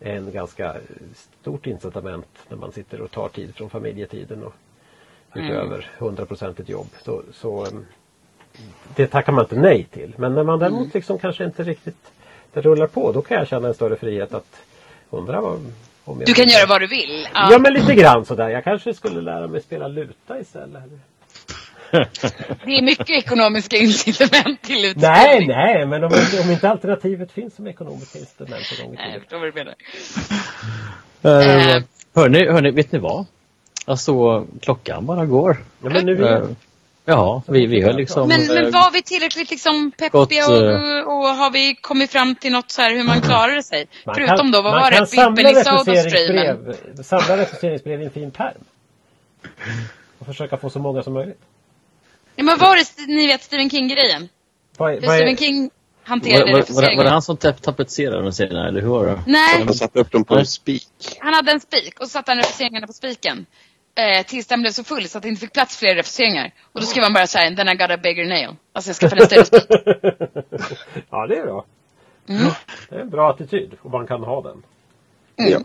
är 0.00 0.16
en 0.16 0.32
ganska 0.32 0.76
stort 1.40 1.66
incitament 1.66 2.38
när 2.48 2.56
man 2.56 2.72
sitter 2.72 3.00
och 3.00 3.10
tar 3.10 3.28
tid 3.28 3.54
från 3.54 3.70
familjetiden 3.70 4.42
och 4.42 4.54
utöver 5.34 5.90
100% 5.98 6.60
ett 6.60 6.68
jobb. 6.68 6.86
Så, 7.02 7.22
så 7.32 7.66
um, 7.66 7.86
det 8.96 9.06
tackar 9.06 9.32
man 9.32 9.44
inte 9.44 9.60
nej 9.60 9.84
till. 9.84 10.14
Men 10.16 10.34
när 10.34 10.44
man 10.44 10.58
däremot 10.58 10.94
liksom 10.94 11.18
kanske 11.18 11.44
inte 11.44 11.62
riktigt 11.62 12.12
det 12.52 12.60
rullar 12.60 12.86
på 12.86 13.12
då 13.12 13.22
kan 13.22 13.36
jag 13.36 13.48
känna 13.48 13.68
en 13.68 13.74
större 13.74 13.96
frihet 13.96 14.34
att 14.34 14.60
undra 15.10 15.40
vad, 15.40 15.72
Du 16.26 16.34
kan 16.34 16.48
göra 16.48 16.66
vad 16.66 16.80
du 16.80 16.86
vill. 16.86 17.28
Ja. 17.34 17.48
Ja 17.52 17.58
men 17.58 17.72
lite 17.74 17.94
grann 17.94 18.24
sådär. 18.24 18.48
Jag 18.48 18.64
kanske 18.64 18.94
skulle 18.94 19.20
lära 19.20 19.46
mig 19.46 19.62
spela 19.62 19.88
luta 19.88 20.38
istället. 20.40 20.82
Det 22.64 22.78
är 22.78 22.82
mycket 22.82 23.10
ekonomiska 23.10 23.76
incitament 23.76 24.62
till 24.62 24.84
utställning. 24.84 25.00
Nej, 25.00 25.46
nej, 25.46 25.86
men 25.86 26.04
om, 26.04 26.10
inte- 26.14 26.40
om 26.44 26.50
inte 26.50 26.70
alternativet 26.70 27.32
finns 27.32 27.54
som 27.56 27.66
ekonomiska 27.66 28.18
instrument 28.18 28.64
en 28.78 28.84
gång 28.86 28.94
i 28.94 28.96
Nej, 28.96 29.10
jag 29.12 29.20
förstår 29.22 29.38
vad 29.38 29.48
du 29.48 29.52
menar. 29.52 29.74
Eh, 31.22 31.76
Eh. 31.76 31.82
hörni, 32.14 32.46
hörni, 32.48 32.70
vet 32.70 32.92
ni 32.92 32.98
vad? 32.98 33.26
Alltså, 33.84 34.46
klockan 34.60 35.06
bara 35.06 35.26
går. 35.26 35.56
Ja, 35.82 35.90
men 35.90 36.06
nu 36.06 36.12
Eh, 36.12 36.28
igen. 36.30 36.56
Ja, 37.08 37.42
vi, 37.48 37.66
vi 37.66 37.80
har 37.80 37.92
liksom... 37.92 38.28
Men, 38.28 38.46
men 38.46 38.64
eh, 38.66 38.70
var 38.72 38.90
vi 38.92 39.02
tillräckligt 39.02 39.50
liksom 39.50 39.90
peppiga 39.90 40.10
Gott, 40.46 40.52
och, 41.06 41.12
och 41.18 41.28
har 41.28 41.50
vi 41.50 41.74
kommit 41.74 42.10
fram 42.10 42.34
till 42.34 42.52
något 42.52 42.70
så 42.70 42.82
här 42.82 42.90
hur 42.94 43.04
man 43.04 43.20
klarar 43.20 43.60
sig? 43.62 43.86
Man 44.04 44.14
Förutom 44.14 44.36
kan- 44.36 44.50
då, 44.50 44.62
vad 44.62 44.72
man 44.72 44.80
var 44.82 44.90
det? 44.90 45.06
samla 45.06 45.30
Bibbeli 45.30 45.64
Soda-streamen. 45.64 46.74
Samla 47.04 47.36
refuseringsbrev 47.36 48.02
i 48.02 48.04
en 48.04 48.10
fin 48.10 48.30
pärm. 48.30 48.54
Och 50.18 50.26
försöka 50.26 50.56
få 50.56 50.70
så 50.70 50.78
många 50.78 51.02
som 51.02 51.12
möjligt. 51.12 51.40
Ja, 52.36 52.44
men 52.44 52.58
var 52.58 52.76
det, 52.76 53.06
ni 53.12 53.26
vet 53.26 53.42
Stephen 53.42 53.70
King-grejen? 53.70 54.28
Är- 54.78 55.00
Stephen 55.00 55.36
King 55.36 55.62
var, 55.62 55.70
hanterade 56.10 56.52
var, 56.52 56.74
var, 56.74 56.82
det- 56.82 56.96
var 56.96 57.04
det 57.04 57.10
han 57.10 57.22
som 57.22 57.36
tapetserade 57.36 58.22
den 58.22 58.32
serien, 58.32 58.56
eller 58.66 58.80
hur 58.80 58.88
var 58.88 59.06
det? 59.06 59.22
Nej, 59.26 59.62
Han 59.64 59.74
satte 59.74 59.98
upp 60.00 60.12
dem 60.12 60.24
på 60.24 60.34
en 60.34 60.46
spik. 60.46 60.86
han 61.20 61.34
hade 61.34 61.52
en 61.52 61.60
spik 61.60 62.00
och 62.00 62.06
så 62.06 62.10
satte 62.10 62.30
han 62.30 62.38
refuseringarna 62.38 62.86
på 62.86 62.92
spiken. 62.92 63.46
Eh, 63.98 64.26
tills 64.26 64.46
den 64.46 64.60
blev 64.60 64.70
så 64.70 64.84
full 64.84 65.08
så 65.08 65.18
att 65.18 65.22
det 65.22 65.28
inte 65.28 65.40
fick 65.40 65.52
plats 65.52 65.76
fler 65.76 65.94
refuseringar. 65.94 66.54
Och 66.72 66.80
då 66.80 66.86
skrev 66.86 67.04
han 67.04 67.12
bara 67.12 67.26
så 67.26 67.38
här, 67.38 67.54
then 67.56 67.68
I 67.68 67.74
got 67.74 67.90
a 67.90 67.96
bigger 68.02 68.24
nail. 68.24 68.56
Alltså 68.72 68.88
jag 68.88 68.96
skaffade 68.96 69.22
en 69.22 69.26
större 69.26 69.44
spik. 69.44 69.66
ja, 71.10 71.26
det 71.26 71.36
är 71.38 71.42
bra. 71.42 71.64
Mm. 72.28 72.48
Det 72.88 72.96
är 72.96 73.00
en 73.00 73.10
bra 73.10 73.30
attityd 73.30 73.74
och 73.82 73.90
man 73.90 74.06
kan 74.06 74.22
ha 74.22 74.42
den. 74.42 74.62
Ja. 75.36 75.60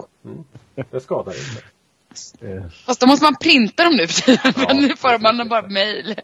Det 0.91 0.99
skadar 0.99 1.33
inte. 1.33 1.63
Fast 2.85 2.99
då 3.01 3.07
måste 3.07 3.23
man 3.25 3.35
printa 3.35 3.83
dem 3.83 3.95
nu 3.95 4.07
för 4.07 4.21
tiden. 4.21 4.77
nu 4.77 4.95
får 4.95 5.19
man 5.19 5.37
dem 5.37 5.49
bara 5.49 5.67
mail. 5.67 6.15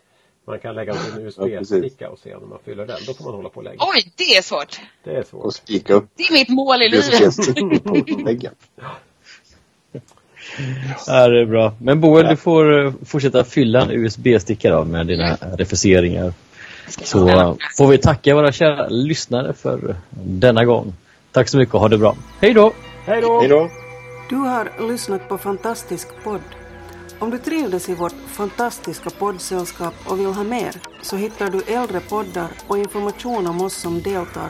Man 0.47 0.59
kan 0.59 0.75
lägga 0.75 0.93
en 0.93 1.27
USB-sticka 1.27 2.09
och 2.09 2.19
se 2.19 2.35
om 2.35 2.49
man 2.49 2.59
fyller 2.65 2.85
den. 2.85 2.97
Då 3.07 3.13
får 3.13 3.23
man 3.23 3.33
hålla 3.33 3.49
på 3.49 3.61
länge. 3.61 3.77
Oj, 3.79 4.13
det 4.15 4.37
är 4.37 4.41
svårt. 4.41 4.79
Det 5.03 5.11
är 5.11 5.19
Och 5.19 5.27
svårt. 5.27 5.53
spika 5.53 5.93
upp 5.93 6.09
Det 6.15 6.23
är 6.23 6.33
mitt 6.33 6.49
mål 6.49 6.81
i 6.81 6.89
livet. 6.89 7.35
Ja, 11.07 11.27
det 11.27 11.41
är 11.41 11.45
bra. 11.45 11.73
Men 11.77 12.01
Boel, 12.01 12.27
du 12.27 12.35
får 12.35 12.85
eh, 12.85 12.93
fortsätta 13.05 13.43
fylla 13.43 13.81
en 13.81 13.91
USB-sticka 13.91 14.71
då 14.71 14.85
med 14.85 15.07
dina 15.07 15.37
refuseringar. 15.57 16.33
Så 16.87 17.29
eh, 17.29 17.53
får 17.77 17.87
vi 17.87 17.97
tacka 17.97 18.35
våra 18.35 18.51
kära 18.51 18.87
lyssnare 18.87 19.53
för 19.53 19.95
denna 20.09 20.65
gång. 20.65 20.93
Tack 21.31 21.47
så 21.47 21.57
mycket 21.57 21.75
och 21.75 21.81
ha 21.81 21.87
det 21.87 21.97
bra. 21.97 22.15
Hej 22.41 22.53
då! 22.53 22.73
Hej 23.05 23.21
då! 23.21 23.39
Hej 23.39 23.49
då! 23.49 23.69
Du 24.29 24.35
har 24.35 24.87
lyssnat 24.91 25.29
på 25.29 25.37
Fantastisk 25.37 26.07
podd. 26.23 26.41
Om 27.19 27.29
du 27.29 27.37
trivdes 27.37 27.89
i 27.89 27.95
vårt 27.95 28.15
fantastiska 28.27 29.09
poddsällskap 29.09 29.93
och 30.05 30.19
vill 30.19 30.25
ha 30.25 30.43
mer 30.43 30.71
så 31.01 31.15
hittar 31.15 31.49
du 31.49 31.61
äldre 31.73 31.99
poddar 31.99 32.47
och 32.67 32.77
information 32.77 33.47
om 33.47 33.61
oss 33.61 33.73
som 33.73 34.01
deltar 34.01 34.49